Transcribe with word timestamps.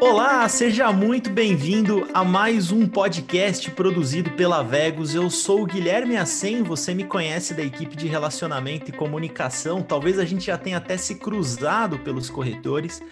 Olá, 0.00 0.48
seja 0.48 0.90
muito 0.90 1.28
bem-vindo 1.28 2.08
a 2.14 2.24
mais 2.24 2.72
um 2.72 2.86
podcast 2.86 3.70
produzido 3.72 4.30
pela 4.30 4.62
Vegos. 4.62 5.14
Eu 5.14 5.28
sou 5.28 5.62
o 5.62 5.66
Guilherme 5.66 6.16
Assen, 6.16 6.62
você 6.62 6.94
me 6.94 7.04
conhece 7.04 7.52
da 7.52 7.62
equipe 7.62 7.94
de 7.94 8.08
relacionamento 8.08 8.90
e 8.90 8.92
comunicação. 8.92 9.82
Talvez 9.82 10.18
a 10.18 10.24
gente 10.24 10.46
já 10.46 10.56
tenha 10.56 10.78
até 10.78 10.96
se 10.96 11.16
cruzado 11.16 11.98
pelos 11.98 12.30
corretores. 12.30 13.02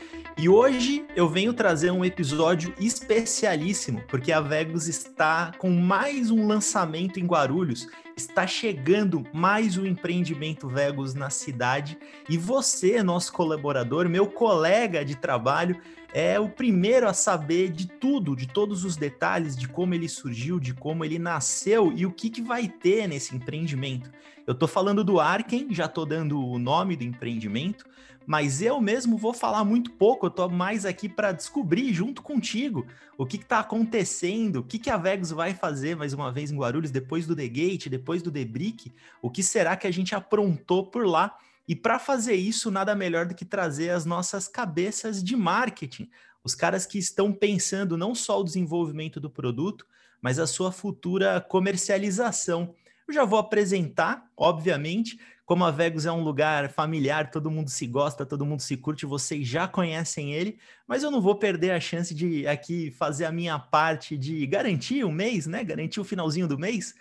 E 0.41 0.49
hoje 0.49 1.05
eu 1.17 1.29
venho 1.29 1.53
trazer 1.53 1.91
um 1.91 2.05
episódio 2.05 2.73
especialíssimo, 2.79 4.01
porque 4.07 4.31
a 4.31 4.41
Vegos 4.41 4.87
está 4.87 5.51
com 5.59 5.69
mais 5.69 6.31
um 6.31 6.47
lançamento 6.47 7.19
em 7.19 7.27
Guarulhos. 7.27 7.89
Está 8.17 8.47
chegando 8.47 9.27
mais 9.33 9.77
um 9.77 9.85
empreendimento 9.85 10.69
Vegos 10.69 11.13
na 11.13 11.29
cidade 11.29 11.99
e 12.29 12.39
você, 12.39 13.03
nosso 13.03 13.33
colaborador, 13.33 14.09
meu 14.09 14.29
colega 14.29 15.05
de 15.05 15.17
trabalho, 15.17 15.81
é 16.15 16.39
o 16.39 16.49
primeiro 16.49 17.09
a 17.09 17.13
saber 17.13 17.73
de 17.73 17.89
tudo, 17.89 18.37
de 18.37 18.47
todos 18.47 18.85
os 18.85 18.97
detalhes, 18.97 19.57
de 19.57 19.67
como 19.67 19.93
ele 19.93 20.09
surgiu, 20.09 20.61
de 20.61 20.73
como 20.73 21.05
ele 21.05 21.19
nasceu 21.19 21.93
e 21.93 22.07
o 22.07 22.13
que, 22.13 22.31
que 22.31 22.41
vai 22.41 22.69
ter 22.69 23.09
nesse 23.09 23.35
empreendimento. 23.35 24.09
Eu 24.47 24.53
estou 24.53 24.69
falando 24.69 25.03
do 25.03 25.19
Arken, 25.19 25.67
já 25.73 25.87
estou 25.87 26.07
dando 26.07 26.41
o 26.41 26.61
nome 26.61 26.97
do 26.97 27.03
empreendimento, 27.03 27.85
mas 28.29 28.61
eu 28.61 28.79
mesmo 28.79 29.17
vou 29.17 29.33
falar 29.33 29.65
muito 29.65 29.91
pouco, 29.93 30.27
eu 30.27 30.31
tô 30.31 30.51
mais 30.51 30.85
aqui 30.85 31.09
para 31.09 31.33
descobrir 31.33 31.95
junto 31.95 32.21
contigo 32.21 32.87
o 33.17 33.25
que 33.25 33.39
está 33.39 33.61
acontecendo, 33.61 34.57
o 34.57 34.63
que, 34.63 34.79
que 34.79 34.91
a 34.91 34.99
Vegas 34.99 35.31
vai 35.31 35.55
fazer 35.55 35.97
mais 35.97 36.13
uma 36.13 36.31
vez 36.31 36.51
em 36.51 36.59
Guarulhos 36.59 36.91
depois 36.91 37.27
do 37.27 37.35
The 37.35 37.49
Gate, 37.49 37.89
depois 37.89 38.21
do 38.21 38.31
The 38.31 38.45
Brick, 38.45 38.93
o 39.23 39.31
que 39.31 39.43
será 39.43 39.79
que 39.79 39.87
a 39.87 39.91
gente 39.91 40.15
aprontou 40.15 40.91
por 40.91 41.07
lá. 41.07 41.39
E 41.67 41.75
para 41.75 41.99
fazer 41.99 42.35
isso, 42.35 42.71
nada 42.71 42.95
melhor 42.95 43.25
do 43.25 43.35
que 43.35 43.47
trazer 43.47 43.89
as 43.89 44.05
nossas 44.05 44.47
cabeças 44.47 45.25
de 45.25 45.35
marketing, 45.35 46.11
os 46.45 46.55
caras 46.55 46.85
que 46.85 46.99
estão 46.99 47.33
pensando 47.33 47.97
não 47.97 48.15
só 48.15 48.39
o 48.43 48.45
desenvolvimento 48.45 49.19
do 49.19 49.31
produto, 49.31 49.87
mas 50.21 50.39
a 50.39 50.47
sua 50.47 50.71
futura 50.71 51.41
comercialização. 51.41 52.75
Eu 53.09 53.15
já 53.15 53.25
vou 53.25 53.39
apresentar, 53.39 54.31
obviamente, 54.37 55.19
como 55.49 55.65
a 55.65 55.71
Vegas 55.71 56.05
é 56.05 56.13
um 56.13 56.23
lugar 56.23 56.69
familiar, 56.69 57.31
todo 57.31 57.51
mundo 57.51 57.71
se 57.71 57.87
gosta, 57.87 58.27
todo 58.27 58.45
mundo 58.45 58.61
se 58.61 58.77
curte, 58.77 59.07
vocês 59.07 59.49
já 59.49 59.67
conhecem 59.67 60.35
ele, 60.35 60.59
mas 60.87 61.03
eu 61.03 61.11
não 61.11 61.23
vou 61.23 61.35
perder 61.37 61.71
a 61.71 61.81
chance 61.81 62.15
de 62.15 62.47
aqui 62.47 62.91
fazer 62.91 63.25
a 63.25 63.33
minha 63.33 63.59
parte 63.59 64.19
de 64.19 64.47
garantir 64.47 65.05
o 65.05 65.11
mês, 65.11 65.47
né? 65.47 65.65
Garantir 65.65 66.01
o 66.01 66.05
finalzinho 66.05 66.47
do 66.47 66.59
mês. 66.59 66.95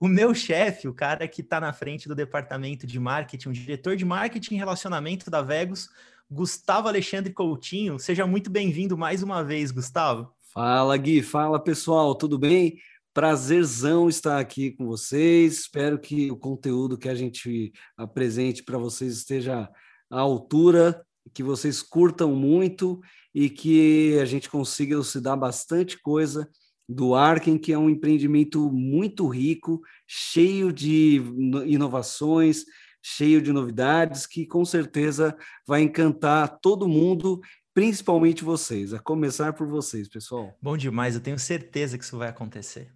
O 0.00 0.08
meu 0.08 0.34
chefe, 0.34 0.88
o 0.88 0.94
cara 0.94 1.28
que 1.28 1.42
está 1.42 1.60
na 1.60 1.74
frente 1.74 2.08
do 2.08 2.14
departamento 2.14 2.86
de 2.86 2.98
marketing, 2.98 3.50
o 3.50 3.52
diretor 3.52 3.94
de 3.96 4.04
marketing 4.06 4.54
e 4.54 4.58
relacionamento 4.58 5.30
da 5.30 5.42
Vegas, 5.42 5.90
Gustavo 6.30 6.88
Alexandre 6.88 7.34
Coutinho. 7.34 7.98
Seja 7.98 8.26
muito 8.26 8.48
bem-vindo 8.48 8.96
mais 8.96 9.22
uma 9.22 9.44
vez, 9.44 9.70
Gustavo. 9.70 10.32
Fala, 10.54 10.96
Gui. 10.96 11.22
Fala, 11.22 11.60
pessoal. 11.60 12.14
Tudo 12.14 12.38
bem? 12.38 12.78
Prazerzão 13.12 14.08
estar 14.08 14.38
aqui 14.38 14.70
com 14.70 14.86
vocês. 14.86 15.60
Espero 15.60 15.98
que 15.98 16.30
o 16.30 16.36
conteúdo 16.36 16.96
que 16.96 17.08
a 17.08 17.14
gente 17.14 17.72
apresente 17.96 18.62
para 18.62 18.78
vocês 18.78 19.14
esteja 19.14 19.68
à 20.08 20.20
altura, 20.20 21.04
que 21.34 21.42
vocês 21.42 21.82
curtam 21.82 22.34
muito 22.34 23.00
e 23.34 23.50
que 23.50 24.16
a 24.20 24.24
gente 24.24 24.48
consiga 24.48 24.94
elucidar 24.94 25.36
bastante 25.36 26.00
coisa 26.00 26.48
do 26.88 27.14
Arken, 27.14 27.58
que 27.58 27.72
é 27.72 27.78
um 27.78 27.90
empreendimento 27.90 28.70
muito 28.70 29.26
rico, 29.26 29.80
cheio 30.06 30.72
de 30.72 31.20
inovações, 31.66 32.64
cheio 33.02 33.40
de 33.42 33.52
novidades, 33.52 34.26
que 34.26 34.46
com 34.46 34.64
certeza 34.64 35.36
vai 35.66 35.82
encantar 35.82 36.58
todo 36.60 36.88
mundo 36.88 37.40
principalmente 37.72 38.44
vocês, 38.44 38.92
a 38.92 38.98
começar 38.98 39.52
por 39.52 39.66
vocês, 39.66 40.08
pessoal. 40.08 40.56
Bom 40.60 40.76
demais, 40.76 41.14
eu 41.14 41.20
tenho 41.20 41.38
certeza 41.38 41.96
que 41.96 42.04
isso 42.04 42.18
vai 42.18 42.28
acontecer. 42.28 42.92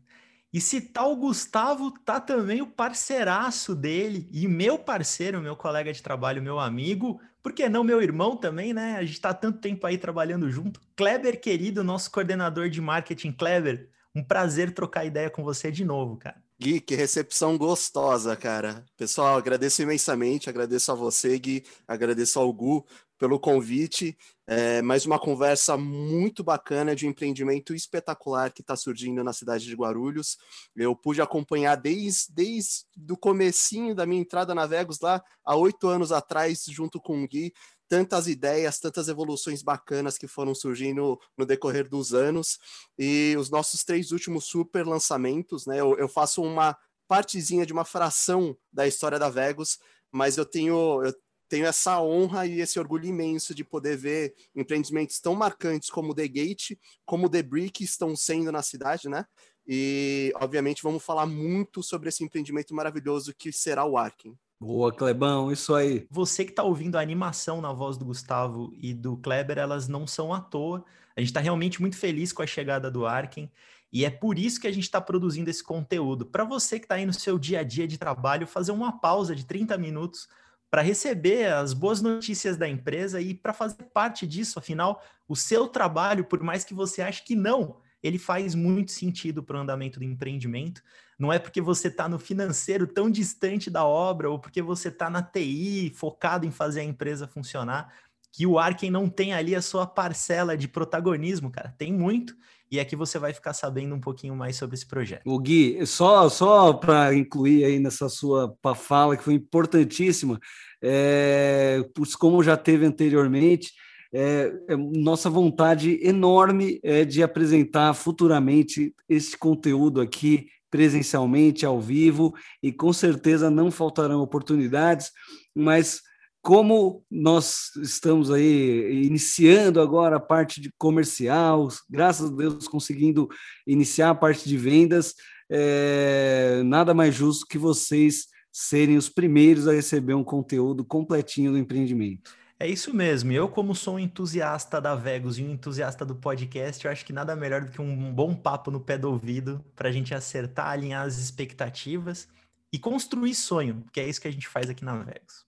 E 0.55 0.61
se 0.61 0.89
o 1.01 1.17
Gustavo, 1.17 1.91
tá 1.91 2.21
também 2.21 2.63
o 2.63 2.67
parceiraço 2.69 3.75
dele 3.75 4.29
e 4.31 4.47
meu 4.47 4.79
parceiro, 4.79 5.41
meu 5.41 5.57
colega 5.57 5.93
de 5.93 6.01
trabalho, 6.01 6.41
meu 6.41 6.61
amigo, 6.61 7.21
por 7.43 7.53
que 7.53 7.69
não 7.69 7.83
meu 7.83 8.01
irmão 8.01 8.37
também, 8.37 8.73
né? 8.73 8.97
A 8.97 9.05
gente 9.05 9.21
tá 9.21 9.35
tanto 9.35 9.59
tempo 9.59 9.85
aí 9.85 9.99
trabalhando 9.99 10.49
junto. 10.49 10.81
Kleber, 10.95 11.41
querido, 11.41 11.83
nosso 11.83 12.09
coordenador 12.09 12.71
de 12.71 12.81
marketing. 12.81 13.33
Kleber, 13.33 13.91
um 14.15 14.23
prazer 14.23 14.73
trocar 14.73 15.05
ideia 15.05 15.29
com 15.29 15.43
você 15.43 15.73
de 15.73 15.85
novo, 15.85 16.17
cara. 16.19 16.41
Gui, 16.61 16.81
que 16.81 16.95
recepção 16.95 17.59
gostosa, 17.59 18.37
cara. 18.37 18.85
Pessoal, 18.97 19.37
agradeço 19.37 19.83
imensamente, 19.83 20.49
agradeço 20.49 20.93
a 20.93 20.95
você, 20.95 21.37
Gui, 21.37 21.65
agradeço 21.87 22.39
ao 22.39 22.53
Gu 22.53 22.87
pelo 23.19 23.41
convite. 23.41 24.17
É, 24.47 24.81
mais 24.81 25.05
uma 25.05 25.19
conversa 25.19 25.77
muito 25.77 26.45
bacana 26.45 26.95
de 26.95 27.07
um 27.07 27.11
empreendimento 27.11 27.75
espetacular 27.75 28.53
que 28.53 28.61
está 28.61 28.77
surgindo 28.77 29.25
na 29.25 29.33
cidade 29.33 29.65
de 29.65 29.75
Guarulhos. 29.75 30.39
Eu 30.77 30.95
pude 30.95 31.21
acompanhar 31.21 31.75
desde, 31.75 32.33
desde 32.33 32.85
o 33.11 33.17
comecinho 33.17 33.93
da 33.93 34.07
minha 34.07 34.21
entrada 34.21 34.55
na 34.55 34.65
Vegas 34.65 35.01
lá, 35.01 35.21
há 35.45 35.57
oito 35.57 35.89
anos 35.89 36.13
atrás, 36.13 36.65
junto 36.69 37.01
com 37.01 37.25
o 37.25 37.27
Gui, 37.27 37.53
tantas 37.89 38.27
ideias, 38.27 38.79
tantas 38.79 39.09
evoluções 39.09 39.63
bacanas 39.63 40.19
que 40.19 40.27
foram 40.27 40.55
surgindo 40.55 41.19
no 41.37 41.47
decorrer 41.47 41.89
dos 41.89 42.15
anos. 42.15 42.59
E 42.99 43.35
os 43.39 43.51
nossos 43.51 43.85
três 43.85 44.11
últimos 44.13 44.45
super 44.45 44.87
lançamentos, 44.87 45.67
né? 45.67 45.81
Eu, 45.81 45.97
eu 45.99 46.09
faço 46.09 46.43
uma 46.43 46.77
partezinha 47.07 47.67
de 47.67 47.73
uma 47.73 47.85
fração 47.85 48.57
da 48.73 48.87
história 48.87 49.19
da 49.19 49.29
Vegas, 49.29 49.79
mas 50.11 50.37
eu 50.37 50.45
tenho, 50.47 51.05
eu 51.05 51.15
tenho 51.49 51.67
essa 51.67 52.01
honra 52.01 52.47
e 52.47 52.61
esse 52.61 52.79
orgulho 52.79 53.07
imenso 53.07 53.55
de 53.55 53.63
poder 53.65 53.97
ver 53.97 54.35
empreendimentos 54.55 55.21
tão 55.21 55.35
marcantes 55.35 55.91
como 55.91 56.13
o 56.13 56.15
The 56.15 56.27
Gate, 56.27 56.73
como 57.05 57.27
o 57.27 57.31
The 57.31 57.43
Brick 57.43 57.85
estão 57.85 58.17
sendo 58.17 58.51
na 58.51 58.63
cidade, 58.63 59.09
né? 59.09 59.25
E, 59.67 60.33
obviamente, 60.37 60.83
vamos 60.83 61.03
falar 61.03 61.27
muito 61.27 61.83
sobre 61.83 62.09
esse 62.09 62.23
empreendimento 62.23 62.75
maravilhoso 62.75 63.35
que 63.35 63.53
será 63.53 63.85
o 63.85 63.97
Arkin. 63.97 64.37
Boa, 64.61 64.93
Clebão, 64.93 65.53
isso 65.53 65.75
aí. 65.75 66.07
Você 66.11 66.45
que 66.45 66.51
está 66.51 66.63
ouvindo 66.63 66.97
a 66.97 67.01
animação 67.01 67.61
na 67.61 67.73
voz 67.73 67.97
do 67.97 68.05
Gustavo 68.05 68.73
e 68.81 68.95
do 68.95 69.17
Kleber, 69.17 69.59
elas 69.59 69.89
não 69.89 70.07
são 70.07 70.33
à 70.33 70.41
toa. 70.41 70.85
A 71.17 71.21
gente 71.21 71.29
está 71.29 71.41
realmente 71.41 71.81
muito 71.81 71.97
feliz 71.97 72.33
com 72.33 72.43
a 72.43 72.47
chegada 72.47 72.91
do 72.91 73.07
Arkin. 73.07 73.51
E 73.93 74.05
é 74.05 74.11
por 74.11 74.39
isso 74.39 74.61
que 74.61 74.67
a 74.67 74.73
gente 74.73 74.85
está 74.85 75.01
produzindo 75.01 75.51
esse 75.51 75.63
conteúdo. 75.63 76.27
Para 76.27 76.45
você 76.45 76.79
que 76.79 76.85
está 76.85 76.97
aí 76.97 77.07
no 77.07 77.13
seu 77.13 77.39
dia 77.39 77.61
a 77.61 77.63
dia 77.63 77.87
de 77.87 77.99
trabalho, 77.99 78.47
fazer 78.47 78.73
uma 78.73 78.99
pausa 78.99 79.37
de 79.37 79.45
30 79.45 79.77
minutos 79.79 80.29
para 80.71 80.83
receber 80.83 81.53
as 81.53 81.73
boas 81.73 82.03
notícias 82.03 82.57
da 82.57 82.69
empresa 82.69 83.21
e 83.21 83.33
para 83.35 83.53
fazer 83.53 83.85
parte 83.93 84.27
disso. 84.27 84.59
Afinal, 84.59 85.01
o 85.29 85.37
seu 85.37 85.69
trabalho, 85.69 86.25
por 86.25 86.43
mais 86.43 86.65
que 86.65 86.75
você 86.75 87.03
ache 87.03 87.23
que 87.23 87.37
não, 87.37 87.77
ele 88.05 88.19
faz 88.19 88.55
muito 88.55 88.93
sentido 88.93 89.43
para 89.43 89.57
o 89.57 89.61
andamento 89.61 89.99
do 89.99 90.05
empreendimento. 90.05 90.83
Não 91.19 91.33
é 91.33 91.39
porque 91.39 91.63
você 91.63 91.89
está 91.89 92.07
no 92.07 92.19
financeiro 92.19 92.87
tão 92.87 93.11
distante 93.11 93.71
da 93.71 93.87
obra 93.87 94.29
ou 94.29 94.39
porque 94.39 94.61
você 94.61 94.89
está 94.89 95.09
na 95.09 95.23
TI 95.23 95.91
focado 95.97 96.45
em 96.45 96.51
fazer 96.51 96.81
a 96.81 96.85
empresa 96.85 97.27
funcionar 97.27 97.91
que 98.31 98.47
o 98.47 98.59
Arken 98.59 98.91
não 98.91 99.09
tem 99.09 99.33
ali 99.33 99.55
a 99.55 99.63
sua 99.63 99.87
parcela 99.87 100.57
de 100.57 100.67
protagonismo, 100.67 101.51
cara. 101.51 101.73
Tem 101.79 101.93
muito. 101.93 102.35
E 102.71 102.81
aqui 102.81 102.97
você 102.97 103.17
vai 103.17 103.33
ficar 103.33 103.55
sabendo 103.55 103.95
um 103.95 104.01
pouquinho 104.01 104.35
mais 104.35 104.57
sobre 104.57 104.75
esse 104.75 104.85
projeto. 104.85 105.23
O 105.25 105.39
Gui, 105.39 105.87
só, 105.87 106.29
só 106.29 106.73
para 106.73 107.15
incluir 107.15 107.65
aí 107.65 107.79
nessa 107.79 108.09
sua 108.09 108.53
fala, 108.75 109.17
que 109.17 109.23
foi 109.23 109.35
importantíssima, 109.35 110.41
é, 110.83 111.79
como 112.19 112.43
já 112.43 112.57
teve 112.57 112.85
anteriormente, 112.85 113.73
é, 114.17 114.53
é, 114.69 114.77
nossa 114.77 115.29
vontade 115.29 115.99
enorme 116.01 116.79
é 116.85 117.05
de 117.05 117.21
apresentar 117.21 117.93
futuramente 117.95 118.95
esse 119.09 119.37
conteúdo 119.37 120.01
aqui 120.01 120.47
presencialmente, 120.71 121.67
ao 121.67 121.81
vivo, 121.81 122.33
e 122.63 122.73
com 122.73 122.93
certeza 122.93 123.51
não 123.51 123.71
faltarão 123.73 124.21
oportunidades, 124.21 125.11
mas 125.55 126.01
como 126.43 127.05
nós 127.11 127.71
estamos 127.77 128.31
aí 128.31 129.05
iniciando 129.05 129.81
agora 129.81 130.17
a 130.17 130.21
parte 130.21 130.61
de 130.61 130.71
comercial, 130.79 131.69
graças 131.89 132.31
a 132.31 132.35
Deus 132.35 132.69
conseguindo 132.69 133.29
iniciar 133.67 134.11
a 134.11 134.15
parte 134.15 134.49
de 134.49 134.57
vendas, 134.57 135.15
é, 135.51 136.63
nada 136.65 136.93
mais 136.93 137.15
justo 137.15 137.47
que 137.47 137.59
vocês 137.59 138.27
serem 138.53 138.97
os 138.97 139.09
primeiros 139.09 139.67
a 139.67 139.73
receber 139.73 140.15
um 140.15 140.25
conteúdo 140.25 140.85
completinho 140.85 141.53
do 141.53 141.59
empreendimento. 141.59 142.44
É 142.65 142.69
isso 142.69 142.95
mesmo. 142.95 143.31
Eu, 143.31 143.47
como 143.47 143.75
sou 143.75 143.97
um 143.97 143.99
entusiasta 143.99 144.81
da 144.81 144.95
Vegas 144.95 145.37
e 145.37 145.43
um 145.43 145.51
entusiasta 145.51 146.03
do 146.03 146.15
podcast, 146.15 146.83
eu 146.83 146.91
acho 146.91 147.05
que 147.05 147.13
nada 147.13 147.37
melhor 147.37 147.61
do 147.61 147.71
que 147.71 147.79
um 147.79 148.11
bom 148.11 148.35
papo 148.35 148.71
no 148.71 148.81
pé 148.81 148.97
do 148.97 149.11
ouvido 149.11 149.63
para 149.77 149.91
a 149.91 149.93
gente 149.93 150.15
acertar, 150.15 150.69
alinhar 150.69 151.05
as 151.05 151.19
expectativas 151.19 152.27
e 152.73 152.79
construir 152.79 153.35
sonho, 153.35 153.85
que 153.93 154.01
é 154.01 154.09
isso 154.09 154.19
que 154.19 154.29
a 154.29 154.33
gente 154.33 154.49
faz 154.49 154.71
aqui 154.71 154.83
na 154.83 154.97
Vegas. 154.97 155.45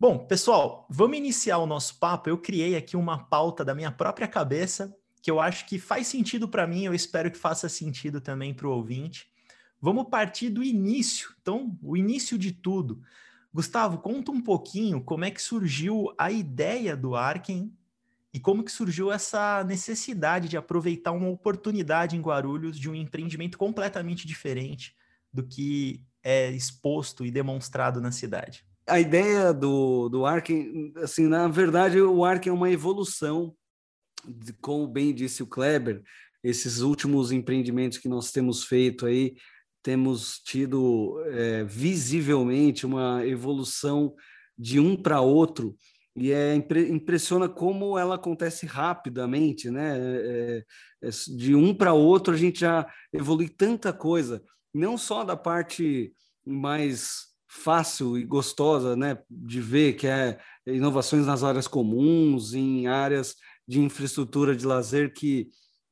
Bom, 0.00 0.26
pessoal, 0.26 0.84
vamos 0.90 1.16
iniciar 1.16 1.58
o 1.58 1.66
nosso 1.66 1.96
papo. 2.00 2.28
Eu 2.28 2.38
criei 2.38 2.74
aqui 2.74 2.96
uma 2.96 3.16
pauta 3.16 3.64
da 3.64 3.72
minha 3.72 3.92
própria 3.92 4.26
cabeça 4.26 4.92
que 5.22 5.30
eu 5.30 5.38
acho 5.38 5.64
que 5.64 5.78
faz 5.78 6.08
sentido 6.08 6.48
para 6.48 6.66
mim, 6.66 6.86
eu 6.86 6.92
espero 6.92 7.30
que 7.30 7.38
faça 7.38 7.68
sentido 7.68 8.20
também 8.20 8.52
para 8.52 8.66
o 8.66 8.72
ouvinte. 8.72 9.30
Vamos 9.80 10.08
partir 10.08 10.50
do 10.50 10.64
início. 10.64 11.32
Então, 11.40 11.78
o 11.80 11.96
início 11.96 12.36
de 12.36 12.50
tudo. 12.50 13.00
Gustavo, 13.52 13.98
conta 13.98 14.30
um 14.30 14.40
pouquinho 14.40 15.02
como 15.02 15.24
é 15.24 15.30
que 15.30 15.42
surgiu 15.42 16.12
a 16.16 16.30
ideia 16.30 16.96
do 16.96 17.16
Arken 17.16 17.72
e 18.32 18.38
como 18.38 18.62
que 18.62 18.70
surgiu 18.70 19.10
essa 19.10 19.64
necessidade 19.64 20.48
de 20.48 20.56
aproveitar 20.56 21.10
uma 21.10 21.28
oportunidade 21.28 22.16
em 22.16 22.20
Guarulhos 22.20 22.78
de 22.78 22.88
um 22.88 22.94
empreendimento 22.94 23.58
completamente 23.58 24.26
diferente 24.26 24.94
do 25.32 25.42
que 25.42 26.00
é 26.22 26.50
exposto 26.50 27.24
e 27.24 27.30
demonstrado 27.30 28.00
na 28.00 28.12
cidade. 28.12 28.64
A 28.86 29.00
ideia 29.00 29.52
do, 29.52 30.08
do 30.08 30.26
Arken, 30.26 30.92
assim, 30.96 31.26
na 31.26 31.48
verdade, 31.48 32.00
o 32.00 32.24
Arken 32.24 32.50
é 32.50 32.54
uma 32.54 32.70
evolução, 32.70 33.54
de, 34.26 34.52
como 34.54 34.86
bem 34.86 35.14
disse 35.14 35.42
o 35.42 35.46
Kleber, 35.46 36.02
esses 36.42 36.80
últimos 36.80 37.32
empreendimentos 37.32 37.98
que 37.98 38.08
nós 38.08 38.32
temos 38.32 38.64
feito 38.64 39.06
aí, 39.06 39.34
temos 39.82 40.38
tido 40.44 41.22
é, 41.26 41.64
visivelmente 41.64 42.86
uma 42.86 43.26
evolução 43.26 44.14
de 44.58 44.78
um 44.78 44.94
para 44.94 45.20
outro 45.20 45.76
e 46.16 46.32
é 46.32 46.54
impressiona 46.54 47.48
como 47.48 47.96
ela 47.96 48.16
acontece 48.16 48.66
rapidamente, 48.66 49.70
né? 49.70 49.96
É, 49.98 50.64
é, 51.02 51.08
é 51.08 51.10
de 51.36 51.54
um 51.54 51.72
para 51.74 51.92
outro 51.92 52.34
a 52.34 52.36
gente 52.36 52.60
já 52.60 52.86
evolui 53.12 53.48
tanta 53.48 53.92
coisa, 53.92 54.42
não 54.74 54.98
só 54.98 55.24
da 55.24 55.36
parte 55.36 56.12
mais 56.44 57.30
fácil 57.48 58.18
e 58.18 58.24
gostosa, 58.24 58.94
né, 58.94 59.18
de 59.28 59.60
ver 59.60 59.94
que 59.94 60.06
é 60.06 60.38
inovações 60.66 61.26
nas 61.26 61.42
áreas 61.42 61.66
comuns, 61.66 62.54
em 62.54 62.86
áreas 62.86 63.34
de 63.66 63.80
infraestrutura 63.80 64.54
de 64.54 64.66
lazer 64.66 65.12
que 65.12 65.48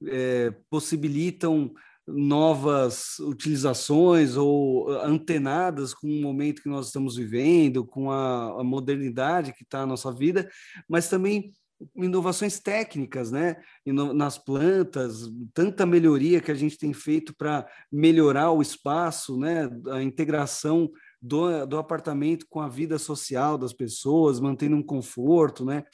é, 0.07 0.55
possibilitam 0.71 1.73
novas 2.09 3.19
utilizações 3.19 4.37
ou 4.37 4.91
ah, 4.91 5.07
antenadas 5.07 5.93
com 5.93 6.07
o 6.07 6.23
momento 6.23 6.63
que 6.63 6.69
nós 6.69 6.87
estamos 6.87 7.17
vivendo, 7.17 7.85
com 7.85 8.11
a, 8.11 8.61
a 8.61 8.65
modernidade 8.65 9.53
que 9.53 9.63
está 9.63 9.81
na 9.81 9.87
nossa 9.87 10.13
vida, 10.13 10.49
mas 10.89 11.09
também 11.09 11.53
inovações 11.95 12.59
técnicas, 12.59 13.31
né? 13.31 13.57
nas 13.87 14.37
plantas, 14.37 15.31
tanta 15.55 15.87
melhoria 15.87 16.41
que 16.41 16.51
a 16.51 16.55
gente 16.55 16.77
tem 16.77 16.93
feito 16.93 17.35
para 17.37 17.67
melhorar 17.91 18.51
o 18.51 18.61
espaço, 18.61 19.39
né? 19.39 19.71
A 19.93 20.03
integração 20.03 20.91
do, 21.23 21.67
do 21.67 21.79
apartamento 21.79 22.47
com 22.49 22.61
a 22.61 22.69
vida 22.69 22.99
social 22.99 23.57
das 23.57 23.73
pessoas, 23.73 24.41
mantendo 24.41 24.75
um 24.75 24.83
conforto, 24.83 25.65
né? 25.65 25.85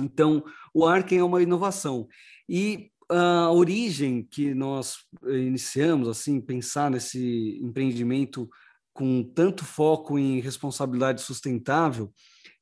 Então, 0.00 0.42
o 0.74 0.84
Arken 0.84 1.18
é 1.18 1.24
uma 1.24 1.42
inovação. 1.42 2.08
E 2.48 2.90
a 3.08 3.50
origem 3.52 4.22
que 4.22 4.54
nós 4.54 4.96
iniciamos, 5.26 6.08
assim, 6.08 6.40
pensar 6.40 6.90
nesse 6.90 7.58
empreendimento 7.62 8.48
com 8.92 9.22
tanto 9.22 9.64
foco 9.64 10.18
em 10.18 10.40
responsabilidade 10.40 11.20
sustentável, 11.20 12.12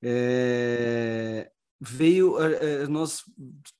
é, 0.02 1.50
veio, 1.80 2.38
é, 2.40 2.86
nós 2.88 3.22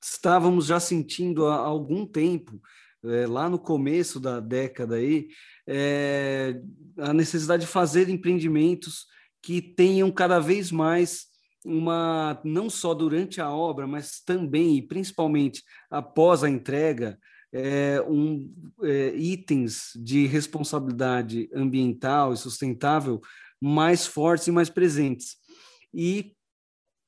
estávamos 0.03 0.67
já 0.67 0.79
sentindo 0.79 1.47
há 1.47 1.57
algum 1.57 2.07
tempo, 2.07 2.61
é, 3.05 3.27
lá 3.27 3.51
no 3.51 3.59
começo 3.59 4.19
da 4.19 4.41
década 4.41 4.97
aí, 4.97 5.29
a 6.99 7.13
necessidade 7.13 7.63
de 7.63 7.67
fazer 7.67 8.09
empreendimentos 8.09 9.07
que 9.43 9.61
tenham 9.61 10.11
cada 10.11 10.39
vez 10.39 10.71
mais 10.71 11.27
uma 11.65 12.39
não 12.45 12.69
só 12.69 12.93
durante 12.93 13.41
a 13.41 13.51
obra, 13.51 13.87
mas 13.87 14.21
também 14.21 14.77
e 14.77 14.83
principalmente 14.83 15.63
após 15.91 16.45
a 16.45 16.51
entrega, 16.51 17.19
é, 17.53 18.03
um, 18.09 18.53
é, 18.83 19.15
itens 19.15 19.93
de 19.95 20.27
responsabilidade 20.27 21.49
ambiental 21.55 22.33
e 22.33 22.37
sustentável 22.37 23.21
mais 23.61 24.07
fortes 24.07 24.49
e 24.49 24.51
mais 24.51 24.69
presentes. 24.69 25.37
E 25.93 26.35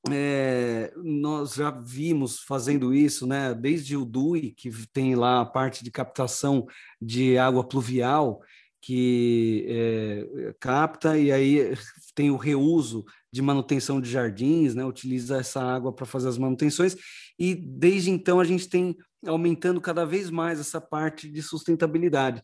é, 0.08 0.92
nós 0.96 1.54
já 1.54 1.70
vimos 1.70 2.38
fazendo 2.38 2.94
isso, 2.94 3.26
né, 3.26 3.52
desde 3.52 3.96
o 3.96 4.04
DUI, 4.04 4.52
que 4.52 4.70
tem 4.92 5.16
lá 5.16 5.40
a 5.40 5.46
parte 5.46 5.82
de 5.82 5.90
captação 5.90 6.66
de 7.02 7.36
água 7.36 7.66
pluvial, 7.66 8.40
que 8.86 9.66
é, 9.68 10.54
capta, 10.60 11.18
e 11.18 11.32
aí 11.32 11.74
tem 12.14 12.30
o 12.30 12.36
reuso 12.36 13.04
de 13.32 13.42
manutenção 13.42 14.00
de 14.00 14.08
jardins, 14.08 14.76
né? 14.76 14.84
utiliza 14.84 15.38
essa 15.38 15.60
água 15.60 15.92
para 15.92 16.06
fazer 16.06 16.28
as 16.28 16.38
manutenções, 16.38 16.94
e 17.36 17.52
desde 17.52 18.12
então 18.12 18.38
a 18.38 18.44
gente 18.44 18.68
tem 18.68 18.96
aumentando 19.26 19.80
cada 19.80 20.06
vez 20.06 20.30
mais 20.30 20.60
essa 20.60 20.80
parte 20.80 21.28
de 21.28 21.42
sustentabilidade. 21.42 22.40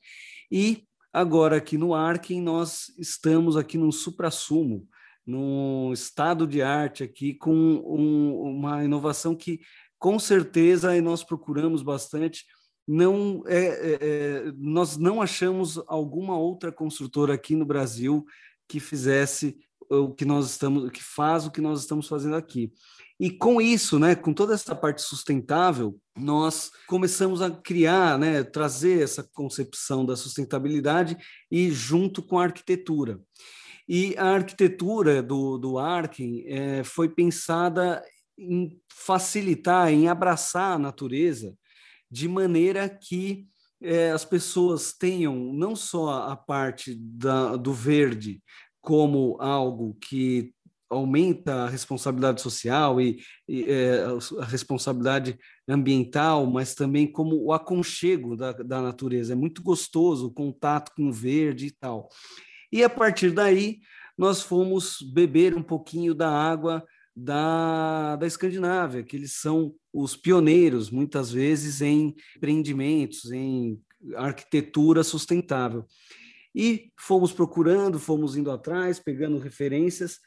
E 0.51 0.83
agora 1.13 1.59
aqui 1.59 1.79
no 1.79 1.95
Arken 1.95 2.43
nós 2.43 2.87
estamos 2.99 3.57
aqui 3.57 3.79
num 3.79 3.93
supra-sumo, 3.93 4.89
num 5.25 5.93
estado 5.93 6.45
de 6.45 6.61
arte 6.61 7.05
aqui 7.05 7.35
com 7.35 7.55
um, 7.55 8.57
uma 8.57 8.85
inovação 8.85 9.37
que 9.37 9.61
com 9.97 10.19
certeza 10.19 11.01
nós 11.01 11.23
procuramos 11.23 11.85
bastante, 11.85 12.45
não 12.87 13.43
é, 13.47 13.59
é, 13.59 13.99
é, 14.01 14.53
nós 14.57 14.97
não 14.97 15.23
achamos 15.23 15.83
alguma 15.87 16.37
outra 16.37 16.73
construtora 16.73 17.35
aqui 17.35 17.55
no 17.55 17.65
Brasil 17.65 18.25
que 18.69 18.81
fizesse 18.81 19.57
o 19.89 20.13
que 20.13 20.25
nós 20.25 20.51
estamos, 20.51 20.91
que 20.91 21.03
faz 21.03 21.47
o 21.47 21.51
que 21.51 21.61
nós 21.61 21.81
estamos 21.81 22.09
fazendo 22.09 22.37
aqui. 22.37 22.73
E 23.21 23.31
com 23.31 23.61
isso, 23.61 23.99
né, 23.99 24.15
com 24.15 24.33
toda 24.33 24.55
essa 24.55 24.75
parte 24.75 25.03
sustentável, 25.03 25.97
nós 26.17 26.71
começamos 26.89 27.41
a 27.41 27.51
criar, 27.51 28.19
né, 28.19 28.43
trazer 28.43 29.03
essa 29.03 29.23
concepção 29.23 30.05
da 30.05 30.17
sustentabilidade 30.17 31.17
e 31.51 31.71
junto 31.71 32.23
com 32.23 32.39
a 32.39 32.45
arquitetura. 32.45 33.21
E 33.89 34.17
a 34.17 34.27
arquitetura 34.27 35.23
do, 35.23 35.59
do 35.59 35.79
Arken 35.79 36.45
é, 36.47 36.83
foi 36.83 37.09
pensada 37.09 38.03
em 38.39 38.81
facilitar, 38.91 39.93
em 39.93 40.09
abraçar 40.09 40.73
a 40.73 40.79
natureza, 40.79 41.55
de 42.13 42.29
maneira 42.29 42.87
que 42.91 43.49
é, 43.83 44.11
as 44.11 44.23
pessoas 44.23 44.93
tenham 44.93 45.35
não 45.35 45.75
só 45.75 46.29
a 46.29 46.37
parte 46.37 46.95
da, 46.95 47.57
do 47.57 47.73
verde, 47.73 48.43
como 48.83 49.41
algo 49.41 49.97
que 49.99 50.53
aumenta 50.91 51.65
a 51.65 51.69
responsabilidade 51.71 52.43
social 52.43 53.01
e, 53.01 53.19
e 53.49 53.65
é, 53.65 54.05
a 54.39 54.45
responsabilidade 54.45 55.39
ambiental, 55.67 56.45
mas 56.45 56.75
também 56.75 57.11
como 57.11 57.43
o 57.43 57.51
aconchego 57.51 58.37
da, 58.37 58.53
da 58.53 58.83
natureza. 58.83 59.33
É 59.33 59.37
muito 59.37 59.63
gostoso 59.63 60.27
o 60.27 60.33
contato 60.33 60.93
com 60.95 61.09
o 61.09 61.13
verde 61.13 61.69
e 61.69 61.71
tal. 61.71 62.11
E 62.71 62.85
a 62.85 62.91
partir 62.91 63.31
daí, 63.31 63.79
nós 64.19 64.43
fomos 64.43 64.99
beber 65.15 65.57
um 65.57 65.63
pouquinho 65.63 66.15
da 66.15 66.31
água 66.31 66.85
da, 67.15 68.17
da 68.17 68.27
Escandinávia, 68.27 69.03
que 69.03 69.17
eles 69.17 69.35
são 69.35 69.75
os 69.93 70.17
pioneiros, 70.17 70.91
muitas 70.91 71.31
vezes, 71.31 71.81
em 71.81 72.15
empreendimentos, 72.37 73.31
em 73.31 73.81
arquitetura 74.17 75.05
sustentável. 75.05 75.85
E 76.55 76.91
fomos 76.99 77.33
procurando, 77.33 77.99
fomos 77.99 78.37
indo 78.37 78.51
atrás, 78.51 78.99
pegando 78.99 79.39
referências, 79.39 80.19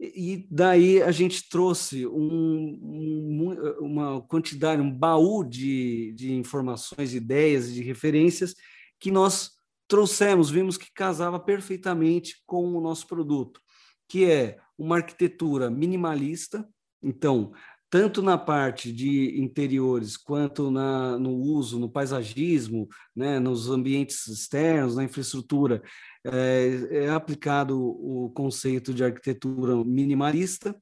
e 0.00 0.48
daí 0.50 1.00
a 1.00 1.12
gente 1.12 1.48
trouxe 1.48 2.06
um, 2.06 2.78
um, 2.82 3.76
uma 3.80 4.20
quantidade, 4.22 4.82
um 4.82 4.90
baú 4.90 5.44
de, 5.44 6.12
de 6.16 6.32
informações, 6.32 7.14
ideias 7.14 7.72
de 7.72 7.82
referências 7.82 8.54
que 8.98 9.12
nós 9.12 9.52
trouxemos, 9.86 10.50
vimos 10.50 10.76
que 10.76 10.92
casava 10.92 11.38
perfeitamente 11.38 12.42
com 12.46 12.74
o 12.74 12.80
nosso 12.80 13.06
produto, 13.06 13.60
que 14.08 14.24
é 14.24 14.58
uma 14.82 14.96
arquitetura 14.96 15.70
minimalista. 15.70 16.68
Então, 17.00 17.52
tanto 17.88 18.20
na 18.20 18.36
parte 18.36 18.92
de 18.92 19.40
interiores 19.40 20.16
quanto 20.16 20.72
na, 20.72 21.16
no 21.18 21.36
uso, 21.36 21.78
no 21.78 21.88
paisagismo, 21.88 22.88
né, 23.14 23.38
nos 23.38 23.70
ambientes 23.70 24.26
externos, 24.26 24.96
na 24.96 25.04
infraestrutura, 25.04 25.80
é, 26.24 27.04
é 27.04 27.10
aplicado 27.10 27.80
o 27.80 28.30
conceito 28.30 28.92
de 28.92 29.04
arquitetura 29.04 29.76
minimalista, 29.84 30.74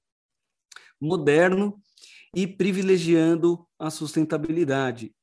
moderno 0.98 1.78
e 2.34 2.46
privilegiando 2.46 3.66
a 3.78 3.90
sustentabilidade, 3.90 5.14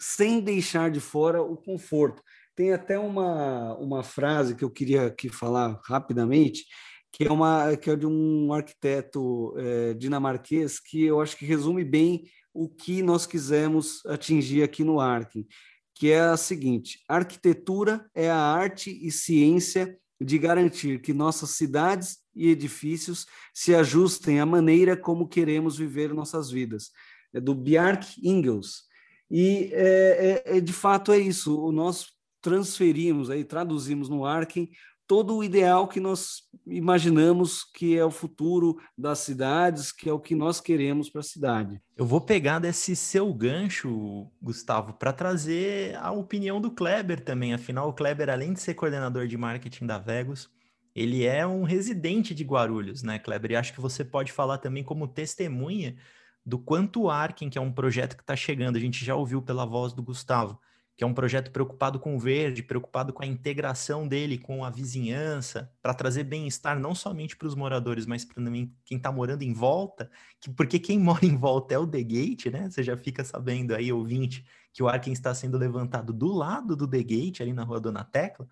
sem 0.00 0.40
deixar 0.40 0.90
de 0.90 1.00
fora 1.00 1.42
o 1.42 1.56
conforto. 1.56 2.22
Tem 2.56 2.72
até 2.72 2.98
uma, 2.98 3.74
uma 3.76 4.02
frase 4.02 4.54
que 4.54 4.64
eu 4.64 4.70
queria 4.70 5.06
aqui 5.06 5.28
falar 5.28 5.78
rapidamente, 5.84 6.64
que 7.12 7.24
é 7.24 7.30
uma 7.30 7.76
que 7.76 7.90
é 7.90 7.96
de 7.96 8.06
um 8.06 8.52
arquiteto 8.52 9.54
é, 9.58 9.94
dinamarquês 9.94 10.80
que 10.80 11.04
eu 11.04 11.20
acho 11.20 11.36
que 11.36 11.44
resume 11.44 11.84
bem 11.84 12.24
o 12.54 12.68
que 12.68 13.02
nós 13.02 13.26
quisemos 13.26 14.04
atingir 14.06 14.62
aqui 14.62 14.82
no 14.82 14.98
Arkin, 14.98 15.46
que 15.94 16.10
é 16.10 16.20
a 16.20 16.36
seguinte: 16.36 17.00
arquitetura 17.06 18.08
é 18.14 18.30
a 18.30 18.36
arte 18.36 18.90
e 19.06 19.10
ciência 19.10 19.98
de 20.20 20.38
garantir 20.38 21.00
que 21.00 21.12
nossas 21.12 21.50
cidades 21.50 22.18
e 22.34 22.48
edifícios 22.48 23.26
se 23.52 23.74
ajustem 23.74 24.40
à 24.40 24.46
maneira 24.46 24.96
como 24.96 25.28
queremos 25.28 25.76
viver 25.76 26.14
nossas 26.14 26.50
vidas. 26.50 26.90
É 27.34 27.40
do 27.40 27.54
Bjark 27.54 28.06
Ingels. 28.22 28.84
E 29.30 29.70
é, 29.72 30.42
é, 30.46 30.60
de 30.60 30.72
fato 30.72 31.12
é 31.12 31.18
isso. 31.18 31.72
Nós 31.72 32.06
transferimos 32.40 33.30
aí, 33.30 33.44
traduzimos 33.44 34.08
no 34.08 34.24
Arkin 34.24 34.68
todo 35.12 35.36
o 35.36 35.44
ideal 35.44 35.86
que 35.86 36.00
nós 36.00 36.44
imaginamos 36.66 37.64
que 37.64 37.98
é 37.98 38.02
o 38.02 38.10
futuro 38.10 38.78
das 38.96 39.18
cidades, 39.18 39.92
que 39.92 40.08
é 40.08 40.12
o 40.12 40.18
que 40.18 40.34
nós 40.34 40.58
queremos 40.58 41.10
para 41.10 41.20
a 41.20 41.22
cidade. 41.22 41.78
Eu 41.94 42.06
vou 42.06 42.18
pegar 42.18 42.58
desse 42.58 42.96
seu 42.96 43.30
gancho, 43.34 44.26
Gustavo, 44.40 44.94
para 44.94 45.12
trazer 45.12 45.94
a 45.96 46.10
opinião 46.12 46.62
do 46.62 46.70
Kleber 46.70 47.22
também. 47.22 47.52
Afinal, 47.52 47.90
o 47.90 47.92
Kleber, 47.92 48.30
além 48.30 48.54
de 48.54 48.62
ser 48.62 48.72
coordenador 48.72 49.26
de 49.26 49.36
marketing 49.36 49.84
da 49.84 49.98
Vegas, 49.98 50.48
ele 50.94 51.26
é 51.26 51.46
um 51.46 51.62
residente 51.62 52.34
de 52.34 52.42
Guarulhos, 52.42 53.02
né, 53.02 53.18
Kleber? 53.18 53.50
E 53.50 53.56
acho 53.56 53.74
que 53.74 53.82
você 53.82 54.02
pode 54.02 54.32
falar 54.32 54.56
também 54.56 54.82
como 54.82 55.06
testemunha 55.06 55.94
do 56.42 56.58
quanto 56.58 57.02
o 57.02 57.10
Arkin, 57.10 57.50
que 57.50 57.58
é 57.58 57.60
um 57.60 57.70
projeto 57.70 58.16
que 58.16 58.22
está 58.22 58.34
chegando, 58.34 58.76
a 58.76 58.80
gente 58.80 59.04
já 59.04 59.14
ouviu 59.14 59.42
pela 59.42 59.66
voz 59.66 59.92
do 59.92 60.02
Gustavo, 60.02 60.58
que 60.96 61.02
é 61.02 61.06
um 61.06 61.14
projeto 61.14 61.50
preocupado 61.50 61.98
com 61.98 62.14
o 62.14 62.18
verde, 62.18 62.62
preocupado 62.62 63.12
com 63.12 63.22
a 63.22 63.26
integração 63.26 64.06
dele 64.06 64.38
com 64.38 64.64
a 64.64 64.70
vizinhança, 64.70 65.72
para 65.80 65.94
trazer 65.94 66.24
bem-estar 66.24 66.78
não 66.78 66.94
somente 66.94 67.36
para 67.36 67.48
os 67.48 67.54
moradores, 67.54 68.06
mas 68.06 68.24
para 68.24 68.42
quem 68.84 68.98
está 68.98 69.10
morando 69.10 69.42
em 69.42 69.52
volta, 69.52 70.10
que, 70.40 70.50
porque 70.50 70.78
quem 70.78 70.98
mora 71.00 71.24
em 71.24 71.36
volta 71.36 71.74
é 71.74 71.78
o 71.78 71.86
The 71.86 72.02
Gate, 72.02 72.46
né? 72.46 72.70
Você 72.70 72.82
já 72.82 72.96
fica 72.96 73.24
sabendo 73.24 73.74
aí, 73.74 73.92
ouvinte, 73.92 74.44
que 74.72 74.82
o 74.82 74.88
Arkin 74.88 75.12
está 75.12 75.34
sendo 75.34 75.58
levantado 75.58 76.12
do 76.12 76.32
lado 76.32 76.76
do 76.76 76.86
The 76.86 77.02
Gate, 77.02 77.40
ali 77.40 77.52
na 77.52 77.64
rua 77.64 77.80
Dona 77.80 78.04
Tecla, 78.04 78.46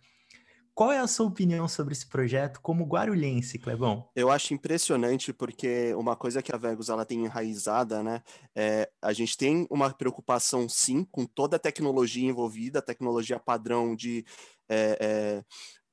qual 0.74 0.92
é 0.92 0.98
a 0.98 1.06
sua 1.06 1.26
opinião 1.26 1.68
sobre 1.68 1.92
esse 1.92 2.06
projeto 2.06 2.60
como 2.60 2.84
guarulhense, 2.84 3.58
Clebão? 3.58 4.08
Eu 4.14 4.30
acho 4.30 4.54
impressionante 4.54 5.32
porque 5.32 5.94
uma 5.94 6.16
coisa 6.16 6.42
que 6.42 6.54
a 6.54 6.58
Vegas 6.58 6.88
ela 6.88 7.04
tem 7.04 7.24
enraizada, 7.24 8.02
né? 8.02 8.22
É, 8.54 8.90
a 9.02 9.12
gente 9.12 9.36
tem 9.36 9.66
uma 9.70 9.92
preocupação 9.92 10.68
sim 10.68 11.04
com 11.04 11.26
toda 11.26 11.56
a 11.56 11.60
tecnologia 11.60 12.28
envolvida, 12.28 12.80
tecnologia 12.82 13.38
padrão 13.38 13.94
de 13.94 14.24
é, 14.68 14.96
é, 15.00 15.44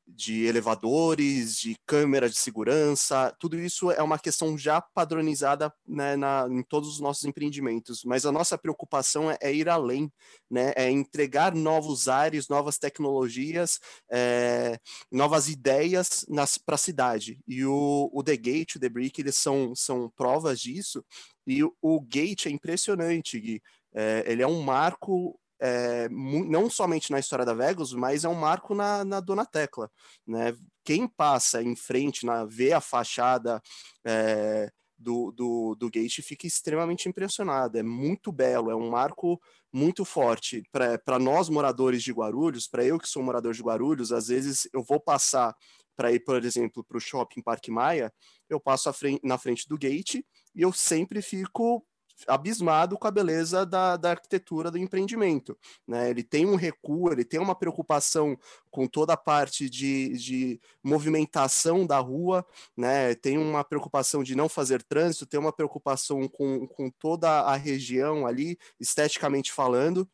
de 0.08 0.46
elevadores, 0.46 1.58
de 1.58 1.76
câmeras 1.86 2.32
de 2.32 2.38
segurança, 2.38 3.36
tudo 3.40 3.60
isso 3.60 3.92
é 3.92 4.02
uma 4.02 4.18
questão 4.18 4.58
já 4.58 4.80
padronizada 4.82 5.74
né, 5.86 6.16
na, 6.16 6.48
em 6.50 6.64
todos 6.64 6.90
os 6.90 7.00
nossos 7.00 7.26
empreendimentos. 7.26 8.04
Mas 8.06 8.26
a 8.26 8.32
nossa 8.32 8.58
preocupação 8.58 9.30
é, 9.30 9.38
é 9.42 9.54
ir 9.54 9.68
além, 9.68 10.12
né, 10.50 10.72
é 10.76 10.90
entregar 10.90 11.54
novos 11.54 12.08
ares, 12.08 12.48
novas 12.48 12.78
tecnologias, 12.78 13.80
é, 14.10 14.80
novas 15.12 15.50
ideias 15.50 16.26
para 16.66 16.76
a 16.76 16.80
cidade. 16.80 17.40
E 17.48 17.66
o, 17.66 18.10
o 18.14 18.24
The 18.24 18.38
Gate, 18.38 18.76
o 18.76 18.80
The 18.80 18.90
Brick, 18.90 19.20
eles 19.20 19.36
são, 19.36 19.76
são 19.76 20.10
provas 20.16 20.60
disso. 20.60 21.04
E 21.46 21.64
o, 21.64 21.76
o 21.82 22.02
Gate 22.02 22.46
é 22.46 22.50
impressionante, 22.50 23.40
Gui. 23.40 23.62
É, 23.94 24.24
ele 24.28 24.42
é 24.42 24.48
um 24.48 24.62
marco 24.62 25.40
é, 25.60 26.08
não 26.10 26.70
somente 26.70 27.12
na 27.12 27.20
história 27.20 27.46
da 27.46 27.54
Vegas, 27.54 27.94
mas 27.94 28.24
é 28.24 28.30
um 28.30 28.36
marco 28.36 28.76
na, 28.76 29.04
na 29.04 29.20
Dona 29.20 29.46
Tecla. 29.46 29.90
Né? 30.26 30.56
Quem 30.84 31.08
passa 31.08 31.62
em 31.62 31.76
frente, 31.76 32.26
na, 32.26 32.46
vê 32.46 32.74
a 32.74 32.82
fachada 32.82 33.62
é, 34.06 34.70
do, 34.98 35.32
do, 35.32 35.76
do 35.76 35.90
Gate, 35.90 36.22
fica 36.22 36.48
extremamente 36.48 37.08
impressionado. 37.08 37.78
É 37.78 37.84
muito 37.84 38.32
belo, 38.32 38.72
é 38.72 38.76
um 38.76 38.90
marco 38.90 39.40
muito 39.72 40.04
forte. 40.04 40.64
Para 40.72 41.20
nós, 41.20 41.50
moradores 41.50 42.02
de 42.02 42.12
Guarulhos, 42.12 42.68
para 42.68 42.84
eu 42.84 42.98
que 42.98 43.08
sou 43.08 43.24
morador 43.24 43.54
de 43.54 43.62
Guarulhos, 43.62 44.12
às 44.12 44.28
vezes 44.28 44.68
eu 44.74 44.84
vou 44.84 45.00
passar 45.00 45.56
para 45.96 46.12
ir, 46.12 46.20
por 46.20 46.44
exemplo, 46.44 46.84
para 46.84 46.98
o 46.98 47.02
shopping 47.02 47.42
Parque 47.42 47.72
Maia, 47.72 48.14
eu 48.48 48.60
passo 48.60 48.92
frente, 48.94 49.20
na 49.24 49.38
frente 49.38 49.68
do 49.68 49.78
gate 49.78 50.24
e 50.56 50.62
eu 50.62 50.72
sempre 50.72 51.24
fico 51.24 51.84
abismado 52.26 52.98
com 52.98 53.08
a 53.08 53.12
beleza 53.12 53.66
da, 53.66 53.98
da 53.98 54.12
arquitetura 54.12 54.72
do 54.72 54.78
empreendimento. 54.78 55.58
Né? 55.88 56.10
Ele 56.10 56.24
tem 56.24 56.46
um 56.46 56.56
recuo, 56.56 57.12
ele 57.12 57.24
tem 57.24 57.40
uma 57.40 57.54
preocupação 57.54 58.38
com 58.72 58.88
toda 58.88 59.14
a 59.14 59.18
parte 59.18 59.70
de, 59.70 60.10
de 60.18 60.62
movimentação 60.84 61.86
da 61.86 62.00
rua, 62.00 62.46
né? 62.76 63.14
tem 63.16 63.38
uma 63.38 63.64
preocupação 63.64 64.24
de 64.24 64.36
não 64.36 64.50
fazer 64.50 64.82
trânsito, 64.82 65.26
tem 65.26 65.40
uma 65.40 65.54
preocupação 65.54 66.28
com, 66.28 66.68
com 66.68 66.90
toda 66.90 67.30
a 67.42 67.56
região 67.56 68.26
ali, 68.26 68.58
esteticamente 68.80 69.52
falando. 69.52 70.10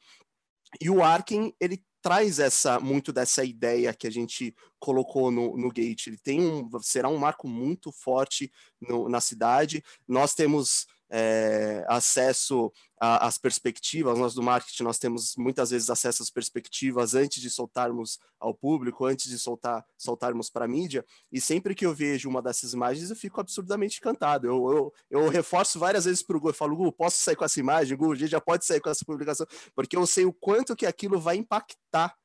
E 0.82 0.90
o 0.90 1.04
Arken, 1.04 1.54
ele 1.60 1.84
traz 2.04 2.38
essa 2.38 2.82
muito 2.82 3.14
dessa 3.14 3.46
ideia 3.46 3.94
que 3.94 4.06
a 4.06 4.12
gente 4.12 4.54
colocou 4.78 5.32
no, 5.32 5.56
no 5.56 5.72
Gate. 5.72 6.08
Ele 6.08 6.18
tem 6.18 6.42
um, 6.42 6.70
será 6.82 7.08
um 7.08 7.18
marco 7.18 7.48
muito 7.48 7.94
forte 7.94 8.52
no, 8.82 9.08
na 9.08 9.22
cidade. 9.22 9.82
Nós 10.06 10.36
temos 10.36 10.86
é, 11.16 11.86
acesso 11.88 12.74
às 13.00 13.38
perspectivas. 13.38 14.18
Nós 14.18 14.34
do 14.34 14.42
marketing 14.42 14.82
nós 14.84 14.98
temos 14.98 15.36
muitas 15.38 15.70
vezes 15.70 15.90
acesso 15.90 16.24
às 16.24 16.32
perspectivas 16.32 17.14
antes 17.14 17.40
de 17.40 17.52
soltarmos 17.52 18.18
ao 18.40 18.54
público, 18.54 19.06
antes 19.06 19.30
de 19.30 19.38
soltar 19.38 19.86
soltarmos 19.96 20.50
para 20.50 20.66
a 20.66 20.68
mídia. 20.68 21.06
E 21.32 21.40
sempre 21.40 21.76
que 21.76 21.86
eu 21.86 21.94
vejo 21.94 22.28
uma 22.28 22.42
dessas 22.42 22.74
imagens, 22.74 23.12
eu 23.12 23.16
fico 23.16 23.40
absurdamente 23.40 24.00
encantado. 24.00 24.48
Eu, 24.48 24.72
eu, 24.72 24.94
eu 25.12 25.30
reforço 25.30 25.78
várias 25.78 26.06
vezes 26.06 26.24
para 26.24 26.36
o 26.36 26.40
Gu, 26.40 26.50
eu 26.50 26.54
falo, 26.54 26.76
Gu, 26.76 26.92
posso 26.92 27.18
sair 27.18 27.36
com 27.36 27.46
essa 27.46 27.60
imagem? 27.60 27.96
Gu, 27.96 28.14
a 28.14 28.16
gente 28.16 28.32
já 28.32 28.42
pode 28.42 28.66
sair 28.66 28.80
com 28.80 28.90
essa 28.90 29.06
publicação, 29.06 29.46
porque 29.76 29.96
eu 29.96 30.08
sei 30.08 30.26
o 30.26 30.34
quanto 30.34 30.76
que 30.76 30.88
aquilo 30.88 31.20
vai 31.20 31.36
impactar 31.36 32.16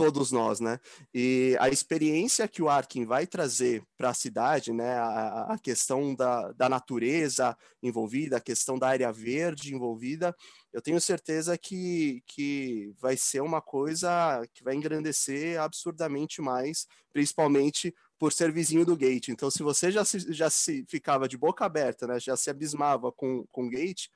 todos 0.00 0.32
nós, 0.32 0.60
né? 0.60 0.80
E 1.12 1.54
a 1.60 1.68
experiência 1.68 2.48
que 2.48 2.62
o 2.62 2.70
Arkin 2.70 3.04
vai 3.04 3.26
trazer 3.26 3.82
para 3.98 4.08
a 4.08 4.14
cidade, 4.14 4.72
né? 4.72 4.94
A, 4.94 5.52
a, 5.52 5.58
questão 5.58 6.14
da, 6.14 6.52
da 6.52 6.70
natureza 6.70 7.54
envolvida, 7.82 8.38
a 8.38 8.40
questão 8.40 8.78
da 8.78 8.88
área 8.88 9.12
verde 9.12 9.74
envolvida, 9.74 10.34
eu 10.72 10.80
tenho 10.80 10.98
certeza 10.98 11.58
que, 11.58 12.22
que 12.26 12.94
vai 12.98 13.14
ser 13.14 13.42
uma 13.42 13.60
coisa 13.60 14.42
que 14.54 14.64
vai 14.64 14.74
engrandecer 14.74 15.60
absurdamente 15.60 16.40
mais, 16.40 16.86
principalmente 17.12 17.94
por 18.18 18.32
ser 18.32 18.50
vizinho 18.50 18.86
do 18.86 18.96
Gate. 18.96 19.28
Então, 19.28 19.50
se 19.50 19.62
você 19.62 19.90
já 19.92 20.02
se, 20.02 20.32
já 20.32 20.48
se 20.48 20.86
ficava 20.88 21.28
de 21.28 21.36
boca 21.36 21.66
aberta, 21.66 22.06
né? 22.06 22.18
Já 22.18 22.38
se 22.38 22.48
abismava 22.48 23.12
com, 23.12 23.44
com 23.52 23.66
o 23.66 23.70
Gate, 23.70 24.06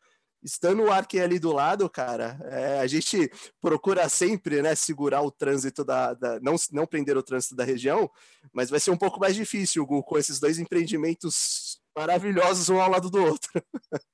estando 0.44 0.82
o 0.82 0.92
Arkin 0.92 1.20
ali 1.20 1.38
do 1.38 1.52
lado, 1.52 1.88
cara, 1.88 2.38
é, 2.50 2.80
a 2.80 2.86
gente 2.86 3.30
procura 3.60 4.08
sempre, 4.08 4.60
né, 4.60 4.74
segurar 4.74 5.22
o 5.22 5.30
trânsito 5.30 5.82
da, 5.82 6.12
da, 6.12 6.38
não, 6.40 6.54
não 6.70 6.86
prender 6.86 7.16
o 7.16 7.22
trânsito 7.22 7.56
da 7.56 7.64
região, 7.64 8.10
mas 8.52 8.68
vai 8.68 8.78
ser 8.78 8.90
um 8.90 8.96
pouco 8.96 9.18
mais 9.18 9.34
difícil, 9.34 9.86
Gu, 9.86 10.02
com 10.02 10.18
esses 10.18 10.38
dois 10.38 10.58
empreendimentos 10.58 11.80
maravilhosos 11.96 12.68
um 12.68 12.80
ao 12.80 12.90
lado 12.90 13.10
do 13.10 13.24
outro. 13.24 13.50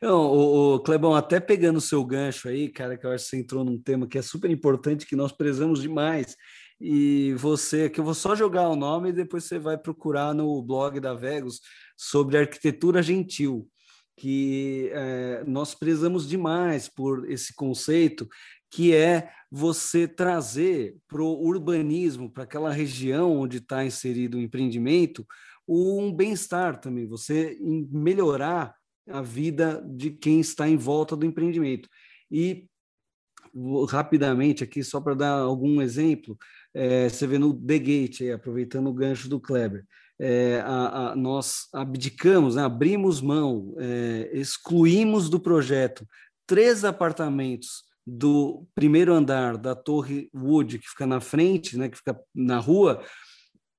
Não, 0.00 0.22
o, 0.26 0.74
o 0.76 0.80
Clebão, 0.80 1.14
até 1.14 1.38
pegando 1.38 1.76
o 1.76 1.82
seu 1.82 2.02
gancho 2.04 2.48
aí, 2.48 2.68
cara, 2.68 2.96
que 2.96 3.04
eu 3.04 3.10
acho 3.10 3.24
que 3.24 3.30
você 3.30 3.36
entrou 3.36 3.64
num 3.64 3.78
tema 3.78 4.06
que 4.06 4.16
é 4.16 4.22
super 4.22 4.50
importante, 4.50 5.04
que 5.04 5.16
nós 5.16 5.32
prezamos 5.32 5.82
demais. 5.82 6.36
E 6.80 7.34
você, 7.34 7.90
que 7.90 8.00
eu 8.00 8.04
vou 8.04 8.14
só 8.14 8.34
jogar 8.34 8.68
o 8.68 8.76
nome 8.76 9.08
e 9.08 9.12
depois 9.12 9.44
você 9.44 9.58
vai 9.58 9.76
procurar 9.76 10.32
no 10.32 10.62
blog 10.62 11.00
da 11.00 11.14
Vegos 11.14 11.60
sobre 11.96 12.38
arquitetura 12.38 13.02
gentil 13.02 13.68
que 14.16 14.90
é, 14.92 15.44
nós 15.46 15.74
prezamos 15.74 16.26
demais 16.26 16.88
por 16.88 17.30
esse 17.30 17.54
conceito, 17.54 18.26
que 18.70 18.94
é 18.94 19.30
você 19.50 20.08
trazer 20.08 20.96
para 21.06 21.22
o 21.22 21.44
urbanismo, 21.44 22.30
para 22.30 22.44
aquela 22.44 22.72
região 22.72 23.36
onde 23.36 23.58
está 23.58 23.84
inserido 23.84 24.36
o 24.36 24.40
empreendimento, 24.40 25.26
um 25.68 26.12
bem-estar 26.12 26.80
também, 26.80 27.06
você 27.06 27.58
melhorar 27.90 28.74
a 29.08 29.20
vida 29.20 29.84
de 29.86 30.10
quem 30.10 30.40
está 30.40 30.68
em 30.68 30.76
volta 30.76 31.16
do 31.16 31.26
empreendimento. 31.26 31.88
E 32.30 32.66
rapidamente 33.88 34.64
aqui, 34.64 34.82
só 34.82 35.00
para 35.00 35.14
dar 35.14 35.32
algum 35.32 35.80
exemplo, 35.80 36.36
é, 36.74 37.08
você 37.08 37.26
vê 37.26 37.38
no 37.38 37.54
The 37.54 37.78
Gate, 37.78 38.20
aproveitando 38.34 38.88
o 38.88 38.94
gancho 38.94 39.28
do 39.28 39.40
Kleber, 39.40 39.84
é, 40.18 40.60
a, 40.64 41.10
a, 41.10 41.16
nós 41.16 41.68
abdicamos, 41.72 42.56
né, 42.56 42.62
abrimos 42.62 43.20
mão, 43.20 43.74
é, 43.78 44.30
excluímos 44.32 45.28
do 45.28 45.38
projeto 45.38 46.06
três 46.46 46.84
apartamentos 46.84 47.84
do 48.06 48.66
primeiro 48.74 49.12
andar 49.12 49.56
da 49.56 49.74
Torre 49.74 50.30
Wood, 50.32 50.78
que 50.78 50.88
fica 50.88 51.06
na 51.06 51.20
frente, 51.20 51.76
né, 51.76 51.88
que 51.88 51.96
fica 51.96 52.18
na 52.34 52.58
rua, 52.58 53.02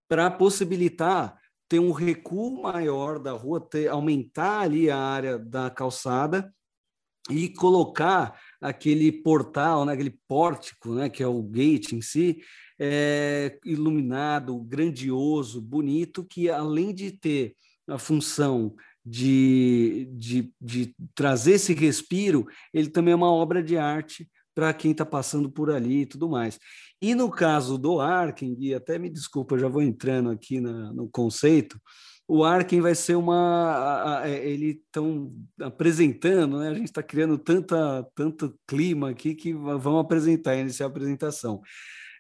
para 0.10 0.30
possibilitar 0.30 1.38
ter 1.70 1.80
um 1.80 1.92
recuo 1.92 2.62
maior 2.62 3.20
da 3.20 3.32
rua, 3.32 3.60
ter, 3.60 3.88
aumentar 3.88 4.62
ali 4.62 4.90
a 4.90 4.98
área 4.98 5.40
da 5.40 5.70
calçada 5.70 6.54
e 7.30 7.50
colocar 7.50 8.40
aquele 8.62 9.12
portal, 9.12 9.86
né, 9.86 9.94
aquele 9.94 10.18
pórtico, 10.28 10.94
né, 10.94 11.10
que 11.10 11.22
é 11.22 11.28
o 11.28 11.42
gate 11.42 11.94
em 11.94 12.02
si, 12.02 12.40
é, 12.80 13.60
iluminado, 13.66 14.60
grandioso, 14.62 15.62
bonito, 15.62 16.24
que 16.24 16.50
além 16.50 16.94
de 16.94 17.12
ter 17.12 17.56
a 17.88 17.98
função 17.98 18.76
de, 19.06 20.10
de, 20.12 20.54
de 20.60 20.94
trazer 21.16 21.54
esse 21.54 21.74
respiro, 21.74 22.46
ele 22.74 22.90
também 22.90 23.14
é 23.14 23.16
uma 23.16 23.32
obra 23.32 23.64
de 23.64 23.78
arte 23.78 24.30
para 24.54 24.74
quem 24.74 24.92
está 24.92 25.06
passando 25.06 25.50
por 25.50 25.72
ali 25.72 26.02
e 26.02 26.06
tudo 26.06 26.28
mais. 26.28 26.60
E 27.02 27.14
no 27.14 27.30
caso 27.30 27.78
do 27.78 28.02
Arken, 28.02 28.58
e 28.60 28.74
até 28.74 28.98
me 28.98 29.10
desculpa, 29.10 29.58
já 29.58 29.68
vou 29.68 29.82
entrando 29.82 30.32
aqui 30.32 30.60
na, 30.60 30.92
no 30.92 31.08
conceito, 31.08 31.80
o 32.28 32.44
Arken 32.44 32.82
vai 32.82 32.94
ser 32.94 33.16
uma. 33.16 34.22
É, 34.26 34.48
ele 34.48 34.82
estão 34.86 35.34
apresentando, 35.62 36.60
né? 36.60 36.70
A 36.70 36.74
gente 36.74 36.88
está 36.88 37.02
criando 37.02 37.38
tanta, 37.38 38.06
tanto 38.14 38.60
clima 38.68 39.12
aqui 39.12 39.34
que 39.34 39.54
vamos 39.54 40.02
apresentar, 40.02 40.56
iniciar 40.58 40.88
a 40.88 40.90
apresentação. 40.90 41.62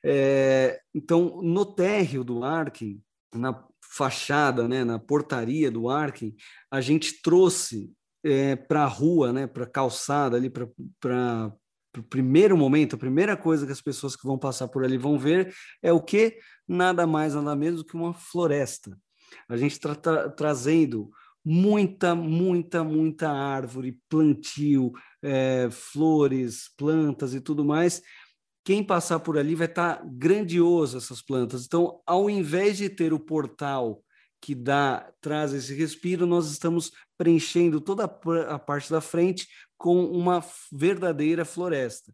É, 0.05 0.79
então, 0.93 1.41
no 1.41 1.65
térreo 1.65 2.23
do 2.23 2.43
Arken, 2.43 3.01
na 3.35 3.65
fachada, 3.81 4.67
né, 4.67 4.83
na 4.83 4.99
portaria 4.99 5.69
do 5.69 5.89
Arken, 5.89 6.35
a 6.71 6.79
gente 6.79 7.21
trouxe 7.21 7.91
é, 8.23 8.55
para 8.55 8.83
a 8.83 8.87
rua, 8.87 9.33
né, 9.33 9.47
para 9.47 9.63
a 9.63 9.69
calçada 9.69 10.37
ali, 10.37 10.49
para 10.49 11.51
o 11.97 12.03
primeiro 12.03 12.55
momento, 12.55 12.95
a 12.95 12.99
primeira 12.99 13.35
coisa 13.35 13.65
que 13.65 13.71
as 13.71 13.81
pessoas 13.81 14.15
que 14.15 14.25
vão 14.25 14.37
passar 14.37 14.67
por 14.67 14.83
ali 14.83 14.97
vão 14.97 15.17
ver 15.17 15.53
é 15.81 15.91
o 15.91 16.01
que? 16.01 16.37
Nada 16.67 17.07
mais, 17.07 17.33
nada 17.33 17.55
menos 17.55 17.81
do 17.81 17.85
que 17.85 17.95
uma 17.95 18.13
floresta. 18.13 18.97
A 19.47 19.57
gente 19.57 19.73
está 19.73 19.95
tra 19.95 20.29
trazendo 20.29 21.09
muita, 21.43 22.13
muita, 22.13 22.83
muita 22.83 23.29
árvore, 23.29 24.01
plantio, 24.09 24.91
é, 25.21 25.69
flores, 25.71 26.69
plantas 26.77 27.33
e 27.33 27.39
tudo 27.39 27.63
mais. 27.63 28.01
Quem 28.65 28.83
passar 28.83 29.19
por 29.21 29.37
ali 29.37 29.55
vai 29.55 29.67
estar 29.67 29.95
tá 29.95 30.05
grandioso 30.05 30.97
essas 30.97 31.21
plantas. 31.21 31.65
Então, 31.65 32.01
ao 32.05 32.29
invés 32.29 32.77
de 32.77 32.89
ter 32.89 33.13
o 33.13 33.19
portal 33.19 34.03
que 34.41 34.53
dá 34.53 35.09
traz 35.21 35.53
esse 35.53 35.73
respiro, 35.73 36.25
nós 36.25 36.51
estamos 36.51 36.91
preenchendo 37.17 37.79
toda 37.79 38.03
a 38.03 38.59
parte 38.59 38.91
da 38.91 38.99
frente 38.99 39.47
com 39.77 40.03
uma 40.05 40.43
verdadeira 40.71 41.45
floresta. 41.45 42.13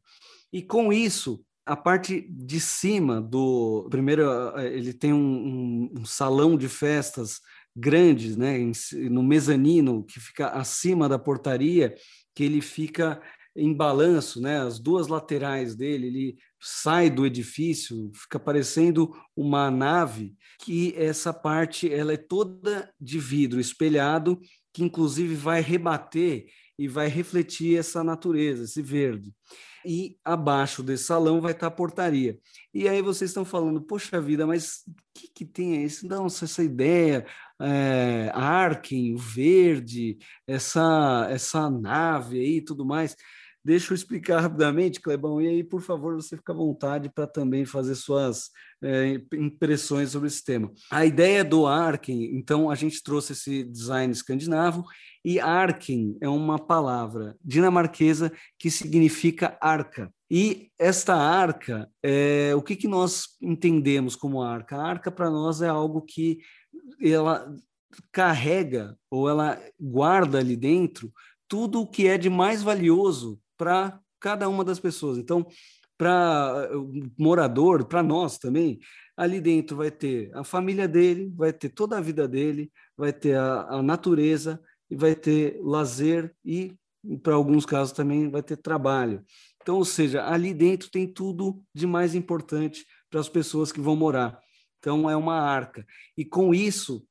E 0.52 0.62
com 0.62 0.94
isso, 0.94 1.44
a 1.66 1.76
parte 1.76 2.28
de 2.30 2.60
cima 2.60 3.22
do 3.22 3.88
primeiro 3.90 4.24
ele 4.60 4.94
tem 4.94 5.14
um, 5.14 5.18
um, 5.18 5.94
um 6.00 6.06
salão 6.06 6.58
de 6.58 6.68
festas 6.68 7.40
grandes, 7.76 8.38
né, 8.38 8.58
no 9.10 9.24
mezanino 9.24 10.04
que 10.04 10.20
fica 10.20 10.50
acima 10.50 11.10
da 11.10 11.18
portaria, 11.18 11.96
que 12.36 12.44
ele 12.44 12.62
fica 12.62 13.22
em 13.56 13.74
balanço, 13.74 14.42
né, 14.42 14.60
as 14.60 14.80
duas 14.80 15.08
laterais 15.08 15.76
dele, 15.76 16.08
ele 16.08 16.38
sai 16.60 17.10
do 17.10 17.26
edifício, 17.26 18.12
fica 18.14 18.40
parecendo 18.40 19.12
uma 19.36 19.70
nave, 19.72 20.36
que 20.60 20.94
essa 20.98 21.34
parte 21.34 21.92
ela 21.92 22.14
é 22.14 22.18
toda 22.18 22.92
de 23.00 23.20
vidro 23.20 23.60
espelhado, 23.60 24.40
que 24.74 24.84
inclusive 24.84 25.36
vai 25.36 25.62
rebater 25.62 26.46
e 26.78 26.88
vai 26.88 27.08
refletir 27.08 27.78
essa 27.78 28.04
natureza, 28.04 28.64
esse 28.64 28.82
verde 28.82 29.32
e 29.86 30.18
abaixo 30.24 30.82
desse 30.82 31.06
salão 31.06 31.42
vai 31.42 31.52
estar 31.52 31.68
a 31.68 31.72
portaria. 31.72 32.38
E 32.74 32.88
aí 32.88 33.02
vocês 33.02 33.30
estão 33.30 33.46
falando, 33.46 33.82
poxa 33.82 34.22
vida, 34.22 34.48
mas 34.48 34.84
o 34.88 34.94
que, 35.14 35.28
que 35.28 35.46
tem 35.46 35.84
isso? 35.84 36.08
Não, 36.08 36.26
essa 36.26 36.64
ideia, 36.64 37.26
é, 37.62 38.32
Arken, 38.34 39.14
o 39.14 39.18
verde, 39.18 40.18
essa, 40.48 41.28
essa 41.30 41.70
nave 41.70 42.40
aí 42.40 42.58
e 42.58 42.62
tudo 42.62 42.86
mais. 42.86 43.16
Deixa 43.66 43.94
eu 43.94 43.96
explicar 43.96 44.42
rapidamente, 44.42 45.00
Clebão, 45.00 45.42
e 45.42 45.48
aí, 45.48 45.64
por 45.64 45.82
favor, 45.82 46.16
você 46.16 46.36
fica 46.36 46.52
à 46.52 46.56
vontade 46.56 47.10
para 47.10 47.26
também 47.26 47.64
fazer 47.64 47.96
suas 47.96 48.50
é, 48.84 49.22
impressões 49.34 50.10
sobre 50.12 50.28
esse 50.28 50.44
tema. 50.44 50.70
A 50.92 51.06
ideia 51.06 51.46
do 51.46 51.66
Arken, 51.66 52.36
então, 52.36 52.70
a 52.70 52.76
gente 52.76 53.02
trouxe 53.02 53.32
esse 53.32 53.64
design 53.64 54.12
escandinavo, 54.12 54.84
e 55.24 55.40
Arken 55.40 56.18
é 56.20 56.28
uma 56.28 56.60
palavra 56.60 57.38
dinamarquesa 57.42 58.34
que 58.60 58.70
significa 58.70 59.58
arca. 59.62 60.14
E 60.30 60.70
esta 60.78 61.16
arca, 61.16 61.90
é, 62.04 62.54
o 62.58 62.62
que, 62.62 62.76
que 62.76 62.88
nós 62.88 63.28
entendemos 63.42 64.14
como 64.14 64.42
arca? 64.42 64.76
A 64.76 64.86
arca, 64.86 65.10
para 65.10 65.30
nós, 65.30 65.62
é 65.62 65.70
algo 65.70 66.02
que 66.02 66.40
ela 67.02 67.56
carrega 68.12 68.98
ou 69.10 69.30
ela 69.30 69.58
guarda 69.80 70.40
ali 70.40 70.58
dentro 70.58 71.14
tudo 71.48 71.82
o 71.82 71.88
que 71.88 72.08
é 72.08 72.18
de 72.18 72.32
mais 72.32 72.64
valioso 72.64 73.40
para 73.58 74.00
cada 74.20 74.48
uma 74.48 74.64
das 74.64 74.80
pessoas. 74.80 75.18
Então, 75.18 75.46
para 75.98 76.70
o 76.78 76.92
morador, 77.18 77.86
para 77.86 78.02
nós 78.02 78.38
também, 78.38 78.80
ali 79.16 79.40
dentro 79.40 79.78
vai 79.78 79.92
ter 79.92 80.32
a 80.34 80.44
família 80.44 80.88
dele, 80.88 81.32
vai 81.36 81.54
ter 81.54 81.70
toda 81.70 81.98
a 81.98 82.02
vida 82.02 82.28
dele, 82.28 82.72
vai 82.98 83.14
ter 83.14 83.38
a, 83.38 83.62
a 83.70 83.84
natureza 83.84 84.62
e 84.90 84.96
vai 84.96 85.16
ter 85.16 85.60
lazer 85.62 86.34
e, 86.44 86.74
para 87.22 87.36
alguns 87.36 87.66
casos, 87.66 87.94
também 87.94 88.30
vai 88.30 88.42
ter 88.42 88.58
trabalho. 88.58 89.24
Então, 89.62 89.78
ou 89.78 89.86
seja, 89.86 90.26
ali 90.28 90.54
dentro 90.54 90.90
tem 90.90 91.08
tudo 91.08 91.64
de 91.74 91.88
mais 91.88 92.16
importante 92.16 92.86
para 93.10 93.20
as 93.20 93.30
pessoas 93.30 93.72
que 93.72 93.80
vão 93.80 93.96
morar. 93.96 94.40
Então, 94.80 95.10
é 95.10 95.16
uma 95.16 95.40
arca. 95.40 95.86
E 96.18 96.26
com 96.26 96.54
isso, 96.54 97.06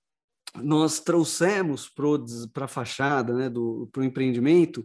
nós 0.57 1.01
trouxemos 1.01 1.89
para 1.89 2.67
a 2.67 2.69
fachada, 2.69 3.33
né, 3.33 3.51
para 3.51 4.03
o 4.03 4.05
empreendimento, 4.05 4.85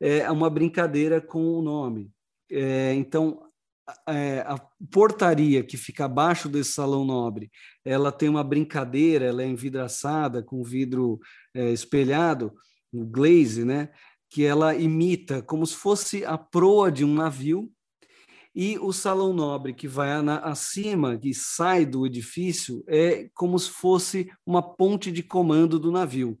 é 0.00 0.30
uma 0.30 0.50
brincadeira 0.50 1.20
com 1.20 1.58
o 1.58 1.62
nome. 1.62 2.10
É, 2.50 2.92
então, 2.94 3.40
é, 4.08 4.40
a 4.40 4.58
portaria 4.90 5.62
que 5.62 5.76
fica 5.76 6.06
abaixo 6.06 6.48
desse 6.48 6.72
salão 6.72 7.04
nobre, 7.04 7.50
ela 7.84 8.10
tem 8.10 8.28
uma 8.28 8.44
brincadeira, 8.44 9.26
ela 9.26 9.42
é 9.42 9.46
envidraçada 9.46 10.42
com 10.42 10.62
vidro 10.62 11.20
é, 11.54 11.70
espelhado, 11.70 12.52
o 12.92 13.04
glaze, 13.04 13.64
né? 13.64 13.90
Que 14.30 14.44
ela 14.44 14.74
imita 14.74 15.42
como 15.42 15.66
se 15.66 15.76
fosse 15.76 16.24
a 16.24 16.38
proa 16.38 16.90
de 16.90 17.04
um 17.04 17.12
navio 17.12 17.70
e 18.54 18.78
o 18.78 18.92
salão 18.92 19.32
nobre 19.32 19.74
que 19.74 19.88
vai 19.88 20.22
na, 20.22 20.38
acima, 20.38 21.18
que 21.18 21.34
sai 21.34 21.84
do 21.84 22.06
edifício, 22.06 22.84
é 22.86 23.28
como 23.34 23.58
se 23.58 23.68
fosse 23.68 24.30
uma 24.46 24.62
ponte 24.62 25.10
de 25.10 25.22
comando 25.22 25.78
do 25.78 25.90
navio. 25.90 26.38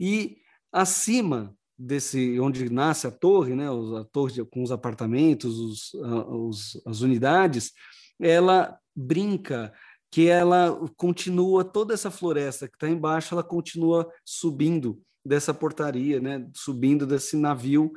E 0.00 0.38
acima 0.72 1.54
desse 1.78 2.38
onde 2.38 2.70
nasce 2.70 3.06
a 3.06 3.10
torre, 3.10 3.54
né, 3.54 3.66
a 3.68 4.04
torre 4.04 4.44
com 4.46 4.62
os 4.62 4.70
apartamentos, 4.70 5.58
os, 5.58 5.94
os, 5.94 6.82
as 6.86 7.00
unidades, 7.00 7.72
ela 8.20 8.78
brinca 8.94 9.72
que 10.10 10.28
ela 10.28 10.78
continua 10.96 11.64
toda 11.64 11.94
essa 11.94 12.10
floresta 12.10 12.68
que 12.68 12.74
está 12.74 12.88
embaixo, 12.88 13.34
ela 13.34 13.42
continua 13.42 14.10
subindo 14.24 15.00
dessa 15.24 15.54
portaria, 15.54 16.20
né, 16.20 16.46
subindo 16.54 17.06
desse 17.06 17.36
navio 17.36 17.92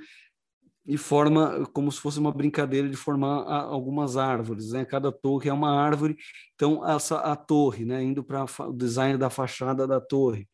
e 0.87 0.97
forma 0.97 1.65
como 1.73 1.91
se 1.91 1.99
fosse 1.99 2.19
uma 2.19 2.31
brincadeira 2.31 2.87
de 2.87 2.95
formar 2.95 3.43
algumas 3.43 4.17
árvores, 4.17 4.71
né? 4.71 4.85
Cada 4.85 5.11
torre 5.11 5.49
é 5.49 5.53
uma 5.53 5.71
árvore, 5.71 6.15
então 6.53 6.87
essa 6.87 7.17
a 7.17 7.35
torre, 7.35 7.85
né, 7.85 8.03
indo 8.03 8.23
para 8.23 8.45
o 8.67 8.73
design 8.73 9.17
da 9.17 9.29
fachada 9.29 9.87
da 9.87 9.99
torre, 9.99 10.47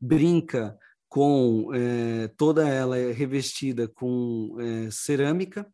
brinca 0.00 0.78
com 1.08 1.70
é, 1.74 2.28
toda 2.36 2.68
ela 2.68 2.98
é 2.98 3.12
revestida 3.12 3.88
com 3.88 4.56
é, 4.58 4.90
cerâmica 4.90 5.66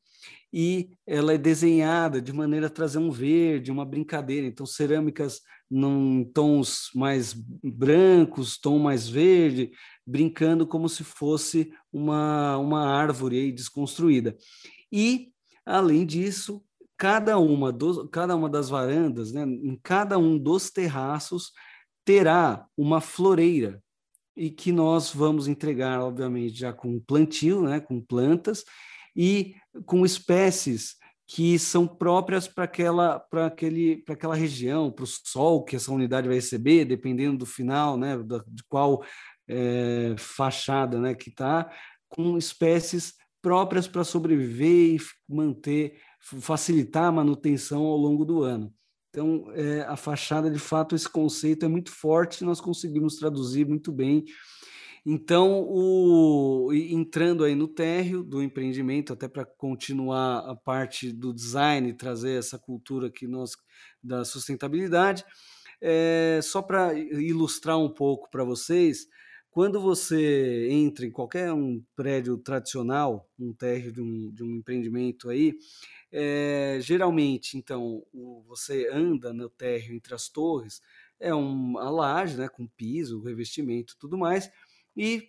e 0.52 0.90
ela 1.06 1.32
é 1.32 1.38
desenhada 1.38 2.20
de 2.20 2.32
maneira 2.32 2.66
a 2.66 2.70
trazer 2.70 2.98
um 2.98 3.10
verde, 3.10 3.70
uma 3.70 3.86
brincadeira. 3.86 4.46
Então, 4.46 4.66
cerâmicas 4.66 5.40
num 5.70 6.22
tons 6.22 6.90
mais 6.94 7.32
brancos, 7.32 8.58
tom 8.58 8.78
mais 8.78 9.08
verde, 9.08 9.70
brincando 10.06 10.66
como 10.66 10.88
se 10.88 11.02
fosse 11.02 11.72
uma, 11.90 12.58
uma 12.58 12.86
árvore 12.86 13.38
aí 13.38 13.52
desconstruída. 13.52 14.36
E, 14.92 15.32
além 15.64 16.04
disso, 16.04 16.62
cada 16.98 17.38
uma, 17.38 17.72
dos, 17.72 18.06
cada 18.10 18.36
uma 18.36 18.50
das 18.50 18.68
varandas, 18.68 19.32
né, 19.32 19.44
em 19.44 19.78
cada 19.82 20.18
um 20.18 20.38
dos 20.38 20.70
terraços, 20.70 21.52
terá 22.04 22.66
uma 22.76 23.00
floreira 23.00 23.81
e 24.36 24.50
que 24.50 24.72
nós 24.72 25.12
vamos 25.12 25.48
entregar, 25.48 26.00
obviamente, 26.00 26.58
já 26.58 26.72
com 26.72 27.00
plantio, 27.00 27.62
né, 27.62 27.80
com 27.80 28.00
plantas 28.00 28.64
e 29.14 29.54
com 29.84 30.04
espécies 30.04 30.96
que 31.26 31.58
são 31.58 31.86
próprias 31.86 32.46
para 32.46 32.64
aquela, 32.64 33.18
para 33.18 33.46
aquele, 33.46 34.02
para 34.04 34.14
aquela 34.14 34.34
região, 34.34 34.90
para 34.90 35.04
o 35.04 35.06
sol 35.06 35.64
que 35.64 35.76
essa 35.76 35.92
unidade 35.92 36.28
vai 36.28 36.36
receber, 36.36 36.84
dependendo 36.84 37.38
do 37.38 37.46
final, 37.46 37.96
né, 37.96 38.16
de 38.18 38.62
qual 38.68 39.02
é, 39.48 40.14
fachada, 40.18 41.00
né, 41.00 41.14
que 41.14 41.30
está, 41.30 41.70
com 42.08 42.36
espécies 42.36 43.14
próprias 43.40 43.88
para 43.88 44.04
sobreviver 44.04 44.96
e 44.96 44.98
manter, 45.28 45.98
facilitar 46.20 47.04
a 47.04 47.12
manutenção 47.12 47.82
ao 47.82 47.96
longo 47.96 48.24
do 48.24 48.42
ano. 48.42 48.72
Então, 49.12 49.44
é, 49.52 49.82
a 49.82 49.94
fachada, 49.94 50.50
de 50.50 50.58
fato, 50.58 50.94
esse 50.94 51.06
conceito 51.06 51.66
é 51.66 51.68
muito 51.68 51.90
forte, 51.90 52.44
nós 52.44 52.62
conseguimos 52.62 53.16
traduzir 53.16 53.68
muito 53.68 53.92
bem. 53.92 54.24
Então, 55.04 55.66
o, 55.68 56.72
entrando 56.72 57.44
aí 57.44 57.54
no 57.54 57.68
térreo 57.68 58.24
do 58.24 58.42
empreendimento, 58.42 59.12
até 59.12 59.28
para 59.28 59.44
continuar 59.44 60.38
a 60.48 60.56
parte 60.56 61.12
do 61.12 61.34
design, 61.34 61.92
trazer 61.92 62.38
essa 62.38 62.58
cultura 62.58 63.10
que 63.10 63.26
nós 63.26 63.50
da 64.02 64.24
sustentabilidade, 64.24 65.26
é, 65.78 66.40
só 66.42 66.62
para 66.62 66.94
ilustrar 66.94 67.78
um 67.78 67.92
pouco 67.92 68.30
para 68.30 68.44
vocês, 68.44 69.08
quando 69.52 69.78
você 69.78 70.66
entra 70.70 71.04
em 71.04 71.10
qualquer 71.10 71.52
um 71.52 71.84
prédio 71.94 72.38
tradicional, 72.38 73.30
um 73.38 73.52
térreo 73.52 73.92
de 73.92 74.00
um, 74.00 74.32
de 74.32 74.42
um 74.42 74.56
empreendimento 74.56 75.28
aí, 75.28 75.54
é, 76.10 76.78
geralmente, 76.80 77.58
então, 77.58 78.02
o, 78.14 78.42
você 78.48 78.88
anda 78.90 79.30
no 79.30 79.50
térreo 79.50 79.94
entre 79.94 80.14
as 80.14 80.30
torres, 80.30 80.80
é 81.20 81.34
uma 81.34 81.90
laje, 81.90 82.38
né, 82.38 82.48
com 82.48 82.66
piso, 82.66 83.20
revestimento 83.20 83.94
tudo 84.00 84.16
mais, 84.16 84.50
e 84.96 85.28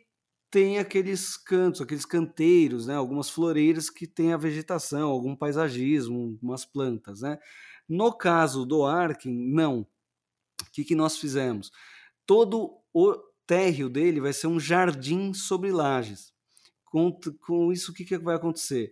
tem 0.49 0.79
aqueles 0.79 1.35
cantos, 1.35 1.81
aqueles 1.81 2.05
canteiros, 2.05 2.87
né? 2.87 2.95
algumas 2.95 3.29
floreiras 3.29 3.89
que 3.89 4.07
têm 4.07 4.31
a 4.33 4.37
vegetação, 4.37 5.09
algum 5.09 5.35
paisagismo, 5.35 6.37
umas 6.41 6.63
plantas. 6.63 7.21
Né? 7.21 7.39
No 7.89 8.13
caso 8.13 8.63
do 8.63 8.85
Arkin, 8.85 9.33
não. 9.33 9.79
O 10.61 10.71
que, 10.71 10.85
que 10.85 10.93
nós 10.93 11.17
fizemos? 11.17 11.71
Todo 12.23 12.77
o 12.93 13.15
térreo 13.45 13.89
dele 13.89 14.21
vai 14.21 14.33
ser 14.33 14.47
um 14.47 14.59
jardim 14.59 15.33
sobre 15.33 15.71
lajes. 15.71 16.33
Com, 16.85 17.17
com 17.41 17.71
isso, 17.71 17.91
o 17.91 17.93
que, 17.93 18.05
que 18.05 18.17
vai 18.17 18.35
acontecer? 18.35 18.91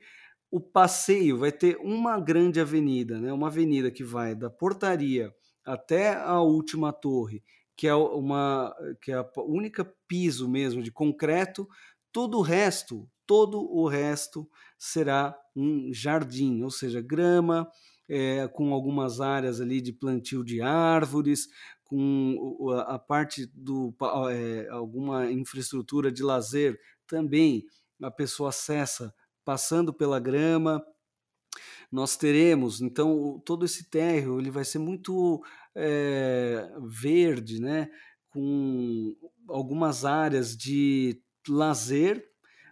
O 0.50 0.60
passeio 0.60 1.38
vai 1.38 1.52
ter 1.52 1.78
uma 1.78 2.20
grande 2.20 2.60
avenida, 2.60 3.20
né? 3.20 3.32
uma 3.32 3.48
avenida 3.48 3.92
que 3.92 4.04
vai 4.04 4.36
da 4.36 4.50
portaria 4.50 5.34
até 5.64 6.16
a 6.16 6.42
última 6.42 6.92
torre 6.92 7.44
que 7.82 7.88
é 7.88 7.96
uma 7.96 8.76
que 9.02 9.12
é 9.12 9.16
a 9.16 9.28
única 9.38 9.84
piso 10.08 10.48
mesmo 10.48 10.84
de 10.84 10.92
concreto, 10.92 11.68
todo 12.12 12.38
o 12.38 12.42
resto, 12.44 13.10
todo 13.26 13.60
o 13.60 13.88
resto 13.88 14.48
será 14.78 15.36
um 15.56 15.92
jardim, 15.92 16.62
ou 16.62 16.70
seja, 16.70 17.02
grama, 17.02 17.68
é, 18.12 18.46
com 18.50 18.74
algumas 18.74 19.22
áreas 19.22 19.62
ali 19.62 19.80
de 19.80 19.94
plantio 19.94 20.44
de 20.44 20.62
árvores, 20.62 21.48
com 21.86 22.70
a 22.86 23.00
parte 23.00 23.46
do 23.54 23.96
é, 24.30 24.68
alguma 24.70 25.32
infraestrutura 25.32 26.12
de 26.12 26.22
lazer 26.22 26.78
também 27.08 27.64
a 28.02 28.12
pessoa 28.12 28.50
acessa 28.50 29.14
passando 29.46 29.94
pela 29.94 30.20
grama, 30.20 30.84
nós 31.92 32.18
teremos, 32.18 32.82
então, 32.82 33.42
todo 33.46 33.66
esse 33.66 33.90
térreo 33.90 34.40
ele 34.40 34.52
vai 34.52 34.66
ser 34.66 34.80
muito 34.80 35.42
é, 35.76 36.70
verde, 36.82 37.62
né? 37.62 37.90
com 38.30 39.16
algumas 39.48 40.06
áreas 40.06 40.56
de 40.56 41.22
lazer, 41.48 42.26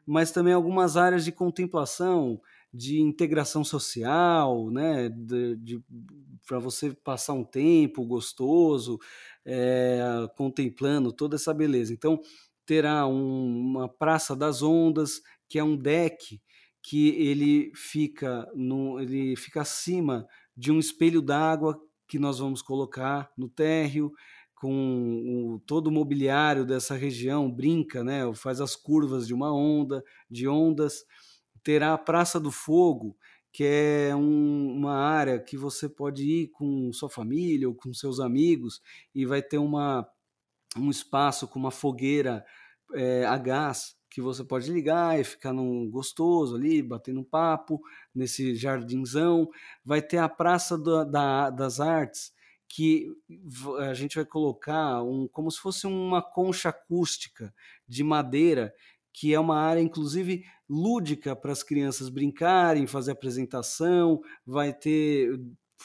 mas 0.05 0.31
também 0.31 0.53
algumas 0.53 0.97
áreas 0.97 1.23
de 1.23 1.31
contemplação, 1.31 2.41
de 2.73 3.01
integração 3.01 3.63
social, 3.63 4.69
né? 4.69 5.09
de, 5.09 5.55
de 5.57 5.83
para 6.47 6.59
você 6.59 6.93
passar 6.93 7.33
um 7.33 7.43
tempo 7.43 8.05
gostoso, 8.05 8.99
é, 9.45 10.27
contemplando 10.35 11.11
toda 11.11 11.35
essa 11.35 11.53
beleza. 11.53 11.93
Então, 11.93 12.19
terá 12.65 13.07
um, 13.07 13.71
uma 13.71 13.89
Praça 13.89 14.35
das 14.35 14.61
Ondas, 14.61 15.21
que 15.47 15.57
é 15.59 15.63
um 15.63 15.75
deck 15.75 16.39
que 16.81 17.09
ele 17.09 17.71
fica 17.75 18.47
no, 18.55 18.99
ele 18.99 19.35
fica 19.35 19.61
acima 19.61 20.25
de 20.55 20.71
um 20.71 20.79
espelho 20.79 21.21
d'água 21.21 21.79
que 22.07 22.17
nós 22.17 22.39
vamos 22.39 22.61
colocar 22.61 23.31
no 23.37 23.49
térreo 23.49 24.11
com 24.55 25.53
o, 25.55 25.59
todo 25.65 25.87
o 25.87 25.91
mobiliário 25.91 26.65
dessa 26.65 26.93
região 26.95 27.49
brinca, 27.49 28.03
né? 28.03 28.21
Faz 28.35 28.59
as 28.59 28.75
curvas 28.75 29.25
de 29.25 29.33
uma 29.33 29.53
onda, 29.53 30.03
de 30.29 30.47
ondas. 30.49 31.05
Terá 31.63 31.93
a 31.93 31.97
Praça 31.97 32.39
do 32.39 32.51
Fogo, 32.51 33.17
que 33.51 33.63
é 33.63 34.15
um, 34.15 34.73
uma 34.75 34.95
área 34.95 35.39
que 35.39 35.57
você 35.57 35.89
pode 35.89 36.23
ir 36.23 36.47
com 36.49 36.91
sua 36.93 37.09
família 37.09 37.67
ou 37.67 37.75
com 37.75 37.93
seus 37.93 38.19
amigos 38.19 38.81
e 39.13 39.25
vai 39.25 39.41
ter 39.41 39.57
uma, 39.57 40.07
um 40.77 40.89
espaço 40.89 41.47
com 41.47 41.59
uma 41.59 41.71
fogueira 41.71 42.45
é, 42.93 43.25
a 43.25 43.37
gás 43.37 43.97
que 44.09 44.21
você 44.21 44.43
pode 44.43 44.71
ligar 44.71 45.19
e 45.19 45.23
ficar 45.23 45.53
num 45.53 45.89
gostoso 45.89 46.55
ali, 46.55 46.81
batendo 46.81 47.19
um 47.19 47.23
papo 47.23 47.79
nesse 48.13 48.55
jardinzão. 48.55 49.47
Vai 49.85 50.01
ter 50.01 50.17
a 50.17 50.27
Praça 50.27 50.77
da, 50.77 51.03
da, 51.03 51.49
das 51.49 51.79
Artes, 51.79 52.33
que 52.67 53.07
a 53.79 53.93
gente 53.93 54.15
vai 54.15 54.25
colocar 54.25 55.03
um, 55.03 55.27
como 55.27 55.49
se 55.51 55.59
fosse 55.59 55.87
uma 55.87 56.21
concha 56.21 56.69
acústica 56.69 57.53
de 57.87 58.03
madeira, 58.03 58.73
que 59.13 59.33
é 59.33 59.39
uma 59.39 59.59
área, 59.59 59.81
inclusive, 59.81 60.43
lúdica 60.69 61.35
para 61.35 61.51
as 61.51 61.63
crianças 61.63 62.09
brincarem, 62.09 62.85
fazer 62.85 63.11
apresentação, 63.11 64.21
vai 64.45 64.73
ter. 64.73 65.39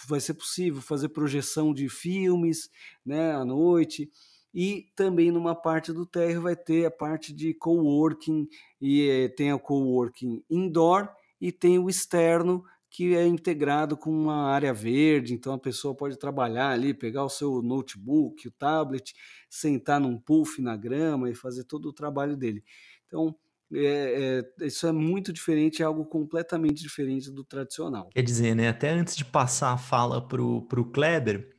Vai 0.08 0.18
ser 0.18 0.34
possível 0.34 0.82
fazer 0.82 1.10
projeção 1.10 1.72
de 1.72 1.88
filmes 1.88 2.68
né, 3.06 3.32
à 3.32 3.44
noite 3.44 4.10
e 4.52 4.86
também 4.94 5.30
numa 5.30 5.54
parte 5.54 5.92
do 5.92 6.04
térreo 6.06 6.42
vai 6.42 6.56
ter 6.56 6.84
a 6.84 6.90
parte 6.90 7.32
de 7.32 7.54
coworking 7.54 8.48
e 8.80 9.08
eh, 9.08 9.28
tem 9.28 9.52
o 9.52 9.58
coworking 9.58 10.42
indoor 10.48 11.08
e 11.40 11.50
tem 11.50 11.78
o 11.78 11.88
externo 11.88 12.64
que 12.88 13.16
é 13.16 13.26
integrado 13.26 13.96
com 13.96 14.08
uma 14.08 14.44
área 14.52 14.72
verde, 14.72 15.34
então 15.34 15.52
a 15.52 15.58
pessoa 15.58 15.96
pode 15.96 16.16
trabalhar 16.16 16.70
ali, 16.70 16.94
pegar 16.94 17.24
o 17.24 17.28
seu 17.28 17.60
notebook, 17.60 18.46
o 18.46 18.52
tablet, 18.52 19.12
sentar 19.50 20.00
num 20.00 20.16
puff 20.16 20.62
na 20.62 20.76
grama 20.76 21.28
e 21.28 21.34
fazer 21.34 21.64
todo 21.64 21.88
o 21.88 21.92
trabalho 21.92 22.36
dele. 22.36 22.62
Então, 23.08 23.34
é, 23.74 24.44
é, 24.60 24.66
isso 24.66 24.86
é 24.86 24.92
muito 24.92 25.32
diferente, 25.32 25.82
é 25.82 25.84
algo 25.84 26.04
completamente 26.04 26.82
diferente 26.82 27.30
do 27.30 27.44
tradicional. 27.44 28.08
Quer 28.12 28.22
dizer, 28.22 28.54
né? 28.54 28.68
Até 28.68 28.90
antes 28.90 29.16
de 29.16 29.24
passar 29.24 29.72
a 29.72 29.78
fala 29.78 30.26
para 30.26 30.42
o 30.42 30.84
Kleber, 30.92 31.54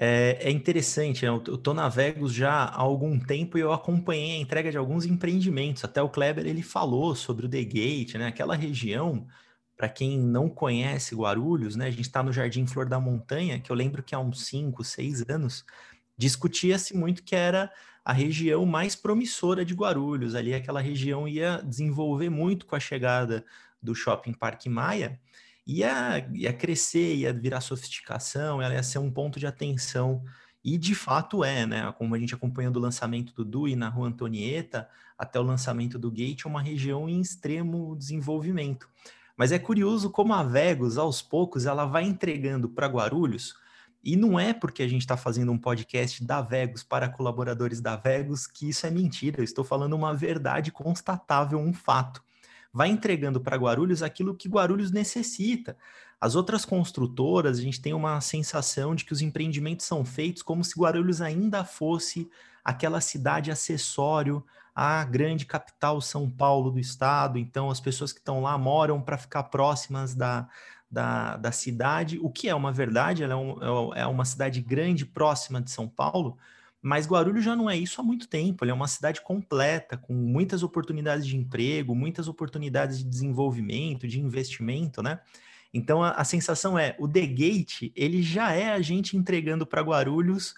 é, 0.00 0.38
é 0.42 0.50
interessante, 0.50 1.24
né? 1.24 1.28
eu 1.28 1.54
estou 1.54 1.74
na 1.74 1.88
Vegas 1.88 2.32
já 2.32 2.52
há 2.52 2.80
algum 2.80 3.18
tempo 3.18 3.58
e 3.58 3.60
eu 3.60 3.72
acompanhei 3.72 4.36
a 4.36 4.38
entrega 4.38 4.70
de 4.70 4.76
alguns 4.76 5.04
empreendimentos. 5.04 5.84
Até 5.84 6.00
o 6.00 6.08
Kleber 6.08 6.46
ele 6.46 6.62
falou 6.62 7.16
sobre 7.16 7.46
o 7.46 7.48
The 7.48 7.64
Gate, 7.64 8.14
né? 8.14 8.28
Aquela 8.28 8.54
região, 8.54 9.26
para 9.76 9.88
quem 9.88 10.18
não 10.18 10.48
conhece 10.48 11.16
Guarulhos, 11.16 11.74
né? 11.74 11.86
A 11.86 11.90
gente 11.90 12.02
está 12.02 12.22
no 12.22 12.32
Jardim 12.32 12.66
Flor 12.66 12.88
da 12.88 13.00
Montanha, 13.00 13.58
que 13.58 13.72
eu 13.72 13.76
lembro 13.76 14.02
que 14.02 14.14
há 14.14 14.20
uns 14.20 14.46
5, 14.46 14.84
6 14.84 15.24
anos 15.28 15.64
discutia-se 16.16 16.96
muito 16.96 17.22
que 17.22 17.34
era 17.34 17.72
a 18.08 18.12
região 18.14 18.64
mais 18.64 18.96
promissora 18.96 19.64
de 19.64 19.74
Guarulhos. 19.74 20.34
Ali 20.34 20.54
aquela 20.54 20.80
região 20.80 21.28
ia 21.28 21.62
desenvolver 21.62 22.30
muito 22.30 22.64
com 22.64 22.74
a 22.74 22.80
chegada 22.80 23.44
do 23.82 23.94
Shopping 23.94 24.32
Parque 24.32 24.68
Maia 24.68 25.20
ia, 25.68 26.26
ia 26.32 26.52
crescer, 26.52 27.16
ia 27.16 27.32
virar 27.32 27.60
sofisticação, 27.60 28.62
ela 28.62 28.72
ia 28.72 28.82
ser 28.82 28.98
um 28.98 29.10
ponto 29.10 29.38
de 29.38 29.46
atenção. 29.46 30.24
E 30.64 30.78
de 30.78 30.94
fato 30.94 31.44
é, 31.44 31.66
né? 31.66 31.92
Como 31.98 32.14
a 32.14 32.18
gente 32.18 32.34
acompanha 32.34 32.70
do 32.70 32.80
lançamento 32.80 33.34
do 33.34 33.44
DUI 33.44 33.76
na 33.76 33.90
Rua 33.90 34.08
Antonieta 34.08 34.88
até 35.18 35.38
o 35.38 35.42
lançamento 35.42 35.98
do 35.98 36.10
Gate, 36.10 36.46
é 36.46 36.48
uma 36.48 36.62
região 36.62 37.08
em 37.08 37.20
extremo 37.20 37.94
desenvolvimento. 37.94 38.88
Mas 39.36 39.52
é 39.52 39.58
curioso 39.58 40.10
como 40.10 40.32
a 40.32 40.42
Vegos, 40.42 40.96
aos 40.96 41.20
poucos, 41.20 41.66
ela 41.66 41.84
vai 41.84 42.04
entregando 42.04 42.68
para 42.68 42.86
Guarulhos, 42.86 43.54
e 44.02 44.16
não 44.16 44.38
é 44.38 44.52
porque 44.52 44.82
a 44.82 44.88
gente 44.88 45.02
está 45.02 45.16
fazendo 45.16 45.52
um 45.52 45.58
podcast 45.58 46.24
da 46.24 46.40
Vegos 46.40 46.82
para 46.82 47.08
colaboradores 47.08 47.80
da 47.80 47.96
Vegos 47.96 48.46
que 48.46 48.68
isso 48.68 48.86
é 48.86 48.90
mentira. 48.90 49.40
Eu 49.40 49.44
estou 49.44 49.64
falando 49.64 49.94
uma 49.94 50.14
verdade 50.14 50.70
constatável, 50.70 51.58
um 51.58 51.72
fato 51.72 52.22
vai 52.72 52.88
entregando 52.88 53.40
para 53.40 53.56
Guarulhos 53.56 54.02
aquilo 54.02 54.34
que 54.34 54.48
Guarulhos 54.48 54.90
necessita. 54.90 55.76
As 56.20 56.34
outras 56.34 56.64
construtoras, 56.64 57.58
a 57.58 57.62
gente 57.62 57.80
tem 57.80 57.94
uma 57.94 58.20
sensação 58.20 58.94
de 58.94 59.04
que 59.04 59.12
os 59.12 59.22
empreendimentos 59.22 59.86
são 59.86 60.04
feitos 60.04 60.42
como 60.42 60.64
se 60.64 60.78
Guarulhos 60.78 61.20
ainda 61.20 61.64
fosse 61.64 62.28
aquela 62.64 63.00
cidade 63.00 63.50
acessório 63.50 64.44
à 64.74 65.02
grande 65.04 65.46
capital 65.46 66.00
São 66.00 66.28
Paulo 66.28 66.70
do 66.70 66.78
estado. 66.78 67.38
Então, 67.38 67.70
as 67.70 67.80
pessoas 67.80 68.12
que 68.12 68.18
estão 68.18 68.42
lá 68.42 68.58
moram 68.58 69.00
para 69.00 69.18
ficar 69.18 69.44
próximas 69.44 70.14
da, 70.14 70.48
da, 70.90 71.36
da, 71.36 71.52
cidade, 71.52 72.18
o 72.22 72.30
que 72.30 72.48
é 72.48 72.54
uma 72.54 72.72
verdade, 72.72 73.22
ela 73.22 73.34
é, 73.34 73.36
um, 73.36 73.94
é 73.94 74.06
uma 74.06 74.24
cidade 74.24 74.60
grande, 74.60 75.04
próxima 75.04 75.60
de 75.60 75.70
São 75.70 75.88
Paulo, 75.88 76.38
mas 76.80 77.06
Guarulhos 77.06 77.44
já 77.44 77.56
não 77.56 77.68
é 77.68 77.76
isso 77.76 78.00
há 78.00 78.04
muito 78.04 78.28
tempo. 78.28 78.64
Ele 78.64 78.70
é 78.70 78.74
uma 78.74 78.88
cidade 78.88 79.20
completa, 79.20 79.96
com 79.96 80.14
muitas 80.14 80.62
oportunidades 80.62 81.26
de 81.26 81.36
emprego, 81.36 81.94
muitas 81.94 82.28
oportunidades 82.28 82.98
de 82.98 83.04
desenvolvimento, 83.04 84.06
de 84.06 84.20
investimento, 84.20 85.02
né? 85.02 85.20
Então 85.74 86.02
a, 86.02 86.12
a 86.12 86.24
sensação 86.24 86.78
é, 86.78 86.96
o 86.98 87.08
The 87.08 87.26
Gate, 87.26 87.92
ele 87.94 88.22
já 88.22 88.52
é 88.52 88.72
a 88.72 88.80
gente 88.80 89.16
entregando 89.16 89.66
para 89.66 89.82
Guarulhos 89.82 90.54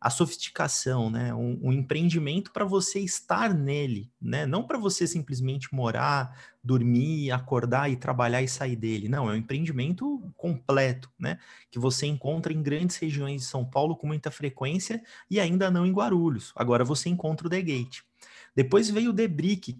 a 0.00 0.10
sofisticação, 0.10 1.10
né? 1.10 1.34
Um, 1.34 1.58
um 1.62 1.72
empreendimento 1.72 2.52
para 2.52 2.64
você 2.64 3.00
estar 3.00 3.52
nele, 3.52 4.10
né? 4.20 4.46
Não 4.46 4.62
para 4.62 4.78
você 4.78 5.06
simplesmente 5.06 5.74
morar, 5.74 6.38
dormir, 6.64 7.30
acordar 7.30 7.90
e 7.90 7.96
trabalhar 7.96 8.42
e 8.42 8.48
sair 8.48 8.74
dele. 8.74 9.08
Não, 9.08 9.28
é 9.28 9.34
um 9.34 9.36
empreendimento 9.36 10.32
completo, 10.36 11.10
né? 11.18 11.38
Que 11.70 11.78
você 11.78 12.06
encontra 12.06 12.52
em 12.52 12.62
grandes 12.62 12.96
regiões 12.96 13.42
de 13.42 13.46
São 13.46 13.64
Paulo 13.64 13.94
com 13.94 14.06
muita 14.06 14.30
frequência 14.30 15.02
e 15.30 15.38
ainda 15.38 15.70
não 15.70 15.84
em 15.84 15.92
Guarulhos. 15.92 16.52
Agora 16.56 16.82
você 16.82 17.10
encontra 17.10 17.46
o 17.46 17.50
The 17.50 17.60
Gate. 17.60 18.00
Depois 18.56 18.88
veio 18.88 19.10
o 19.10 19.14
The 19.14 19.28
Brick, 19.28 19.78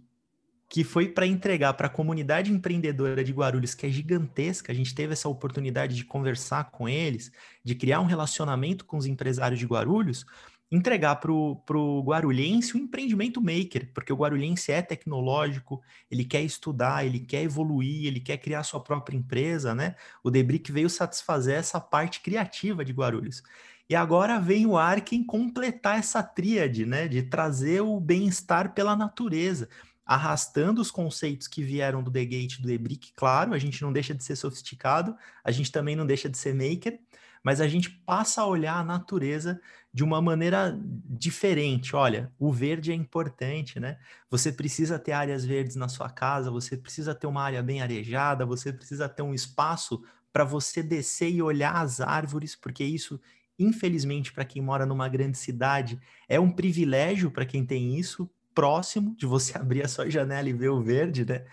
que 0.68 0.84
foi 0.84 1.08
para 1.08 1.26
entregar 1.26 1.72
para 1.74 1.86
a 1.86 1.90
comunidade 1.90 2.52
empreendedora 2.52 3.22
de 3.22 3.32
Guarulhos, 3.32 3.74
que 3.74 3.86
é 3.86 3.90
gigantesca. 3.90 4.72
A 4.72 4.74
gente 4.74 4.94
teve 4.94 5.12
essa 5.12 5.28
oportunidade 5.28 5.94
de 5.94 6.04
conversar 6.04 6.70
com 6.70 6.88
eles, 6.88 7.32
de 7.62 7.74
criar 7.74 8.00
um 8.00 8.06
relacionamento 8.06 8.84
com 8.84 8.96
os 8.96 9.06
empresários 9.06 9.58
de 9.58 9.66
Guarulhos, 9.66 10.26
entregar 10.70 11.16
para 11.16 11.30
o 11.32 12.02
guarulhense 12.02 12.76
um 12.76 12.80
empreendimento 12.80 13.40
maker, 13.40 13.90
porque 13.94 14.12
o 14.12 14.16
guarulhense 14.16 14.72
é 14.72 14.82
tecnológico, 14.82 15.80
ele 16.10 16.24
quer 16.24 16.42
estudar, 16.42 17.04
ele 17.06 17.20
quer 17.20 17.42
evoluir, 17.42 18.06
ele 18.06 18.20
quer 18.20 18.38
criar 18.38 18.62
sua 18.64 18.80
própria 18.80 19.16
empresa, 19.16 19.74
né? 19.74 19.94
O 20.22 20.30
Debrick 20.30 20.72
veio 20.72 20.90
satisfazer 20.90 21.56
essa 21.56 21.80
parte 21.80 22.20
criativa 22.20 22.84
de 22.84 22.92
Guarulhos. 22.92 23.42
E 23.88 23.94
agora 23.94 24.40
vem 24.40 24.66
o 24.66 24.78
Arken 24.78 25.22
completar 25.22 25.98
essa 25.98 26.22
tríade, 26.22 26.86
né, 26.86 27.06
de 27.06 27.22
trazer 27.22 27.82
o 27.82 28.00
bem-estar 28.00 28.72
pela 28.72 28.96
natureza, 28.96 29.68
arrastando 30.06 30.80
os 30.80 30.90
conceitos 30.90 31.46
que 31.46 31.62
vieram 31.62 32.02
do 32.02 32.10
The 32.10 32.24
Gate, 32.24 32.60
do 32.60 32.70
Ebrick, 32.70 33.12
claro, 33.14 33.52
a 33.52 33.58
gente 33.58 33.82
não 33.82 33.92
deixa 33.92 34.14
de 34.14 34.24
ser 34.24 34.36
sofisticado, 34.36 35.14
a 35.42 35.50
gente 35.50 35.70
também 35.70 35.94
não 35.96 36.06
deixa 36.06 36.28
de 36.28 36.38
ser 36.38 36.54
maker, 36.54 36.98
mas 37.44 37.60
a 37.60 37.68
gente 37.68 37.90
passa 37.90 38.40
a 38.40 38.46
olhar 38.46 38.78
a 38.78 38.84
natureza 38.84 39.60
de 39.92 40.02
uma 40.02 40.20
maneira 40.20 40.76
diferente. 41.06 41.94
Olha, 41.94 42.32
o 42.38 42.50
verde 42.50 42.90
é 42.90 42.94
importante, 42.94 43.78
né? 43.78 43.98
Você 44.30 44.50
precisa 44.50 44.98
ter 44.98 45.12
áreas 45.12 45.44
verdes 45.44 45.76
na 45.76 45.88
sua 45.88 46.08
casa, 46.08 46.50
você 46.50 46.76
precisa 46.76 47.14
ter 47.14 47.26
uma 47.26 47.42
área 47.42 47.62
bem 47.62 47.82
arejada, 47.82 48.46
você 48.46 48.72
precisa 48.72 49.08
ter 49.08 49.22
um 49.22 49.34
espaço 49.34 50.02
para 50.32 50.42
você 50.42 50.82
descer 50.82 51.30
e 51.30 51.42
olhar 51.42 51.76
as 51.76 52.00
árvores, 52.00 52.56
porque 52.56 52.82
isso, 52.82 53.20
infelizmente, 53.58 54.32
para 54.32 54.44
quem 54.44 54.62
mora 54.62 54.86
numa 54.86 55.08
grande 55.08 55.38
cidade, 55.38 56.00
é 56.28 56.40
um 56.40 56.50
privilégio 56.50 57.30
para 57.30 57.46
quem 57.46 57.64
tem 57.64 57.96
isso 57.96 58.28
próximo 58.54 59.14
de 59.16 59.26
você 59.26 59.56
abrir 59.58 59.84
a 59.84 59.88
sua 59.88 60.08
janela 60.10 60.48
e 60.48 60.52
ver 60.52 60.70
o 60.70 60.82
verde, 60.82 61.24
né? 61.26 61.44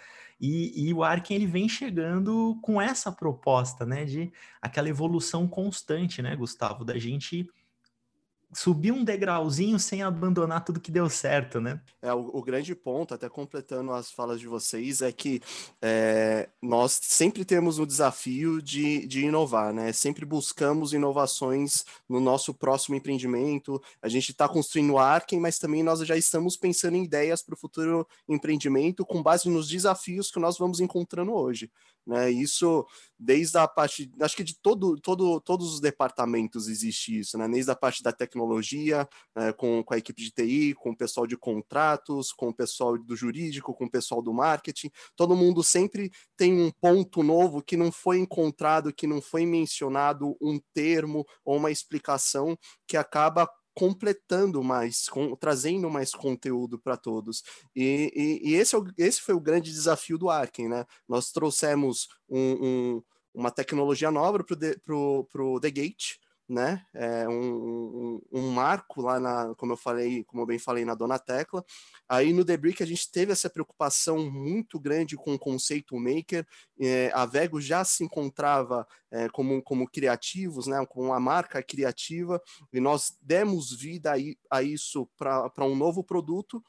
E, 0.42 0.88
e, 0.88 0.94
o 0.94 1.04
Arken 1.04 1.38
ele 1.38 1.46
vem 1.46 1.70
chegando 1.70 2.58
com 2.64 2.82
essa 2.82 3.12
proposta, 3.12 3.86
né, 3.86 4.06
de 4.06 4.32
aquela 4.60 4.90
evolução 4.90 5.48
constante, 5.48 6.20
né, 6.20 6.36
Gustavo, 6.36 6.84
da 6.84 6.98
gente 6.98 7.48
subir 8.54 8.92
um 8.92 9.04
degrauzinho 9.04 9.80
sem 9.80 10.02
abandonar 10.02 10.64
tudo 10.64 10.80
que 10.80 10.92
deu 10.92 11.10
certo, 11.10 11.62
né? 11.62 11.82
É, 12.02 12.14
o, 12.14 12.30
o 12.34 12.42
grande 12.42 12.76
ponto, 12.76 13.14
até 13.14 13.30
completando 13.30 13.92
as 13.94 14.12
falas 14.12 14.40
de 14.40 14.48
vocês, 14.48 15.02
é 15.02 15.12
que 15.12 15.42
é, 15.82 16.50
nós 16.62 17.00
sempre 17.02 17.46
temos 17.46 17.80
o 17.80 17.86
desafio 17.86 18.62
de, 18.62 19.08
de 19.08 19.26
inovar, 19.26 19.74
né? 19.74 19.94
Sempre 19.94 20.26
buscamos 20.26 20.94
inovações 20.94 21.86
no 22.08 22.20
nosso 22.20 22.54
próximo 22.54 22.96
empreendimento. 22.96 23.82
A 24.02 24.10
gente 24.10 24.32
está 24.32 24.48
construindo 24.48 24.94
o 24.94 25.00
Arken, 25.00 25.40
mas 25.40 25.58
também 25.58 25.84
nós 25.84 26.00
já 26.02 26.18
estamos 26.18 26.58
pensando 26.58 26.98
em 26.98 27.04
ideias 27.04 27.42
para 27.42 27.56
o 27.56 27.58
futuro 27.58 28.08
empreendimento 28.28 29.06
com 29.06 29.24
base 29.24 29.50
nos 29.50 29.68
desafios 29.68 30.30
que 30.30 30.40
nós 30.40 30.58
vamos 30.58 30.80
encontrando 30.80 31.34
hoje. 31.34 31.72
Né? 32.12 32.30
Isso 32.30 32.86
desde 33.18 33.58
a 33.58 33.66
parte, 33.70 34.12
acho 34.20 34.36
que 34.36 34.44
de 34.44 34.54
todo, 34.62 35.00
todo, 35.00 35.40
todos 35.40 35.76
os 35.76 35.80
departamentos 35.80 36.68
existe 36.68 37.20
isso, 37.20 37.38
né? 37.38 37.48
desde 37.48 37.72
a 37.72 37.76
parte 37.76 38.04
da 38.04 38.12
tecnologia, 38.12 39.08
né? 39.34 39.54
com, 39.54 39.82
com 39.82 39.94
a 39.94 39.98
equipe 39.98 40.22
de 40.22 40.30
TI, 40.30 40.74
com 40.74 40.90
o 40.90 40.98
pessoal 40.98 41.26
de 41.26 41.38
contratos, 41.38 42.34
com 42.34 42.50
o 42.50 42.54
pessoal 42.54 42.98
do 42.98 43.16
jurídico, 43.16 43.74
com 43.74 43.86
o 43.86 43.90
pessoal 43.90 44.22
do 44.22 44.34
marketing, 44.34 44.92
todo 45.16 45.38
mundo 45.38 45.64
sempre 45.64 46.12
tem 46.36 46.54
um 46.54 46.70
ponto 46.82 47.24
novo 47.24 47.64
que 47.64 47.78
não 47.78 47.94
foi 47.94 48.18
encontrado, 48.20 48.94
que 48.94 49.08
não 49.08 49.22
foi 49.22 49.46
mencionado 49.46 50.36
um 50.42 50.60
termo 50.74 51.26
ou 51.46 51.56
uma 51.56 51.72
explicação 51.72 52.58
que 52.86 52.98
acaba 52.98 53.50
completando 53.82 54.64
mais, 54.64 55.10
com, 55.10 55.36
trazendo 55.36 55.90
mais 55.90 56.14
conteúdo 56.14 56.78
para 56.78 56.96
todos. 56.96 57.42
E, 57.76 58.40
e, 58.44 58.52
e 58.52 58.54
esse, 58.54 58.76
é 58.76 58.78
o, 58.78 58.86
esse 58.96 59.20
foi 59.20 59.34
o 59.34 59.40
grande 59.40 59.72
desafio 59.72 60.20
do 60.20 60.30
Arken, 60.30 60.70
né? 60.70 60.86
Nós 61.10 61.32
trouxemos 61.32 62.08
um, 62.30 62.38
um, 62.40 63.04
uma 63.34 63.50
tecnologia 63.50 64.12
nova 64.12 64.38
para 64.44 64.96
o 64.96 65.60
The 65.60 65.72
Gate, 65.72 66.18
né? 66.52 66.86
É 66.94 67.28
um, 67.30 67.34
um, 67.34 68.22
um, 68.34 68.52
marco 68.52 69.02
lá 69.02 69.22
na, 69.22 69.56
como 69.56 69.72
eu 69.72 69.78
falei, 69.78 70.26
como 70.26 70.42
eu 70.42 70.46
bem 70.46 70.60
falei 70.60 70.84
na 70.84 70.94
Dona 70.94 71.18
Tecla. 71.18 71.64
Aí 72.10 72.34
no 72.34 72.44
The 72.44 72.58
Brick 72.58 72.84
a 72.84 72.86
gente 72.86 73.10
teve 73.10 73.32
essa 73.32 73.50
preocupação 73.50 74.30
muito 74.30 74.78
grande 74.78 75.16
com 75.16 75.34
o 75.34 75.40
conceito 75.40 75.98
maker. 75.98 76.46
É, 76.80 77.10
a 77.14 77.26
Vego 77.26 77.62
já 77.62 77.86
se 77.86 78.04
encontrava 78.04 78.86
é, 79.10 79.30
como, 79.30 79.64
como 79.64 79.90
criativos, 79.90 80.68
né? 80.68 80.86
Com 80.90 81.14
a 81.14 81.20
marca 81.20 81.64
criativa 81.64 82.42
e 82.74 82.82
nós 82.82 83.18
demos 83.22 83.72
vida 83.74 84.14
a, 84.14 84.58
a 84.58 84.62
isso 84.62 85.10
para 85.18 85.66
um 85.66 85.76
novo 85.76 86.04
produto 86.04 86.62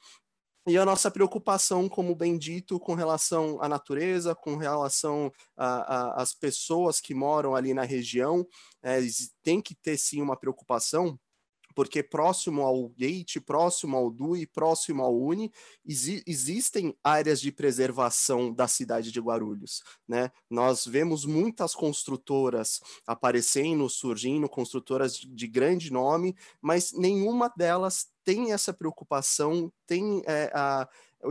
e 0.67 0.79
a 0.79 0.85
nossa 0.85 1.11
preocupação, 1.11 1.89
como 1.89 2.15
bem 2.15 2.39
dito, 2.39 2.79
com 2.79 2.95
relação 2.95 3.61
à 3.61 3.69
natureza, 3.69 4.33
com 4.35 4.57
relação 4.57 5.33
às 5.57 6.33
pessoas 6.33 7.01
que 7.01 7.15
moram 7.15 7.57
ali 7.57 7.75
na 7.75 7.83
região, 7.83 8.47
é, 8.81 9.01
tem 9.43 9.61
que 9.61 9.75
ter 9.75 9.97
sim 9.97 10.23
uma 10.23 10.37
preocupação, 10.37 11.19
porque 11.75 12.01
próximo 12.01 12.63
ao 12.63 12.91
Gate, 12.91 13.41
próximo 13.41 13.97
ao 13.97 14.11
DUI, 14.11 14.47
próximo 14.47 15.03
ao 15.03 15.19
UNI, 15.19 15.51
exi 15.85 16.23
existem 16.27 16.97
áreas 17.03 17.41
de 17.41 17.51
preservação 17.51 18.53
da 18.53 18.69
cidade 18.69 19.11
de 19.11 19.21
Guarulhos. 19.21 19.83
Né? 20.07 20.31
Nós 20.49 20.87
vemos 20.87 21.25
muitas 21.25 21.75
construtoras 21.75 22.81
aparecendo, 23.05 23.89
surgindo, 23.89 24.49
construtoras 24.49 25.17
de, 25.17 25.27
de 25.27 25.47
grande 25.49 25.93
nome, 25.93 26.37
mas 26.61 26.93
nenhuma 26.93 27.53
delas 27.57 28.12
tem 28.25 28.53
essa 28.53 28.73
preocupação, 28.73 29.73
tem 29.87 30.23
é, 30.27 30.51
a, 30.55 30.89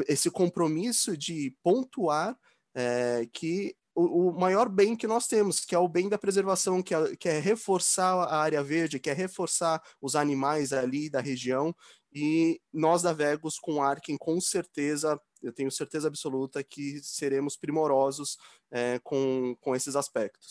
esse 0.08 0.30
compromisso 0.30 1.18
de 1.18 1.56
pontuar 1.64 2.38
é, 2.74 3.28
que 3.32 3.76
o, 3.94 4.30
o, 4.30 4.40
maior 4.40 4.70
bem 4.70 4.96
que 4.96 5.08
nós 5.08 5.28
temos, 5.28 5.66
que 5.66 5.76
é 5.76 5.80
o 5.80 5.88
bem 5.88 6.08
da 6.08 6.18
preservação, 6.18 6.82
que 6.82 6.96
é, 6.96 7.16
que 7.16 7.28
é 7.28 7.40
reforçar 7.40 8.14
a 8.14 8.38
área 8.38 8.64
verde, 8.64 9.00
que 9.00 9.10
é 9.10 9.14
reforçar 9.14 9.82
os 10.02 10.16
animais 10.16 10.72
ali 10.72 11.10
da 11.10 11.20
região, 11.20 11.76
e 12.14 12.60
nós 12.74 13.02
da 13.02 13.14
Vegos 13.14 13.58
com 13.58 13.82
Arken, 13.82 14.18
com 14.18 14.40
certeza, 14.40 15.20
eu 15.42 15.54
tenho 15.54 15.72
certeza 15.72 16.08
absoluta 16.08 16.64
que 16.64 17.02
seremos 17.04 17.58
primorosos 17.58 18.38
é, 18.72 19.00
com, 19.04 19.56
com 19.60 19.76
esses 19.76 19.96
aspectos. 19.96 20.50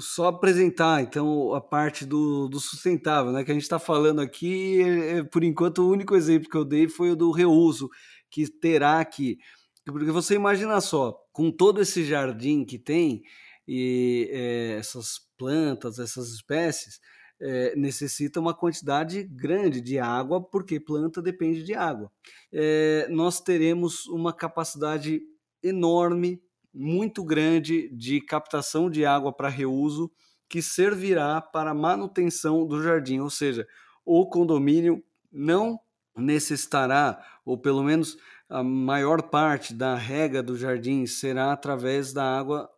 Só 0.00 0.26
apresentar, 0.26 1.02
então, 1.02 1.54
a 1.54 1.60
parte 1.60 2.04
do, 2.04 2.46
do 2.46 2.60
sustentável, 2.60 3.32
né? 3.32 3.42
Que 3.42 3.50
a 3.50 3.54
gente 3.54 3.62
está 3.62 3.78
falando 3.78 4.20
aqui, 4.20 4.82
é, 4.82 5.22
por 5.24 5.42
enquanto, 5.42 5.78
o 5.78 5.90
único 5.90 6.14
exemplo 6.14 6.48
que 6.48 6.56
eu 6.56 6.64
dei 6.64 6.88
foi 6.88 7.10
o 7.10 7.16
do 7.16 7.30
reuso, 7.30 7.88
que 8.30 8.46
terá 8.48 9.02
que. 9.04 9.38
Porque 9.84 10.10
você 10.10 10.34
imagina 10.34 10.80
só, 10.80 11.18
com 11.32 11.50
todo 11.50 11.80
esse 11.80 12.04
jardim 12.04 12.64
que 12.64 12.78
tem, 12.78 13.22
e 13.66 14.28
é, 14.30 14.76
essas 14.78 15.20
plantas, 15.38 15.98
essas 15.98 16.28
espécies, 16.32 17.00
é, 17.40 17.74
necessita 17.76 18.40
uma 18.40 18.54
quantidade 18.54 19.24
grande 19.24 19.80
de 19.80 19.98
água, 19.98 20.42
porque 20.42 20.78
planta 20.78 21.20
depende 21.20 21.62
de 21.62 21.74
água. 21.74 22.10
É, 22.52 23.06
nós 23.10 23.40
teremos 23.40 24.06
uma 24.06 24.32
capacidade 24.32 25.20
enorme 25.62 26.42
muito 26.74 27.24
grande 27.24 27.88
de 27.94 28.20
captação 28.20 28.90
de 28.90 29.06
água 29.06 29.32
para 29.32 29.48
reuso 29.48 30.10
que 30.48 30.60
servirá 30.60 31.40
para 31.40 31.72
manutenção 31.72 32.66
do 32.66 32.82
jardim, 32.82 33.20
ou 33.20 33.30
seja, 33.30 33.66
o 34.04 34.26
condomínio 34.28 35.02
não 35.32 35.78
necessitará, 36.16 37.22
ou 37.44 37.58
pelo 37.58 37.82
menos 37.82 38.16
a 38.48 38.62
maior 38.62 39.22
parte 39.22 39.74
da 39.74 39.94
rega 39.94 40.42
do 40.42 40.56
jardim 40.56 41.06
será 41.06 41.52
através 41.52 42.12
da 42.12 42.38
água 42.38 42.70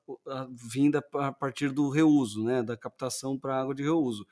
vinda 0.72 1.04
a 1.14 1.32
partir 1.32 1.70
do 1.70 1.90
reuso, 1.90 2.44
né, 2.44 2.62
da 2.62 2.76
captação 2.76 3.38
para 3.38 3.60
água 3.60 3.74
de 3.74 3.82
reuso. 3.82 4.26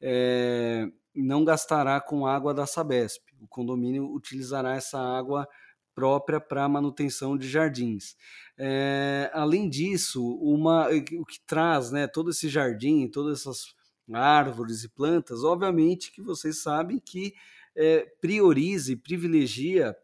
É, 0.00 0.86
não 1.14 1.44
gastará 1.44 2.00
com 2.00 2.26
água 2.26 2.54
da 2.54 2.66
Sabesp. 2.66 3.22
O 3.40 3.48
condomínio 3.48 4.10
utilizará 4.12 4.74
essa 4.74 4.98
água 4.98 5.48
própria 5.96 6.38
para 6.38 6.68
manutenção 6.68 7.38
de 7.38 7.48
jardins. 7.48 8.14
É, 8.58 9.30
além 9.32 9.66
disso, 9.66 10.22
uma, 10.36 10.88
o 10.90 11.24
que 11.24 11.40
traz 11.46 11.90
né, 11.90 12.06
todo 12.06 12.30
esse 12.30 12.50
jardim, 12.50 13.08
todas 13.08 13.40
essas 13.40 13.74
árvores 14.12 14.84
e 14.84 14.88
plantas, 14.90 15.42
obviamente 15.42 16.12
que 16.12 16.20
vocês 16.20 16.62
sabem 16.62 17.00
que 17.00 17.34
é, 17.74 18.06
prioriza 18.20 18.92
e 18.92 18.96
privilegia 18.96 19.96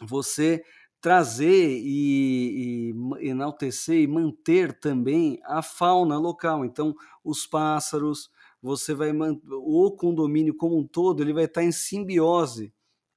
você 0.00 0.62
trazer 1.00 1.70
e, 1.70 2.92
e, 3.20 3.28
enaltecer 3.28 4.00
e 4.00 4.06
manter 4.06 4.78
também 4.78 5.40
a 5.44 5.60
fauna 5.60 6.18
local. 6.18 6.64
Então, 6.64 6.94
os 7.24 7.46
pássaros, 7.46 8.30
você 8.62 8.94
vai 8.94 9.12
o 9.12 9.90
condomínio 9.90 10.54
como 10.54 10.78
um 10.78 10.86
todo, 10.86 11.20
ele 11.20 11.32
vai 11.32 11.44
estar 11.44 11.64
em 11.64 11.72
simbiose 11.72 12.72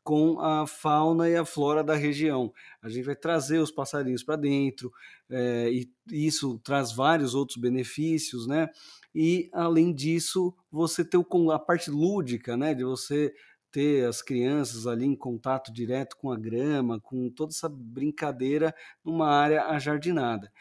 com 0.09 0.39
a 0.39 0.65
fauna 0.65 1.29
e 1.29 1.35
a 1.35 1.45
flora 1.45 1.83
da 1.83 1.93
região. 1.93 2.51
A 2.81 2.89
gente 2.89 3.05
vai 3.05 3.15
trazer 3.15 3.59
os 3.59 3.69
passarinhos 3.69 4.23
para 4.23 4.37
dentro, 4.37 4.91
é, 5.29 5.69
e 5.71 5.87
isso 6.07 6.59
traz 6.63 6.91
vários 6.91 7.35
outros 7.35 7.59
benefícios, 7.59 8.47
né? 8.47 8.69
E 9.13 9.51
além 9.53 9.93
disso, 9.93 10.51
você 10.71 11.05
ter 11.05 11.17
o, 11.17 11.51
a 11.51 11.59
parte 11.59 11.91
lúdica, 11.91 12.57
né? 12.57 12.73
De 12.73 12.83
você 12.83 13.31
ter 13.71 14.07
as 14.07 14.19
crianças 14.23 14.87
ali 14.87 15.05
em 15.05 15.15
contato 15.15 15.71
direto 15.71 16.17
com 16.17 16.31
a 16.31 16.39
grama, 16.39 16.99
com 16.99 17.29
toda 17.29 17.51
essa 17.51 17.69
brincadeira 17.69 18.73
numa 19.05 19.29
área 19.29 19.65
ajardinada. 19.65 20.51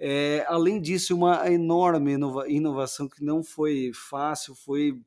É, 0.00 0.46
além 0.48 0.80
disso, 0.80 1.14
uma 1.14 1.46
enorme 1.52 2.12
inova 2.12 2.48
inovação 2.48 3.06
que 3.06 3.22
não 3.22 3.44
foi 3.44 3.90
fácil, 3.92 4.54
foi 4.54 4.98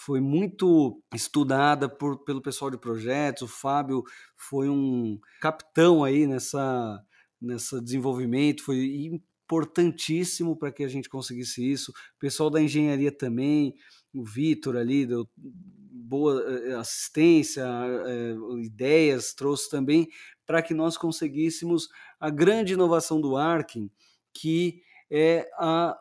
foi 0.00 0.18
muito 0.18 1.02
estudada 1.14 1.86
por, 1.86 2.24
pelo 2.24 2.40
pessoal 2.40 2.70
de 2.70 2.78
projetos. 2.78 3.42
O 3.42 3.48
Fábio 3.48 4.02
foi 4.34 4.66
um 4.66 5.20
capitão 5.42 6.02
aí 6.02 6.26
nessa, 6.26 7.04
nessa 7.40 7.82
desenvolvimento, 7.82 8.64
foi 8.64 8.78
importantíssimo 9.04 10.56
para 10.56 10.72
que 10.72 10.84
a 10.84 10.88
gente 10.88 11.06
conseguisse 11.06 11.70
isso. 11.70 11.92
O 12.16 12.18
pessoal 12.18 12.48
da 12.48 12.62
engenharia 12.62 13.12
também, 13.12 13.74
o 14.14 14.24
Vitor 14.24 14.74
ali, 14.74 15.04
deu 15.04 15.28
boa 15.36 16.42
eh, 16.48 16.72
assistência, 16.76 17.62
é, 17.62 18.34
ideias, 18.64 19.34
trouxe 19.34 19.68
também 19.68 20.08
para 20.46 20.62
que 20.62 20.72
nós 20.72 20.96
conseguíssemos 20.96 21.88
a 22.18 22.30
grande 22.30 22.72
inovação 22.72 23.20
do 23.20 23.36
Arkin, 23.36 23.90
que 24.32 24.82
é 25.10 25.46
a 25.58 25.94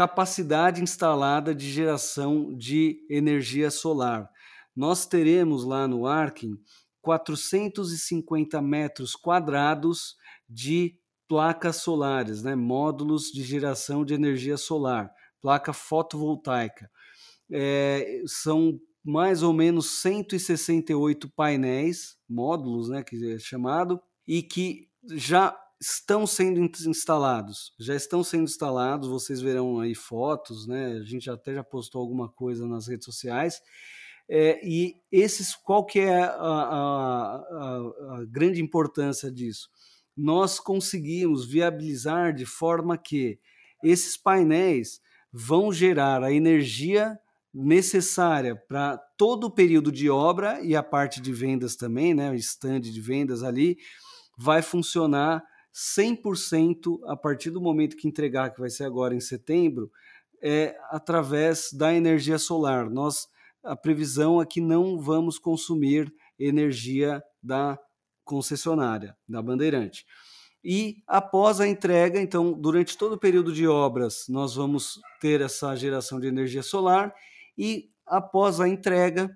capacidade 0.00 0.82
instalada 0.82 1.54
de 1.54 1.70
geração 1.70 2.56
de 2.56 3.06
energia 3.10 3.70
solar. 3.70 4.30
Nós 4.74 5.04
teremos 5.04 5.62
lá 5.62 5.86
no 5.86 6.06
Arkin 6.06 6.56
450 7.02 8.62
metros 8.62 9.14
quadrados 9.14 10.16
de 10.48 10.98
placas 11.28 11.76
solares, 11.82 12.42
né, 12.42 12.54
módulos 12.54 13.24
de 13.24 13.42
geração 13.42 14.02
de 14.02 14.14
energia 14.14 14.56
solar, 14.56 15.12
placa 15.38 15.74
fotovoltaica. 15.74 16.90
É, 17.52 18.22
são 18.26 18.80
mais 19.04 19.42
ou 19.42 19.52
menos 19.52 20.00
168 20.00 21.28
painéis, 21.28 22.16
módulos, 22.26 22.88
né, 22.88 23.02
que 23.02 23.34
é 23.34 23.38
chamado, 23.38 24.00
e 24.26 24.42
que 24.42 24.88
já 25.10 25.54
estão 25.80 26.26
sendo 26.26 26.60
instalados, 26.60 27.72
já 27.78 27.94
estão 27.94 28.22
sendo 28.22 28.44
instalados, 28.44 29.08
vocês 29.08 29.40
verão 29.40 29.80
aí 29.80 29.94
fotos, 29.94 30.66
né? 30.66 30.98
A 31.00 31.04
gente 31.04 31.30
até 31.30 31.54
já 31.54 31.64
postou 31.64 32.02
alguma 32.02 32.28
coisa 32.28 32.66
nas 32.66 32.86
redes 32.86 33.06
sociais. 33.06 33.60
É, 34.28 34.60
e 34.62 34.94
esses, 35.10 35.56
qual 35.56 35.84
que 35.84 36.00
é 36.00 36.22
a, 36.22 36.30
a, 36.30 37.36
a, 37.36 38.18
a 38.18 38.24
grande 38.28 38.60
importância 38.60 39.30
disso? 39.30 39.70
Nós 40.14 40.60
conseguimos 40.60 41.46
viabilizar 41.46 42.34
de 42.34 42.44
forma 42.44 42.98
que 42.98 43.40
esses 43.82 44.16
painéis 44.18 45.00
vão 45.32 45.72
gerar 45.72 46.22
a 46.22 46.32
energia 46.32 47.18
necessária 47.52 48.54
para 48.54 48.98
todo 49.16 49.44
o 49.44 49.50
período 49.50 49.90
de 49.90 50.10
obra 50.10 50.60
e 50.62 50.76
a 50.76 50.82
parte 50.82 51.20
de 51.20 51.32
vendas 51.32 51.74
também, 51.74 52.14
né, 52.14 52.30
o 52.30 52.34
stand 52.34 52.82
de 52.82 53.00
vendas 53.00 53.42
ali, 53.42 53.76
vai 54.38 54.62
funcionar 54.62 55.42
100% 55.74 56.98
a 57.06 57.16
partir 57.16 57.50
do 57.50 57.60
momento 57.60 57.96
que 57.96 58.08
entregar, 58.08 58.50
que 58.50 58.60
vai 58.60 58.70
ser 58.70 58.84
agora 58.84 59.14
em 59.14 59.20
setembro, 59.20 59.90
é 60.42 60.76
através 60.90 61.70
da 61.72 61.94
energia 61.94 62.38
solar. 62.38 62.88
Nós 62.90 63.28
a 63.62 63.76
previsão 63.76 64.40
é 64.40 64.46
que 64.46 64.60
não 64.60 64.98
vamos 64.98 65.38
consumir 65.38 66.12
energia 66.38 67.22
da 67.42 67.78
concessionária, 68.24 69.16
da 69.28 69.42
Bandeirante. 69.42 70.06
E 70.62 71.02
após 71.06 71.60
a 71.60 71.68
entrega, 71.68 72.20
então, 72.20 72.52
durante 72.52 72.96
todo 72.96 73.14
o 73.14 73.18
período 73.18 73.52
de 73.52 73.66
obras, 73.66 74.24
nós 74.28 74.54
vamos 74.54 75.00
ter 75.20 75.40
essa 75.40 75.74
geração 75.74 76.20
de 76.20 76.26
energia 76.26 76.62
solar 76.62 77.14
e 77.56 77.90
após 78.06 78.60
a 78.60 78.68
entrega 78.68 79.30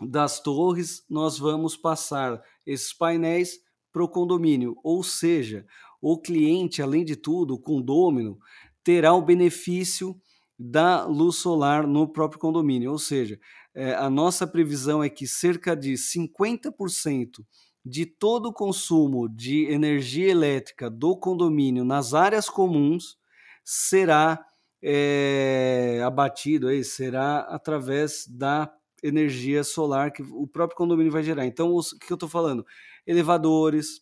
das 0.00 0.40
torres, 0.40 1.04
nós 1.08 1.38
vamos 1.38 1.76
passar 1.76 2.42
esses 2.66 2.92
painéis 2.92 3.58
para 3.94 4.02
o 4.02 4.08
condomínio, 4.08 4.76
ou 4.82 5.04
seja, 5.04 5.64
o 6.02 6.18
cliente, 6.18 6.82
além 6.82 7.04
de 7.04 7.14
tudo, 7.14 7.54
o 7.54 7.58
condômino, 7.58 8.36
terá 8.82 9.14
o 9.14 9.22
benefício 9.22 10.20
da 10.58 11.04
luz 11.04 11.36
solar 11.36 11.86
no 11.86 12.08
próprio 12.08 12.40
condomínio, 12.40 12.90
ou 12.90 12.98
seja, 12.98 13.38
é, 13.72 13.94
a 13.94 14.10
nossa 14.10 14.46
previsão 14.48 15.02
é 15.02 15.08
que 15.08 15.28
cerca 15.28 15.76
de 15.76 15.94
50% 15.94 17.44
de 17.84 18.04
todo 18.04 18.46
o 18.46 18.52
consumo 18.52 19.28
de 19.28 19.66
energia 19.66 20.28
elétrica 20.28 20.90
do 20.90 21.16
condomínio 21.16 21.84
nas 21.84 22.14
áreas 22.14 22.48
comuns 22.48 23.16
será 23.64 24.44
é, 24.82 26.02
abatido, 26.04 26.66
aí, 26.66 26.82
será 26.82 27.40
através 27.40 28.26
da 28.28 28.72
energia 29.04 29.62
solar 29.62 30.10
que 30.10 30.22
o 30.22 30.46
próprio 30.46 30.76
condomínio 30.76 31.12
vai 31.12 31.22
gerar. 31.22 31.44
Então, 31.44 31.74
o 31.74 31.82
que 31.98 32.10
eu 32.10 32.14
estou 32.14 32.28
falando? 32.28 32.64
Elevadores, 33.06 34.00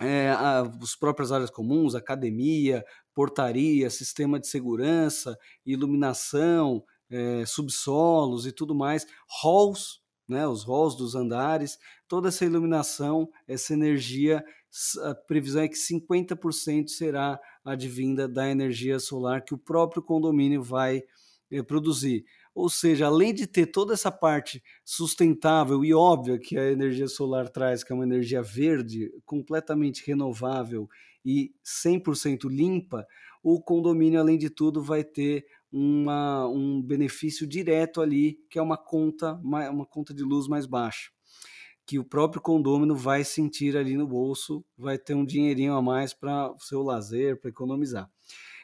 é, 0.00 0.30
a, 0.30 0.60
as 0.60 0.94
próprias 0.94 1.32
áreas 1.32 1.50
comuns, 1.50 1.94
academia, 1.94 2.84
portaria, 3.14 3.88
sistema 3.88 4.38
de 4.38 4.46
segurança, 4.46 5.38
iluminação, 5.64 6.84
é, 7.08 7.44
subsolos 7.46 8.46
e 8.46 8.52
tudo 8.52 8.74
mais, 8.74 9.06
halls, 9.42 10.00
né, 10.28 10.46
os 10.46 10.64
halls 10.64 10.96
dos 10.96 11.14
andares, 11.14 11.78
toda 12.08 12.28
essa 12.28 12.44
iluminação, 12.44 13.28
essa 13.46 13.72
energia, 13.72 14.44
a 15.04 15.14
previsão 15.14 15.62
é 15.62 15.68
que 15.68 15.76
50% 15.76 16.88
será 16.88 17.40
advinda 17.64 18.28
da 18.28 18.48
energia 18.48 18.98
solar 18.98 19.42
que 19.42 19.54
o 19.54 19.58
próprio 19.58 20.02
condomínio 20.02 20.62
vai 20.62 21.02
é, 21.50 21.62
produzir. 21.62 22.24
Ou 22.56 22.70
seja, 22.70 23.04
além 23.04 23.34
de 23.34 23.46
ter 23.46 23.66
toda 23.66 23.92
essa 23.92 24.10
parte 24.10 24.62
sustentável 24.82 25.84
e 25.84 25.92
óbvia 25.92 26.38
que 26.38 26.56
a 26.56 26.72
energia 26.72 27.06
solar 27.06 27.50
traz, 27.50 27.84
que 27.84 27.92
é 27.92 27.94
uma 27.94 28.06
energia 28.06 28.42
verde, 28.42 29.12
completamente 29.26 30.02
renovável 30.06 30.88
e 31.22 31.52
100% 31.62 32.48
limpa, 32.48 33.06
o 33.42 33.60
condomínio, 33.60 34.18
além 34.18 34.38
de 34.38 34.48
tudo, 34.48 34.82
vai 34.82 35.04
ter 35.04 35.44
uma, 35.70 36.48
um 36.48 36.80
benefício 36.80 37.46
direto 37.46 38.00
ali, 38.00 38.38
que 38.48 38.58
é 38.58 38.62
uma 38.62 38.78
conta, 38.78 39.34
uma 39.34 39.84
conta 39.84 40.14
de 40.14 40.22
luz 40.22 40.48
mais 40.48 40.64
baixa 40.64 41.10
que 41.84 42.00
o 42.00 42.04
próprio 42.04 42.42
condômino 42.42 42.96
vai 42.96 43.22
sentir 43.22 43.76
ali 43.76 43.96
no 43.96 44.08
bolso, 44.08 44.64
vai 44.76 44.98
ter 44.98 45.14
um 45.14 45.24
dinheirinho 45.24 45.72
a 45.72 45.80
mais 45.80 46.12
para 46.12 46.50
o 46.50 46.58
seu 46.58 46.82
lazer, 46.82 47.40
para 47.40 47.48
economizar. 47.48 48.10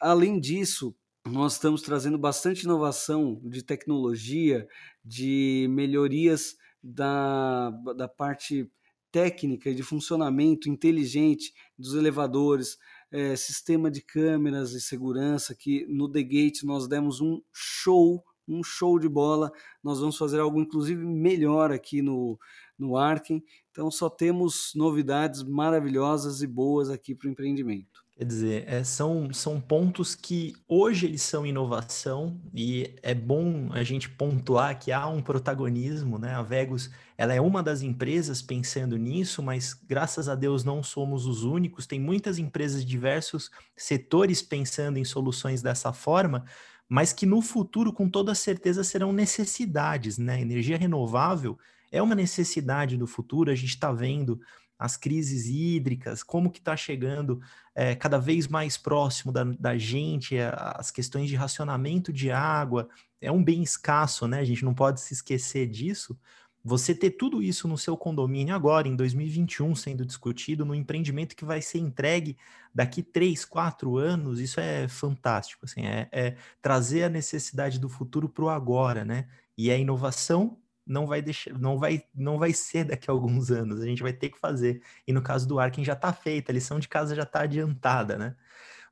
Além 0.00 0.40
disso, 0.40 0.92
nós 1.26 1.54
estamos 1.54 1.82
trazendo 1.82 2.18
bastante 2.18 2.64
inovação 2.64 3.40
de 3.44 3.62
tecnologia, 3.62 4.66
de 5.04 5.66
melhorias 5.70 6.56
da, 6.82 7.70
da 7.96 8.08
parte 8.08 8.68
técnica 9.12 9.70
e 9.70 9.74
de 9.74 9.82
funcionamento 9.82 10.68
inteligente 10.68 11.52
dos 11.78 11.94
elevadores, 11.94 12.76
é, 13.10 13.36
sistema 13.36 13.90
de 13.90 14.00
câmeras 14.00 14.72
e 14.72 14.80
segurança, 14.80 15.54
que 15.54 15.86
no 15.86 16.10
The 16.10 16.22
Gate 16.22 16.62
nós 16.64 16.88
demos 16.88 17.20
um 17.20 17.40
show, 17.52 18.24
um 18.48 18.64
show 18.64 18.98
de 18.98 19.08
bola. 19.08 19.52
Nós 19.82 20.00
vamos 20.00 20.16
fazer 20.16 20.40
algo 20.40 20.60
inclusive 20.60 21.04
melhor 21.04 21.70
aqui 21.70 22.02
no, 22.02 22.38
no 22.82 22.96
Arken. 22.96 23.42
Então 23.70 23.90
só 23.90 24.10
temos 24.10 24.72
novidades 24.74 25.42
maravilhosas 25.42 26.42
e 26.42 26.46
boas 26.46 26.90
aqui 26.90 27.14
para 27.14 27.28
o 27.28 27.30
empreendimento. 27.30 28.02
Quer 28.14 28.26
dizer, 28.26 28.64
é, 28.68 28.84
são, 28.84 29.32
são 29.32 29.58
pontos 29.58 30.14
que 30.14 30.52
hoje 30.68 31.06
eles 31.06 31.22
são 31.22 31.46
inovação 31.46 32.38
e 32.54 32.94
é 33.02 33.14
bom 33.14 33.70
a 33.72 33.82
gente 33.82 34.08
pontuar 34.08 34.78
que 34.78 34.92
há 34.92 35.08
um 35.08 35.22
protagonismo, 35.22 36.18
né? 36.18 36.34
A 36.34 36.42
Vegus, 36.42 36.90
ela 37.16 37.32
é 37.32 37.40
uma 37.40 37.62
das 37.62 37.80
empresas 37.80 38.42
pensando 38.42 38.98
nisso, 38.98 39.42
mas 39.42 39.72
graças 39.72 40.28
a 40.28 40.34
Deus 40.34 40.62
não 40.62 40.82
somos 40.82 41.26
os 41.26 41.42
únicos. 41.42 41.86
Tem 41.86 41.98
muitas 41.98 42.38
empresas 42.38 42.84
de 42.84 42.90
diversos 42.90 43.50
setores 43.74 44.42
pensando 44.42 44.98
em 44.98 45.04
soluções 45.04 45.62
dessa 45.62 45.92
forma, 45.92 46.44
mas 46.86 47.14
que 47.14 47.24
no 47.24 47.40
futuro, 47.40 47.92
com 47.92 48.08
toda 48.08 48.34
certeza, 48.34 48.84
serão 48.84 49.12
necessidades, 49.12 50.18
né? 50.18 50.38
Energia 50.40 50.76
renovável 50.76 51.58
é 51.92 52.02
uma 52.02 52.14
necessidade 52.14 52.96
do 52.96 53.06
futuro, 53.06 53.50
a 53.50 53.54
gente 53.54 53.68
está 53.68 53.92
vendo 53.92 54.40
as 54.78 54.96
crises 54.96 55.46
hídricas, 55.46 56.24
como 56.24 56.50
que 56.50 56.58
está 56.58 56.76
chegando 56.76 57.40
é, 57.72 57.94
cada 57.94 58.18
vez 58.18 58.48
mais 58.48 58.76
próximo 58.76 59.30
da, 59.30 59.44
da 59.44 59.78
gente, 59.78 60.36
as 60.38 60.90
questões 60.90 61.28
de 61.28 61.36
racionamento 61.36 62.12
de 62.12 62.32
água, 62.32 62.88
é 63.20 63.30
um 63.30 63.44
bem 63.44 63.62
escasso, 63.62 64.26
né? 64.26 64.40
A 64.40 64.44
gente 64.44 64.64
não 64.64 64.74
pode 64.74 65.00
se 65.00 65.14
esquecer 65.14 65.68
disso. 65.68 66.18
Você 66.64 66.94
ter 66.94 67.12
tudo 67.12 67.42
isso 67.42 67.68
no 67.68 67.78
seu 67.78 67.96
condomínio 67.96 68.54
agora, 68.54 68.88
em 68.88 68.96
2021, 68.96 69.74
sendo 69.76 70.04
discutido, 70.04 70.64
no 70.64 70.74
empreendimento 70.74 71.36
que 71.36 71.44
vai 71.44 71.62
ser 71.62 71.78
entregue 71.78 72.36
daqui 72.74 73.02
três, 73.02 73.44
quatro 73.44 73.98
anos, 73.98 74.40
isso 74.40 74.58
é 74.58 74.88
fantástico. 74.88 75.64
Assim, 75.64 75.82
é, 75.82 76.08
é 76.10 76.36
trazer 76.60 77.04
a 77.04 77.08
necessidade 77.08 77.78
do 77.78 77.88
futuro 77.88 78.28
para 78.28 78.44
o 78.44 78.48
agora, 78.48 79.04
né? 79.04 79.28
E 79.56 79.70
a 79.70 79.76
inovação 79.76 80.56
não 80.86 81.06
vai 81.06 81.22
deixar, 81.22 81.58
não 81.58 81.78
vai, 81.78 82.02
não 82.14 82.38
vai 82.38 82.52
ser 82.52 82.84
daqui 82.84 83.10
a 83.10 83.12
alguns 83.12 83.50
anos. 83.50 83.80
A 83.80 83.86
gente 83.86 84.02
vai 84.02 84.12
ter 84.12 84.30
que 84.30 84.38
fazer. 84.38 84.82
E 85.06 85.12
no 85.12 85.22
caso 85.22 85.46
do 85.46 85.58
Arkin 85.58 85.84
já 85.84 85.92
está 85.92 86.12
feita, 86.12 86.50
a 86.50 86.54
lição 86.54 86.78
de 86.78 86.88
casa 86.88 87.14
já 87.14 87.22
está 87.22 87.42
adiantada, 87.42 88.18
né? 88.18 88.36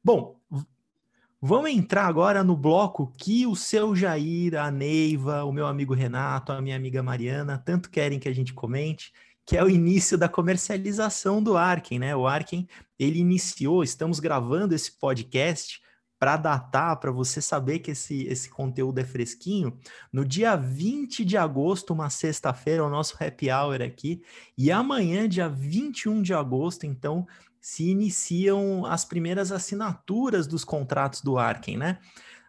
Bom, 0.02 0.40
vamos 1.40 1.70
entrar 1.70 2.06
agora 2.06 2.42
no 2.44 2.56
bloco 2.56 3.12
que 3.18 3.46
o 3.46 3.54
seu 3.54 3.94
Jair, 3.94 4.56
a 4.56 4.70
Neiva, 4.70 5.44
o 5.44 5.52
meu 5.52 5.66
amigo 5.66 5.94
Renato, 5.94 6.52
a 6.52 6.60
minha 6.60 6.76
amiga 6.76 7.02
Mariana, 7.02 7.58
tanto 7.58 7.90
querem 7.90 8.18
que 8.18 8.28
a 8.28 8.34
gente 8.34 8.54
comente, 8.54 9.12
que 9.44 9.56
é 9.56 9.64
o 9.64 9.68
início 9.68 10.16
da 10.16 10.28
comercialização 10.28 11.42
do 11.42 11.56
Arkin, 11.56 11.98
né? 11.98 12.14
O 12.14 12.26
Arkin, 12.26 12.66
ele 12.98 13.18
iniciou, 13.18 13.82
estamos 13.82 14.20
gravando 14.20 14.74
esse 14.74 14.92
podcast 14.92 15.80
para 16.20 16.36
datar, 16.36 17.00
para 17.00 17.10
você 17.10 17.40
saber 17.40 17.78
que 17.78 17.92
esse, 17.92 18.24
esse 18.24 18.50
conteúdo 18.50 18.98
é 18.98 19.04
fresquinho, 19.04 19.74
no 20.12 20.22
dia 20.22 20.54
20 20.54 21.24
de 21.24 21.38
agosto, 21.38 21.94
uma 21.94 22.10
sexta-feira, 22.10 22.84
o 22.84 22.90
nosso 22.90 23.16
happy 23.18 23.50
hour 23.50 23.80
aqui, 23.80 24.22
e 24.56 24.70
amanhã, 24.70 25.26
dia 25.26 25.48
21 25.48 26.20
de 26.20 26.34
agosto, 26.34 26.84
então, 26.84 27.26
se 27.58 27.88
iniciam 27.88 28.84
as 28.84 29.02
primeiras 29.02 29.50
assinaturas 29.50 30.46
dos 30.46 30.62
contratos 30.62 31.22
do 31.22 31.38
Arken, 31.38 31.78
né? 31.78 31.98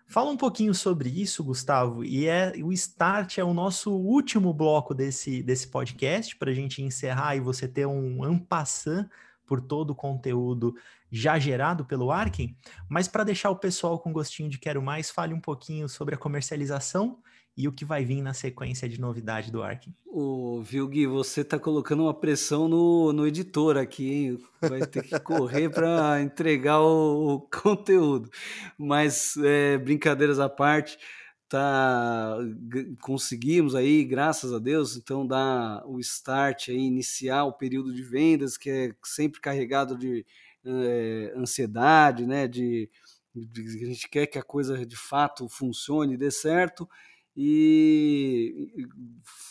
Fala 0.05 0.29
um 0.29 0.37
pouquinho 0.37 0.75
sobre 0.75 1.09
isso, 1.09 1.41
Gustavo, 1.41 2.03
e 2.03 2.27
é 2.27 2.51
o 2.61 2.73
Start 2.73 3.37
é 3.37 3.43
o 3.45 3.53
nosso 3.53 3.93
último 3.93 4.53
bloco 4.53 4.93
desse, 4.93 5.41
desse 5.41 5.69
podcast 5.69 6.35
para 6.35 6.51
a 6.51 6.53
gente 6.53 6.81
encerrar 6.81 7.37
e 7.37 7.39
você 7.39 7.69
ter 7.69 7.85
um 7.85 8.21
ampassant 8.21 9.07
por 9.45 9.61
todo 9.61 9.91
o 9.91 9.95
conteúdo 9.95 10.75
já 11.11 11.37
gerado 11.37 11.83
pelo 11.85 12.11
Arkin, 12.11 12.55
mas 12.87 13.07
para 13.07 13.23
deixar 13.23 13.49
o 13.49 13.57
pessoal 13.57 13.99
com 13.99 14.13
gostinho 14.13 14.49
de 14.49 14.57
quero 14.57 14.81
mais, 14.81 15.11
fale 15.11 15.33
um 15.33 15.41
pouquinho 15.41 15.89
sobre 15.89 16.15
a 16.15 16.17
comercialização 16.17 17.19
e 17.57 17.67
o 17.67 17.71
que 17.71 17.83
vai 17.83 18.05
vir 18.05 18.21
na 18.21 18.33
sequência 18.33 18.87
de 18.87 18.99
novidade 18.99 19.51
do 19.51 19.61
Ark. 19.61 19.91
O 20.05 20.61
Vilgui, 20.61 21.05
você 21.05 21.41
está 21.41 21.59
colocando 21.59 22.03
uma 22.03 22.13
pressão 22.13 22.67
no, 22.67 23.11
no 23.11 23.27
editor 23.27 23.77
aqui, 23.77 24.09
hein? 24.09 24.39
Vai 24.61 24.85
ter 24.87 25.03
que 25.03 25.19
correr 25.19 25.69
para 25.69 26.21
entregar 26.23 26.79
o, 26.79 27.35
o, 27.35 27.39
conteúdo. 27.41 28.29
Mas, 28.77 29.35
é, 29.37 29.77
brincadeiras 29.77 30.39
à 30.39 30.49
parte, 30.49 30.97
tá, 31.49 32.37
conseguimos 33.01 33.75
aí, 33.75 34.05
graças 34.05 34.53
a 34.53 34.59
Deus, 34.59 34.95
então 34.95 35.27
dar 35.27 35.83
o 35.85 35.99
start 35.99 36.69
aí, 36.69 36.77
iniciar 36.77 37.43
o 37.43 37.53
período 37.53 37.93
de 37.93 38.01
vendas, 38.01 38.57
que 38.57 38.69
é 38.69 38.95
sempre 39.03 39.41
carregado 39.41 39.97
de 39.97 40.25
é, 40.65 41.33
ansiedade, 41.35 42.25
né? 42.25 42.47
De, 42.47 42.89
de, 43.33 43.83
a 43.83 43.85
gente 43.85 44.09
quer 44.09 44.27
que 44.27 44.37
a 44.37 44.43
coisa 44.43 44.85
de 44.85 44.97
fato 44.97 45.47
funcione, 45.49 46.17
dê 46.17 46.31
certo 46.31 46.87
e 47.35 48.67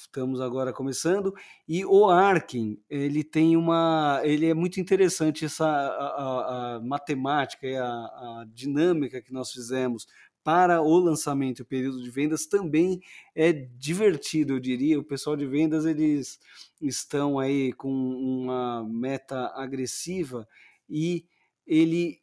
estamos 0.02 0.40
agora 0.40 0.72
começando 0.72 1.32
e 1.66 1.84
o 1.84 2.10
Arkin 2.10 2.78
ele 2.90 3.24
tem 3.24 3.56
uma 3.56 4.20
ele 4.22 4.46
é 4.46 4.54
muito 4.54 4.78
interessante 4.80 5.46
essa 5.46 5.66
a, 5.66 5.70
a, 5.70 6.76
a 6.76 6.80
matemática 6.80 7.66
e 7.66 7.76
a, 7.76 7.84
a, 7.84 8.46
dinâmica 8.52 9.22
que 9.22 9.32
nós 9.32 9.50
fizemos 9.50 10.06
para 10.44 10.82
o 10.82 10.98
lançamento 10.98 11.60
e 11.60 11.62
o 11.62 11.66
período 11.66 12.02
de 12.02 12.10
vendas 12.10 12.44
também 12.44 13.00
é 13.34 13.52
divertido 13.52 14.54
eu 14.54 14.60
diria 14.60 14.98
o 14.98 15.04
pessoal 15.04 15.36
de 15.36 15.46
vendas 15.46 15.86
eles 15.86 16.38
estão 16.82 17.38
aí 17.38 17.72
com 17.72 17.90
uma 17.90 18.84
meta 18.84 19.52
agressiva 19.54 20.46
e 20.90 21.24
ele 21.66 22.20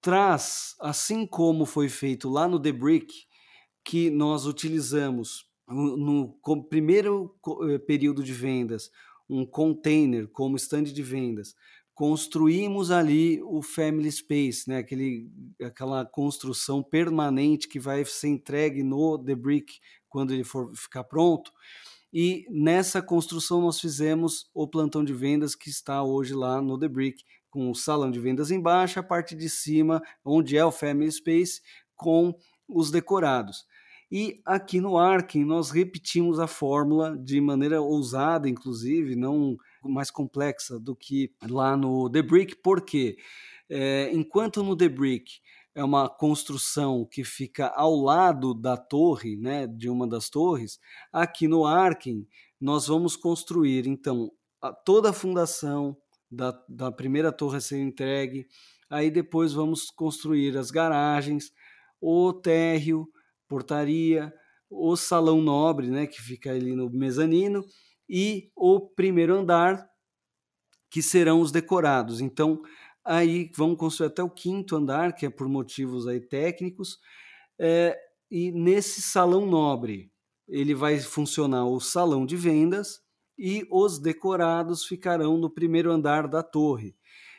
traz 0.00 0.74
assim 0.80 1.26
como 1.26 1.66
foi 1.66 1.88
feito 1.88 2.28
lá 2.28 2.48
no 2.48 2.60
The 2.60 2.72
Brick 2.72 3.12
que 3.84 4.10
nós 4.10 4.46
utilizamos 4.46 5.46
no, 5.68 5.96
no 5.96 6.64
primeiro 6.68 7.34
eh, 7.68 7.78
período 7.78 8.22
de 8.22 8.32
vendas 8.32 8.90
um 9.30 9.46
container 9.46 10.26
como 10.28 10.56
stand 10.56 10.84
de 10.84 11.02
vendas, 11.02 11.54
construímos 11.94 12.90
ali 12.90 13.40
o 13.42 13.62
Family 13.62 14.10
Space, 14.10 14.68
né? 14.68 14.78
Aquele, 14.78 15.30
aquela 15.62 16.04
construção 16.04 16.82
permanente 16.82 17.68
que 17.68 17.78
vai 17.78 18.04
ser 18.04 18.28
entregue 18.28 18.82
no 18.82 19.16
The 19.18 19.36
Brick 19.36 19.78
quando 20.08 20.34
ele 20.34 20.42
for 20.42 20.74
ficar 20.74 21.04
pronto. 21.04 21.52
E 22.12 22.44
nessa 22.50 23.00
construção 23.00 23.60
nós 23.60 23.80
fizemos 23.80 24.50
o 24.52 24.66
plantão 24.66 25.04
de 25.04 25.12
vendas 25.12 25.54
que 25.54 25.70
está 25.70 26.02
hoje 26.02 26.34
lá 26.34 26.60
no 26.60 26.76
The 26.76 26.88
Brick, 26.88 27.22
com 27.50 27.70
o 27.70 27.74
salão 27.74 28.10
de 28.10 28.20
vendas 28.20 28.50
embaixo, 28.50 29.00
a 29.00 29.02
parte 29.02 29.34
de 29.34 29.48
cima, 29.48 30.02
onde 30.24 30.56
é 30.56 30.64
o 30.64 30.72
Family 30.72 31.10
Space, 31.10 31.60
com 31.94 32.34
os 32.68 32.90
decorados. 32.90 33.66
E 34.10 34.40
aqui 34.44 34.80
no 34.80 34.98
Arkin 34.98 35.44
nós 35.44 35.70
repetimos 35.70 36.40
a 36.40 36.48
fórmula 36.48 37.16
de 37.16 37.40
maneira 37.40 37.80
ousada, 37.80 38.48
inclusive, 38.48 39.14
não 39.14 39.56
mais 39.84 40.10
complexa 40.10 40.80
do 40.80 40.96
que 40.96 41.32
lá 41.48 41.76
no 41.76 42.10
The 42.10 42.22
Brick, 42.22 42.56
porque 42.56 43.16
é, 43.68 44.10
enquanto 44.12 44.64
no 44.64 44.76
The 44.76 44.88
Brick 44.88 45.34
é 45.74 45.84
uma 45.84 46.08
construção 46.08 47.06
que 47.08 47.22
fica 47.22 47.68
ao 47.68 47.94
lado 47.94 48.52
da 48.52 48.76
torre, 48.76 49.36
né, 49.36 49.68
de 49.68 49.88
uma 49.88 50.08
das 50.08 50.28
torres, 50.28 50.80
aqui 51.12 51.46
no 51.46 51.64
Arkin 51.64 52.26
nós 52.60 52.88
vamos 52.88 53.16
construir 53.16 53.86
então 53.86 54.32
a, 54.60 54.72
toda 54.72 55.10
a 55.10 55.14
fundação 55.14 55.96
da, 56.30 56.52
da 56.68 56.92
primeira 56.92 57.32
torre 57.32 57.56
a 57.56 57.60
ser 57.60 57.78
entregue, 57.78 58.46
aí 58.88 59.10
depois 59.10 59.52
vamos 59.52 59.90
construir 59.90 60.56
as 60.56 60.70
garagens, 60.70 61.52
o 62.00 62.32
térreo, 62.32 63.08
portaria, 63.48 64.32
o 64.70 64.96
salão 64.96 65.42
nobre, 65.42 65.88
né, 65.88 66.06
que 66.06 66.22
fica 66.22 66.50
ali 66.52 66.74
no 66.74 66.88
mezanino, 66.88 67.64
e 68.08 68.50
o 68.56 68.80
primeiro 68.80 69.34
andar, 69.34 69.88
que 70.88 71.02
serão 71.02 71.40
os 71.40 71.52
decorados. 71.52 72.20
Então, 72.20 72.60
aí 73.04 73.50
vamos 73.56 73.78
construir 73.78 74.08
até 74.08 74.22
o 74.22 74.30
quinto 74.30 74.76
andar, 74.76 75.14
que 75.14 75.26
é 75.26 75.30
por 75.30 75.48
motivos 75.48 76.06
aí 76.06 76.20
técnicos, 76.20 76.98
é, 77.58 77.96
e 78.30 78.52
nesse 78.52 79.02
salão 79.02 79.46
nobre, 79.46 80.12
ele 80.48 80.74
vai 80.74 80.98
funcionar 80.98 81.66
o 81.66 81.80
salão 81.80 82.24
de 82.24 82.36
vendas 82.36 83.00
e 83.42 83.66
os 83.70 83.98
decorados 83.98 84.84
ficarão 84.84 85.38
no 85.38 85.48
primeiro 85.48 85.90
andar 85.90 86.28
da 86.28 86.42
torre. 86.42 86.94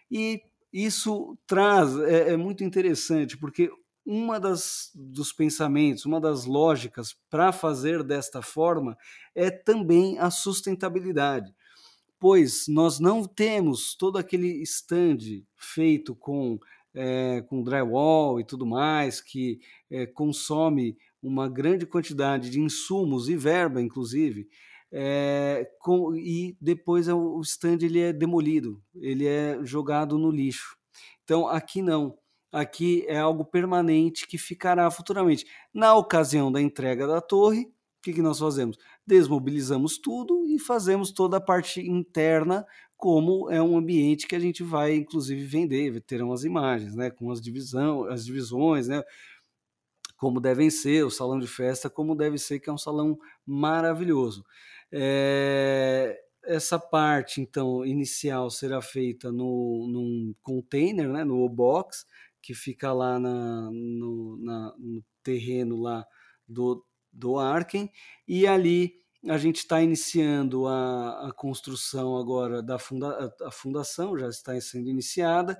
E 0.09 0.41
isso 0.73 1.37
traz, 1.45 1.95
é, 1.99 2.31
é 2.31 2.37
muito 2.37 2.63
interessante, 2.63 3.37
porque 3.37 3.71
uma 4.03 4.39
das 4.39 4.89
dos 4.95 5.31
pensamentos, 5.31 6.03
uma 6.03 6.19
das 6.19 6.45
lógicas 6.45 7.15
para 7.29 7.51
fazer 7.51 8.01
desta 8.01 8.41
forma 8.41 8.97
é 9.35 9.51
também 9.51 10.17
a 10.17 10.31
sustentabilidade, 10.31 11.53
pois 12.19 12.67
nós 12.67 12.99
não 12.99 13.23
temos 13.23 13.93
todo 13.93 14.17
aquele 14.17 14.63
stand 14.63 15.43
feito 15.55 16.15
com 16.15 16.57
é, 16.95 17.41
com 17.43 17.63
drywall 17.63 18.39
e 18.39 18.43
tudo 18.43 18.65
mais 18.65 19.21
que 19.21 19.59
é, 19.89 20.07
consome 20.07 20.97
uma 21.21 21.47
grande 21.47 21.85
quantidade 21.85 22.49
de 22.49 22.59
insumos 22.59 23.29
e 23.29 23.37
verba, 23.37 23.81
inclusive, 23.81 24.49
é, 24.91 25.69
com, 25.79 26.15
e 26.15 26.57
depois 26.59 27.07
o 27.07 27.39
stand 27.41 27.79
ele 27.81 27.99
é 27.99 28.11
demolido, 28.11 28.81
ele 28.95 29.25
é 29.25 29.59
jogado 29.63 30.17
no 30.17 30.29
lixo. 30.29 30.75
Então 31.23 31.47
aqui 31.47 31.81
não 31.81 32.17
aqui 32.51 33.05
é 33.07 33.17
algo 33.17 33.45
permanente 33.45 34.27
que 34.27 34.37
ficará 34.37 34.91
futuramente. 34.91 35.45
Na 35.73 35.95
ocasião 35.95 36.51
da 36.51 36.61
entrega 36.61 37.07
da 37.07 37.21
torre, 37.21 37.61
o 37.61 38.01
que, 38.03 38.13
que 38.13 38.21
nós 38.21 38.39
fazemos? 38.39 38.77
Desmobilizamos 39.05 39.97
tudo 39.97 40.45
e 40.47 40.59
fazemos 40.59 41.11
toda 41.11 41.37
a 41.37 41.41
parte 41.41 41.79
interna, 41.79 42.65
como 42.97 43.49
é 43.49 43.61
um 43.61 43.77
ambiente 43.77 44.27
que 44.27 44.35
a 44.35 44.39
gente 44.39 44.63
vai, 44.63 44.95
inclusive, 44.95 45.43
vender, 45.43 46.01
terão 46.01 46.33
as 46.33 46.43
imagens, 46.43 46.95
né? 46.95 47.09
Com 47.09 47.31
as, 47.31 47.39
divisão, 47.39 48.05
as 48.05 48.25
divisões, 48.25 48.87
né? 48.87 49.03
Como 50.17 50.39
devem 50.39 50.69
ser, 50.69 51.05
o 51.05 51.11
salão 51.11 51.39
de 51.39 51.47
festa, 51.47 51.89
como 51.89 52.15
deve 52.15 52.37
ser, 52.37 52.59
que 52.59 52.69
é 52.69 52.73
um 52.73 52.77
salão 52.77 53.17
maravilhoso. 53.45 54.43
É, 54.91 56.19
essa 56.43 56.79
parte, 56.79 57.39
então, 57.39 57.85
inicial 57.85 58.49
será 58.49 58.81
feita 58.81 59.31
no, 59.31 59.87
num 59.87 60.35
container, 60.41 61.07
né, 61.07 61.23
no 61.23 61.47
box, 61.47 62.05
que 62.41 62.53
fica 62.53 62.91
lá 62.91 63.19
na, 63.19 63.69
no, 63.71 64.37
na, 64.41 64.75
no 64.77 65.03
terreno 65.23 65.79
lá 65.79 66.05
do, 66.47 66.83
do 67.13 67.37
Arken, 67.37 67.89
e 68.27 68.47
ali 68.47 68.95
a 69.27 69.37
gente 69.37 69.57
está 69.57 69.81
iniciando 69.81 70.67
a, 70.67 71.29
a, 71.29 71.31
construção 71.31 72.17
agora 72.17 72.63
da 72.63 72.79
funda, 72.79 73.31
a, 73.41 73.47
a, 73.47 73.51
fundação, 73.51 74.17
já 74.17 74.27
está 74.27 74.59
sendo 74.59 74.89
iniciada, 74.89 75.59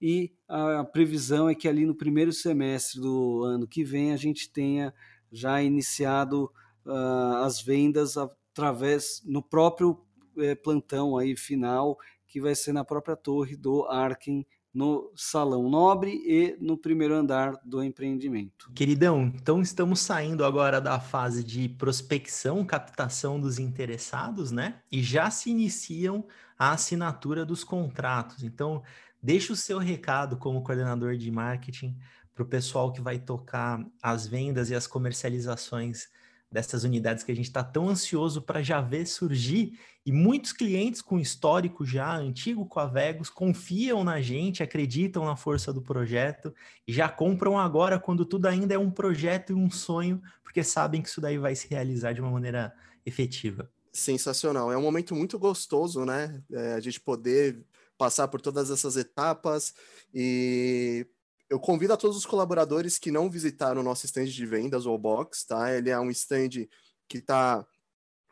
e 0.00 0.32
a, 0.48 0.80
a, 0.80 0.84
previsão 0.84 1.48
é 1.48 1.54
que 1.54 1.68
ali 1.68 1.84
no 1.84 1.96
primeiro 1.96 2.32
semestre 2.32 3.00
do 3.00 3.42
ano 3.42 3.66
que 3.66 3.82
vem 3.82 4.12
a 4.12 4.16
gente 4.16 4.50
tenha 4.52 4.94
já 5.32 5.60
iniciado 5.60 6.50
uh, 6.86 7.44
as 7.44 7.60
vendas 7.60 8.16
através 8.60 9.22
no 9.24 9.42
próprio 9.42 9.98
eh, 10.36 10.54
plantão 10.54 11.16
aí 11.16 11.34
final 11.34 11.98
que 12.26 12.40
vai 12.40 12.54
ser 12.54 12.72
na 12.72 12.84
própria 12.84 13.16
torre 13.16 13.56
do 13.56 13.86
Arken 13.86 14.46
no 14.72 15.10
salão 15.16 15.68
nobre 15.68 16.12
e 16.24 16.56
no 16.60 16.76
primeiro 16.76 17.14
andar 17.14 17.54
do 17.64 17.82
empreendimento. 17.82 18.70
Queridão, 18.72 19.32
então 19.34 19.60
estamos 19.60 19.98
saindo 19.98 20.44
agora 20.44 20.80
da 20.80 21.00
fase 21.00 21.42
de 21.42 21.68
prospecção, 21.70 22.64
captação 22.64 23.40
dos 23.40 23.58
interessados, 23.58 24.52
né? 24.52 24.80
E 24.92 25.02
já 25.02 25.28
se 25.28 25.50
iniciam 25.50 26.24
a 26.56 26.70
assinatura 26.70 27.44
dos 27.44 27.64
contratos. 27.64 28.44
Então, 28.44 28.80
deixa 29.20 29.52
o 29.52 29.56
seu 29.56 29.78
recado 29.78 30.36
como 30.36 30.62
coordenador 30.62 31.16
de 31.16 31.30
marketing 31.32 31.96
para 32.32 32.44
o 32.44 32.46
pessoal 32.46 32.92
que 32.92 33.00
vai 33.00 33.18
tocar 33.18 33.84
as 34.00 34.24
vendas 34.24 34.70
e 34.70 34.74
as 34.74 34.86
comercializações 34.86 36.08
dessas 36.50 36.82
unidades 36.82 37.22
que 37.22 37.30
a 37.30 37.34
gente 37.34 37.46
está 37.46 37.62
tão 37.62 37.88
ansioso 37.88 38.42
para 38.42 38.62
já 38.62 38.80
ver 38.80 39.06
surgir. 39.06 39.78
E 40.04 40.10
muitos 40.10 40.52
clientes 40.52 41.00
com 41.00 41.18
histórico 41.18 41.84
já 41.84 42.16
antigo 42.16 42.66
com 42.66 42.80
a 42.80 42.86
Vegos 42.86 43.30
confiam 43.30 44.02
na 44.02 44.20
gente, 44.20 44.62
acreditam 44.62 45.24
na 45.24 45.36
força 45.36 45.72
do 45.72 45.82
projeto 45.82 46.54
e 46.88 46.92
já 46.92 47.08
compram 47.08 47.58
agora 47.58 47.98
quando 47.98 48.24
tudo 48.24 48.46
ainda 48.46 48.74
é 48.74 48.78
um 48.78 48.90
projeto 48.90 49.50
e 49.50 49.54
um 49.54 49.70
sonho, 49.70 50.20
porque 50.42 50.64
sabem 50.64 51.02
que 51.02 51.08
isso 51.08 51.20
daí 51.20 51.38
vai 51.38 51.54
se 51.54 51.68
realizar 51.68 52.12
de 52.12 52.20
uma 52.20 52.30
maneira 52.30 52.74
efetiva. 53.04 53.70
Sensacional. 53.92 54.72
É 54.72 54.76
um 54.76 54.82
momento 54.82 55.14
muito 55.14 55.38
gostoso, 55.38 56.04
né? 56.04 56.42
É, 56.52 56.74
a 56.74 56.80
gente 56.80 57.00
poder 57.00 57.64
passar 57.98 58.28
por 58.28 58.40
todas 58.40 58.70
essas 58.70 58.96
etapas 58.96 59.74
e 60.14 61.06
eu 61.50 61.58
convido 61.58 61.92
a 61.92 61.96
todos 61.96 62.16
os 62.16 62.24
colaboradores 62.24 62.96
que 62.96 63.10
não 63.10 63.28
visitaram 63.28 63.80
o 63.80 63.84
nosso 63.84 64.06
stand 64.06 64.26
de 64.26 64.46
vendas, 64.46 64.86
o 64.86 64.96
Box, 64.96 65.44
tá? 65.44 65.76
Ele 65.76 65.90
é 65.90 65.98
um 65.98 66.10
stand 66.10 66.68
que 67.08 67.18
está 67.18 67.66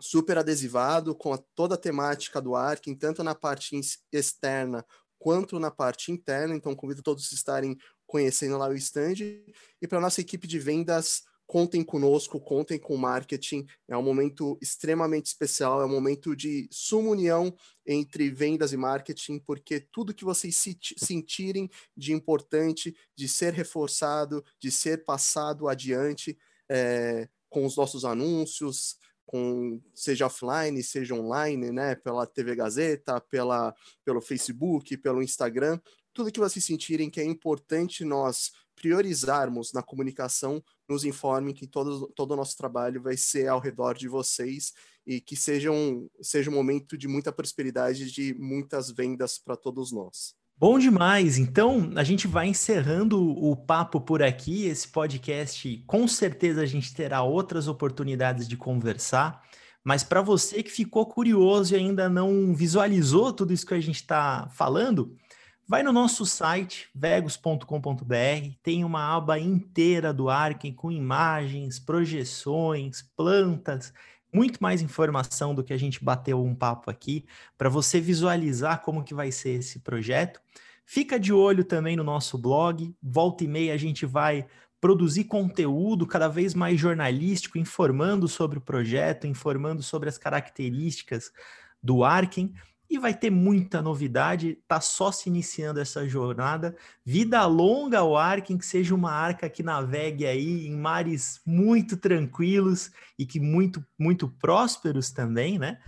super 0.00 0.38
adesivado 0.38 1.16
com 1.16 1.32
a, 1.32 1.38
toda 1.56 1.74
a 1.74 1.78
temática 1.78 2.40
do 2.40 2.54
Arkin, 2.54 2.94
tanto 2.94 3.24
na 3.24 3.34
parte 3.34 3.78
externa 4.12 4.86
quanto 5.18 5.58
na 5.58 5.68
parte 5.68 6.12
interna. 6.12 6.54
Então, 6.54 6.76
convido 6.76 7.02
todos 7.02 7.28
a 7.32 7.34
estarem 7.34 7.76
conhecendo 8.06 8.56
lá 8.56 8.68
o 8.68 8.74
stand. 8.74 9.16
E 9.82 9.88
para 9.88 10.00
nossa 10.00 10.20
equipe 10.20 10.46
de 10.46 10.60
vendas, 10.60 11.24
contem 11.49 11.82
conosco, 11.82 12.38
contem 12.38 12.78
com 12.78 12.94
o 12.94 12.99
marketing. 12.99 13.66
É 13.88 13.96
um 13.96 14.03
momento 14.03 14.59
extremamente 14.61 15.26
especial, 15.26 15.80
é 15.80 15.86
um 15.86 15.88
momento 15.88 16.36
de 16.36 16.68
suma 16.70 17.09
união 17.09 17.53
entre 17.86 18.28
vendas 18.28 18.74
e 18.74 18.76
marketing, 18.76 19.38
porque 19.38 19.80
tudo 19.80 20.14
que 20.14 20.26
vocês 20.26 20.62
sentirem 20.99 21.70
de 21.96 22.12
importante, 22.12 22.94
de 23.16 23.26
ser 23.26 23.55
reforçado, 23.55 24.44
de 24.61 24.70
ser 24.70 25.07
passado 25.07 25.68
adiante 25.68 26.38
é, 26.70 27.26
com 27.49 27.64
os 27.64 27.76
nossos 27.76 28.05
anúncios, 28.05 28.99
com 29.24 29.80
seja 29.94 30.26
offline, 30.26 30.82
seja 30.82 31.14
online, 31.14 31.72
né, 31.72 31.94
pela 31.94 32.26
TV 32.26 32.55
Gazeta, 32.55 33.20
pela, 33.22 33.74
pelo 34.05 34.20
Facebook, 34.20 34.99
pelo 34.99 35.22
Instagram, 35.22 35.80
tudo 36.18 36.32
que 36.32 36.40
vocês 36.40 36.64
sentirem 36.64 37.08
que 37.08 37.20
é 37.20 37.24
importante 37.24 38.04
nós 38.04 38.50
priorizarmos 38.74 39.72
na 39.72 39.84
comunicação, 39.84 40.60
nos 40.88 41.04
informem 41.04 41.54
que 41.54 41.64
todo, 41.64 42.08
todo 42.08 42.32
o 42.32 42.36
nosso 42.36 42.56
trabalho 42.56 43.00
vai 43.00 43.16
ser 43.16 43.46
ao 43.46 43.60
redor 43.60 43.94
de 43.96 44.08
vocês 44.08 44.72
e 45.06 45.20
que 45.20 45.36
seja 45.36 45.70
um, 45.70 46.08
seja 46.20 46.50
um 46.50 46.54
momento 46.54 46.98
de 46.98 47.06
muita 47.06 47.30
prosperidade, 47.30 48.10
de 48.10 48.34
muitas 48.34 48.90
vendas 48.90 49.38
para 49.38 49.56
todos 49.56 49.92
nós. 49.92 50.34
Bom 50.56 50.76
demais! 50.76 51.38
Então, 51.38 51.92
a 51.94 52.02
gente 52.02 52.26
vai 52.26 52.48
encerrando 52.48 53.22
o 53.22 53.54
papo 53.54 54.00
por 54.00 54.20
aqui. 54.20 54.66
Esse 54.66 54.88
podcast, 54.88 55.84
com 55.86 56.08
certeza, 56.08 56.62
a 56.62 56.66
gente 56.66 56.92
terá 56.92 57.22
outras 57.22 57.68
oportunidades 57.68 58.48
de 58.48 58.56
conversar. 58.56 59.40
Mas 59.84 60.02
para 60.02 60.20
você 60.20 60.64
que 60.64 60.70
ficou 60.70 61.06
curioso 61.06 61.74
e 61.74 61.78
ainda 61.78 62.08
não 62.08 62.52
visualizou 62.52 63.32
tudo 63.32 63.52
isso 63.52 63.64
que 63.64 63.74
a 63.74 63.80
gente 63.80 64.00
está 64.00 64.48
falando, 64.52 65.16
Vai 65.70 65.82
no 65.82 65.92
nosso 65.92 66.24
site, 66.24 66.88
vegos.com.br, 66.94 68.56
tem 68.62 68.84
uma 68.86 69.14
aba 69.14 69.38
inteira 69.38 70.14
do 70.14 70.30
Arken 70.30 70.72
com 70.72 70.90
imagens, 70.90 71.78
projeções, 71.78 73.02
plantas, 73.14 73.92
muito 74.32 74.62
mais 74.62 74.80
informação 74.80 75.54
do 75.54 75.62
que 75.62 75.74
a 75.74 75.76
gente 75.76 76.02
bateu 76.02 76.42
um 76.42 76.54
papo 76.54 76.90
aqui, 76.90 77.26
para 77.58 77.68
você 77.68 78.00
visualizar 78.00 78.80
como 78.80 79.04
que 79.04 79.12
vai 79.12 79.30
ser 79.30 79.58
esse 79.58 79.80
projeto. 79.80 80.40
Fica 80.86 81.20
de 81.20 81.34
olho 81.34 81.62
também 81.62 81.96
no 81.96 82.02
nosso 82.02 82.38
blog, 82.38 82.96
volta 83.02 83.44
e 83.44 83.46
meia 83.46 83.74
a 83.74 83.76
gente 83.76 84.06
vai 84.06 84.46
produzir 84.80 85.24
conteúdo 85.24 86.06
cada 86.06 86.28
vez 86.28 86.54
mais 86.54 86.80
jornalístico, 86.80 87.58
informando 87.58 88.26
sobre 88.26 88.56
o 88.56 88.62
projeto, 88.62 89.26
informando 89.26 89.82
sobre 89.82 90.08
as 90.08 90.16
características 90.16 91.30
do 91.82 92.04
Arken 92.04 92.54
e 92.91 92.99
vai 92.99 93.12
ter 93.12 93.30
muita 93.30 93.82
novidade. 93.82 94.59
Tá 94.66 94.80
só 94.80 95.12
se 95.12 95.28
iniciando 95.28 95.80
essa 95.80 96.09
jornada. 96.09 96.76
Vida 97.05 97.45
longa 97.47 97.99
ao 97.99 98.16
Arkin, 98.16 98.57
que 98.57 98.64
seja 98.64 98.95
uma 98.95 99.12
arca 99.12 99.49
que 99.51 99.62
navegue 99.62 100.26
aí 100.26 100.66
em 100.66 100.76
mares 100.76 101.41
muito 101.45 101.97
tranquilos 101.97 102.91
e 103.18 103.26
que 103.26 103.39
muito 103.39 103.84
muito 103.99 104.28
prósperos 104.28 105.11
também, 105.11 105.59
né? 105.59 105.78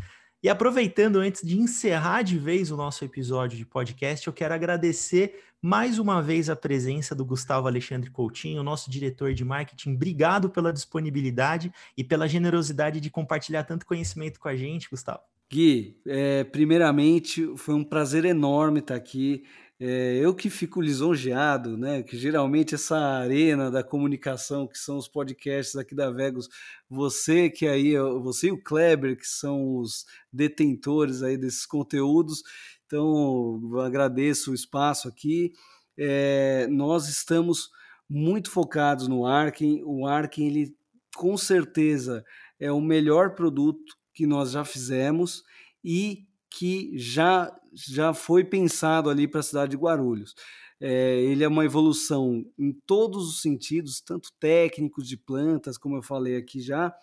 E 0.43 0.49
aproveitando 0.49 1.17
antes 1.17 1.47
de 1.47 1.59
encerrar 1.59 2.23
de 2.23 2.39
vez 2.39 2.71
o 2.71 2.77
nosso 2.77 3.05
episódio 3.05 3.59
de 3.59 3.67
podcast, 3.67 4.27
eu 4.27 4.33
quero 4.33 4.55
agradecer 4.55 5.39
mais 5.61 5.99
uma 5.99 6.23
vez 6.23 6.49
a 6.49 6.57
presença 6.57 7.15
do 7.15 7.27
Gustavo 7.27 7.67
Alexandre 7.67 8.09
Coutinho, 8.11 8.63
nosso 8.63 8.91
diretor 8.91 9.35
de 9.35 9.45
marketing. 9.45 9.95
Obrigado 9.95 10.49
pela 10.49 10.73
disponibilidade 10.73 11.71
e 11.95 12.03
pela 12.03 12.27
generosidade 12.27 13.01
de 13.01 13.11
compartilhar 13.11 13.65
tanto 13.65 13.85
conhecimento 13.85 14.41
com 14.41 14.49
a 14.49 14.57
gente, 14.57 14.89
Gustavo. 14.89 15.21
Gui, 15.53 16.01
é, 16.07 16.45
primeiramente 16.45 17.57
foi 17.57 17.75
um 17.75 17.83
prazer 17.83 18.25
enorme 18.25 18.79
estar 18.79 18.95
aqui. 18.95 19.43
É, 19.81 20.19
eu 20.23 20.33
que 20.33 20.49
fico 20.49 20.81
lisonjeado, 20.81 21.77
né? 21.77 22.05
Que 22.05 22.17
geralmente 22.17 22.77
essa 22.77 22.97
arena 22.97 23.69
da 23.69 23.83
comunicação, 23.83 24.69
que 24.69 24.79
são 24.79 24.97
os 24.97 25.09
podcasts 25.09 25.75
aqui 25.75 25.93
da 25.93 26.09
Vegos, 26.09 26.49
você 26.89 27.51
que 27.51 27.67
aí, 27.67 27.97
você 28.23 28.49
e 28.49 28.53
o 28.53 28.63
Kleber, 28.63 29.17
que 29.17 29.27
são 29.27 29.79
os 29.79 30.05
detentores 30.33 31.21
aí 31.21 31.37
desses 31.37 31.67
conteúdos. 31.67 32.45
Então, 32.87 33.61
agradeço 33.81 34.53
o 34.53 34.55
espaço 34.55 35.09
aqui. 35.09 35.53
É, 35.99 36.69
nós 36.69 37.09
estamos 37.09 37.71
muito 38.09 38.51
focados 38.51 39.09
no 39.09 39.27
Arkin. 39.27 39.83
O 39.85 40.07
Arkin, 40.07 40.47
ele 40.47 40.77
com 41.17 41.37
certeza 41.37 42.25
é 42.61 42.71
o 42.71 42.81
melhor 42.81 43.35
produto 43.35 44.00
que 44.13 44.27
nós 44.27 44.51
já 44.53 44.65
fizemos 44.65 45.43
e 45.85 46.27
que 46.51 46.93
já, 46.99 47.55
já 47.73 48.13
foi 48.13 48.45
pensado 48.45 49.09
ali 49.09 49.29
para 49.29 49.41
a 49.41 49.45
cidade 49.45 49.73
de 49.73 49.77
Guarulhos. 49.77 50.35
É, 50.81 51.21
ele 51.21 51.45
é 51.45 51.49
uma 51.49 51.65
evolução 51.65 52.45
em 52.59 52.73
todos 52.87 53.29
os 53.29 53.43
sentidos, 53.43 54.01
tanto 54.01 54.31
técnicos 54.41 55.07
de 55.07 55.17
plantas, 55.17 55.77
como 55.77 55.97
eu 55.97 56.03
falei 56.03 56.37
aqui 56.37 56.61
já, 56.61 56.95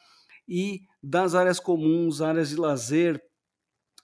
e 0.48 0.82
das 1.02 1.36
áreas 1.36 1.60
comuns, 1.60 2.22
áreas 2.22 2.50
de 2.50 2.56
lazer, 2.56 3.22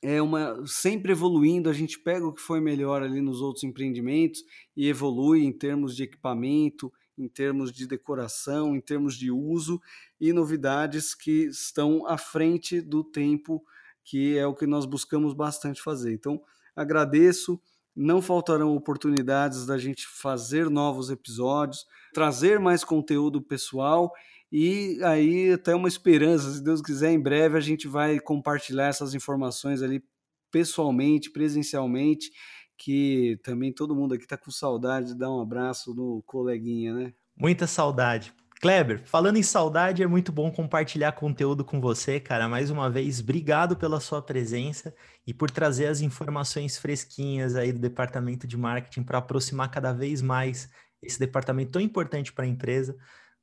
é 0.02 0.22
uma 0.22 0.62
sempre 0.68 1.14
evoluindo. 1.14 1.70
A 1.70 1.74
gente 1.74 1.98
pega 1.98 2.28
o 2.28 2.34
que 2.34 2.42
foi 2.42 2.60
melhor 2.60 3.02
ali 3.02 3.22
nos 3.22 3.42
outros 3.42 3.64
empreendimentos 3.64 4.44
e 4.76 4.88
evolui 4.88 5.44
em 5.44 5.52
termos 5.52 5.96
de 5.96 6.04
equipamento, 6.04 6.92
em 7.18 7.28
termos 7.28 7.72
de 7.72 7.88
decoração, 7.88 8.76
em 8.76 8.82
termos 8.82 9.16
de 9.16 9.32
uso 9.32 9.82
e 10.20 10.34
novidades 10.34 11.14
que 11.14 11.46
estão 11.46 12.08
à 12.08 12.18
frente 12.18 12.82
do 12.82 13.04
tempo, 13.04 13.64
que 14.04 14.38
é 14.38 14.46
o 14.46 14.56
que 14.56 14.66
nós 14.66 14.86
buscamos 14.86 15.34
bastante 15.34 15.82
fazer. 15.82 16.14
Então, 16.14 16.42
agradeço. 16.76 17.60
Não 17.96 18.24
faltarão 18.24 18.76
oportunidades 18.76 19.68
da 19.68 19.78
gente 19.78 20.08
fazer 20.08 20.68
novos 20.68 21.12
episódios, 21.12 21.86
trazer 22.12 22.60
mais 22.60 22.84
conteúdo 22.84 23.40
pessoal 23.40 24.12
e 24.56 25.00
aí 25.04 25.52
até 25.52 25.74
uma 25.74 25.88
esperança, 25.88 26.52
se 26.52 26.64
Deus 26.64 26.80
quiser, 26.80 27.12
em 27.12 27.20
breve 27.20 27.58
a 27.58 27.60
gente 27.60 27.88
vai 27.88 28.20
compartilhar 28.20 28.86
essas 28.86 29.16
informações 29.16 29.82
ali 29.82 30.04
pessoalmente, 30.52 31.32
presencialmente 31.32 32.32
que 32.78 33.40
também 33.44 33.72
todo 33.72 33.96
mundo 33.96 34.14
aqui 34.14 34.24
está 34.24 34.38
com 34.38 34.52
saudade 34.52 35.08
de 35.08 35.16
dar 35.16 35.32
um 35.32 35.42
abraço 35.42 35.94
no 35.94 36.22
coleguinha, 36.24 36.94
né? 36.94 37.14
Muita 37.36 37.68
saudade. 37.68 38.34
Kleber, 38.62 39.02
falando 39.06 39.36
em 39.36 39.44
saudade, 39.44 40.02
é 40.02 40.08
muito 40.08 40.32
bom 40.32 40.50
compartilhar 40.50 41.12
conteúdo 41.12 41.66
com 41.66 41.82
você, 41.82 42.18
cara. 42.18 42.48
Mais 42.48 42.70
uma 42.70 42.90
vez, 42.90 43.20
obrigado 43.20 43.76
pela 43.76 44.00
sua 44.00 44.22
presença 44.22 44.96
e 45.28 45.34
por 45.34 45.52
trazer 45.52 45.88
as 45.88 46.00
informações 46.00 46.78
fresquinhas 46.78 47.56
aí 47.56 47.74
do 47.74 47.80
departamento 47.80 48.48
de 48.48 48.56
marketing 48.56 49.04
para 49.04 49.18
aproximar 49.18 49.70
cada 49.70 49.92
vez 49.92 50.22
mais 50.22 50.70
esse 51.02 51.20
departamento 51.20 51.72
tão 51.72 51.82
importante 51.82 52.32
para 52.32 52.46
a 52.46 52.48
empresa 52.48 52.96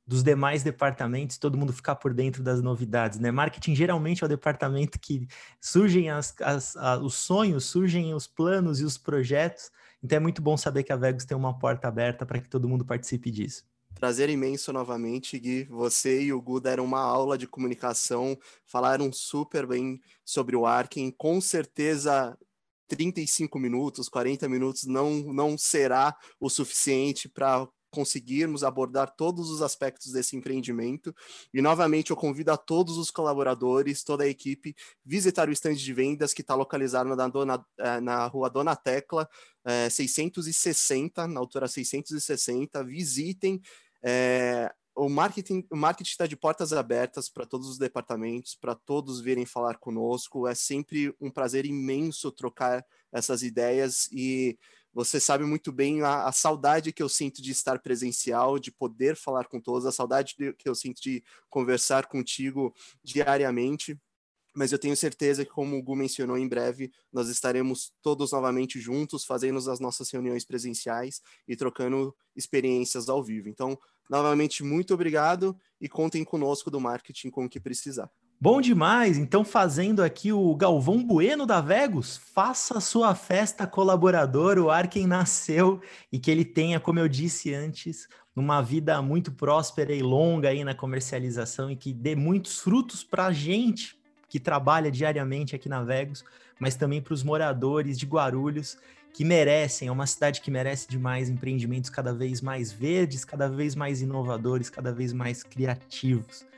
dos 0.05 0.23
demais 0.23 0.63
departamentos, 0.63 1.37
todo 1.37 1.57
mundo 1.57 1.71
ficar 1.71 1.95
por 1.95 2.13
dentro 2.13 2.43
das 2.43 2.61
novidades, 2.61 3.19
né? 3.19 3.31
Marketing 3.31 3.75
geralmente 3.75 4.23
é 4.23 4.25
o 4.25 4.29
departamento 4.29 4.99
que 4.99 5.27
surgem 5.59 6.09
as, 6.09 6.33
as, 6.41 6.75
os 7.01 7.13
sonhos, 7.13 7.65
surgem 7.65 8.13
os 8.13 8.27
planos 8.27 8.79
e 8.79 8.83
os 8.83 8.97
projetos. 8.97 9.71
Então 10.03 10.17
é 10.17 10.19
muito 10.19 10.41
bom 10.41 10.57
saber 10.57 10.83
que 10.83 10.91
a 10.91 10.97
Vegos 10.97 11.25
tem 11.25 11.37
uma 11.37 11.57
porta 11.57 11.87
aberta 11.87 12.25
para 12.25 12.39
que 12.39 12.49
todo 12.49 12.67
mundo 12.67 12.83
participe 12.83 13.29
disso. 13.29 13.63
Prazer 13.95 14.29
imenso 14.29 14.73
novamente, 14.73 15.37
Gui. 15.37 15.65
Você 15.65 16.23
e 16.23 16.33
o 16.33 16.41
Gu 16.41 16.59
deram 16.59 16.83
uma 16.83 17.01
aula 17.01 17.37
de 17.37 17.45
comunicação, 17.45 18.37
falaram 18.65 19.11
super 19.13 19.67
bem 19.67 20.01
sobre 20.25 20.55
o 20.55 20.65
Arkin. 20.65 21.11
Com 21.11 21.39
certeza 21.39 22.35
35 22.87 23.59
minutos, 23.59 24.09
40 24.09 24.49
minutos 24.49 24.85
não, 24.85 25.11
não 25.33 25.57
será 25.57 26.15
o 26.39 26.49
suficiente 26.49 27.29
para 27.29 27.67
conseguirmos 27.91 28.63
abordar 28.63 29.13
todos 29.15 29.49
os 29.49 29.61
aspectos 29.61 30.11
desse 30.11 30.35
empreendimento. 30.35 31.13
E 31.53 31.61
novamente 31.61 32.11
eu 32.11 32.15
convido 32.15 32.51
a 32.51 32.57
todos 32.57 32.97
os 32.97 33.11
colaboradores, 33.11 34.03
toda 34.03 34.23
a 34.23 34.27
equipe, 34.27 34.75
visitar 35.05 35.49
o 35.49 35.51
estande 35.51 35.83
de 35.83 35.93
vendas 35.93 36.33
que 36.33 36.41
está 36.41 36.55
localizado 36.55 37.15
na, 37.15 37.27
Dona, 37.27 37.65
eh, 37.77 37.99
na 37.99 38.25
rua 38.25 38.49
Dona 38.49 38.75
Tecla, 38.75 39.29
é, 39.63 39.89
660, 39.89 41.27
na 41.27 41.39
altura 41.39 41.67
660. 41.67 42.83
Visitem. 42.83 43.61
É, 44.03 44.73
o 44.95 45.09
marketing 45.09 45.65
o 45.71 45.75
marketing 45.75 46.11
está 46.11 46.27
de 46.27 46.35
portas 46.35 46.73
abertas 46.73 47.29
para 47.29 47.45
todos 47.45 47.67
os 47.67 47.77
departamentos, 47.77 48.55
para 48.55 48.75
todos 48.75 49.21
virem 49.21 49.45
falar 49.45 49.77
conosco. 49.77 50.47
É 50.47 50.55
sempre 50.55 51.13
um 51.19 51.29
prazer 51.29 51.65
imenso 51.65 52.31
trocar 52.31 52.85
essas 53.11 53.43
ideias 53.43 54.07
e 54.11 54.57
você 54.93 55.19
sabe 55.19 55.45
muito 55.45 55.71
bem 55.71 56.01
a, 56.01 56.25
a, 56.25 56.31
saudade 56.31 56.91
que 56.91 57.01
eu 57.01 57.09
sinto 57.09 57.41
de 57.41 57.51
estar 57.51 57.79
presencial, 57.79 58.59
de 58.59 58.71
poder 58.71 59.15
falar 59.15 59.45
com 59.45 59.59
todos, 59.59 59.85
a 59.85 59.91
saudade 59.91 60.35
que 60.35 60.67
eu 60.67 60.75
sinto 60.75 61.01
de 61.01 61.23
conversar 61.49 62.07
contigo 62.07 62.73
diariamente 63.03 63.99
mas 64.53 64.71
eu 64.71 64.79
tenho 64.79 64.95
certeza 64.95 65.45
que, 65.45 65.51
como 65.51 65.77
o 65.77 65.81
Gu 65.81 65.95
mencionou, 65.95 66.37
em 66.37 66.47
breve 66.47 66.91
nós 67.11 67.29
estaremos 67.29 67.93
todos 68.01 68.31
novamente 68.31 68.79
juntos, 68.79 69.23
fazendo 69.23 69.57
as 69.57 69.79
nossas 69.79 70.09
reuniões 70.09 70.43
presenciais 70.43 71.21
e 71.47 71.55
trocando 71.55 72.15
experiências 72.35 73.07
ao 73.07 73.23
vivo. 73.23 73.47
Então, 73.47 73.79
novamente, 74.09 74.63
muito 74.63 74.93
obrigado 74.93 75.57
e 75.79 75.87
contem 75.87 76.23
conosco 76.23 76.69
do 76.69 76.81
marketing 76.81 77.29
com 77.29 77.45
o 77.45 77.49
que 77.49 77.59
precisar. 77.59 78.11
Bom 78.43 78.59
demais! 78.59 79.19
Então, 79.19 79.45
fazendo 79.45 80.01
aqui 80.01 80.33
o 80.33 80.55
Galvão 80.55 81.05
Bueno 81.05 81.45
da 81.45 81.61
Vegos, 81.61 82.17
faça 82.17 82.79
a 82.79 82.81
sua 82.81 83.13
festa 83.13 83.67
colaboradora, 83.67 84.59
o 84.59 84.71
ar 84.71 84.87
quem 84.87 85.05
nasceu 85.05 85.79
e 86.11 86.17
que 86.17 86.31
ele 86.31 86.43
tenha, 86.43 86.79
como 86.79 86.97
eu 86.97 87.07
disse 87.07 87.53
antes, 87.53 88.07
uma 88.35 88.59
vida 88.59 88.99
muito 88.99 89.31
próspera 89.31 89.93
e 89.93 90.01
longa 90.01 90.49
aí 90.49 90.63
na 90.63 90.73
comercialização 90.73 91.69
e 91.69 91.75
que 91.75 91.93
dê 91.93 92.15
muitos 92.15 92.59
frutos 92.59 93.03
para 93.03 93.27
a 93.27 93.31
gente, 93.31 93.95
que 94.27 94.39
trabalha 94.39 94.89
diariamente 94.89 95.55
aqui 95.55 95.69
na 95.69 95.83
Vegos, 95.83 96.25
mas 96.59 96.73
também 96.73 96.99
para 96.99 97.13
os 97.13 97.21
moradores 97.21 97.95
de 97.95 98.07
Guarulhos, 98.07 98.75
que 99.13 99.23
merecem, 99.23 99.87
é 99.87 99.91
uma 99.91 100.07
cidade 100.07 100.41
que 100.41 100.49
merece 100.49 100.87
demais 100.89 101.29
empreendimentos 101.29 101.91
cada 101.91 102.11
vez 102.11 102.41
mais 102.41 102.71
verdes, 102.71 103.23
cada 103.23 103.47
vez 103.47 103.75
mais 103.75 104.01
inovadores, 104.01 104.67
cada 104.67 104.91
vez 104.91 105.13
mais 105.13 105.43
criativos. 105.43 106.49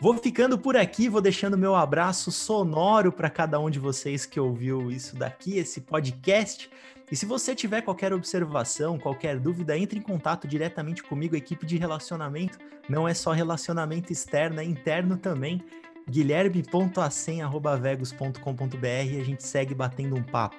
Vou 0.00 0.16
ficando 0.16 0.56
por 0.56 0.76
aqui, 0.76 1.08
vou 1.08 1.20
deixando 1.20 1.58
meu 1.58 1.74
abraço 1.74 2.30
sonoro 2.30 3.10
para 3.10 3.28
cada 3.28 3.58
um 3.58 3.68
de 3.68 3.80
vocês 3.80 4.24
que 4.24 4.38
ouviu 4.38 4.92
isso 4.92 5.16
daqui, 5.16 5.58
esse 5.58 5.80
podcast. 5.80 6.70
E 7.10 7.16
se 7.16 7.26
você 7.26 7.52
tiver 7.52 7.82
qualquer 7.82 8.12
observação, 8.12 8.96
qualquer 8.96 9.40
dúvida, 9.40 9.76
entre 9.76 9.98
em 9.98 10.02
contato 10.02 10.46
diretamente 10.46 11.02
comigo, 11.02 11.34
equipe 11.34 11.66
de 11.66 11.76
relacionamento. 11.76 12.58
Não 12.88 13.08
é 13.08 13.14
só 13.14 13.32
relacionamento 13.32 14.12
externo, 14.12 14.60
é 14.60 14.64
interno 14.64 15.16
também 15.16 15.60
guilherme.acem.vegos.com.br 16.08 18.86
e 18.86 19.20
a 19.20 19.24
gente 19.24 19.42
segue 19.42 19.74
batendo 19.74 20.14
um 20.14 20.22
papo, 20.22 20.54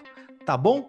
tá 0.45 0.57
bom? 0.57 0.85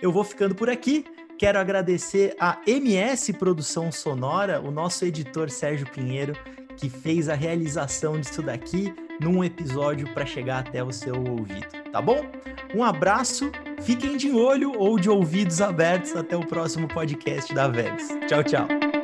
Eu 0.00 0.10
vou 0.10 0.24
ficando 0.24 0.54
por 0.54 0.70
aqui. 0.70 1.04
Quero 1.38 1.58
agradecer 1.58 2.34
a 2.40 2.58
MS 2.66 3.34
Produção 3.34 3.92
Sonora, 3.92 4.58
o 4.60 4.70
nosso 4.70 5.04
editor 5.04 5.50
Sérgio 5.50 5.86
Pinheiro, 5.90 6.32
que 6.80 6.88
fez 6.88 7.28
a 7.28 7.34
realização 7.34 8.18
disso 8.18 8.42
daqui 8.42 8.92
num 9.20 9.44
episódio 9.44 10.08
para 10.14 10.24
chegar 10.24 10.60
até 10.60 10.82
o 10.82 10.90
seu 10.90 11.14
ouvido, 11.14 11.66
tá 11.92 12.00
bom? 12.00 12.24
Um 12.74 12.82
abraço, 12.82 13.52
fiquem 13.82 14.16
de 14.16 14.30
olho 14.30 14.72
ou 14.78 14.98
de 14.98 15.10
ouvidos 15.10 15.60
abertos 15.60 16.16
até 16.16 16.36
o 16.36 16.46
próximo 16.46 16.88
podcast 16.88 17.52
da 17.54 17.68
Vegas. 17.68 18.08
Tchau, 18.26 18.42
tchau. 18.42 18.99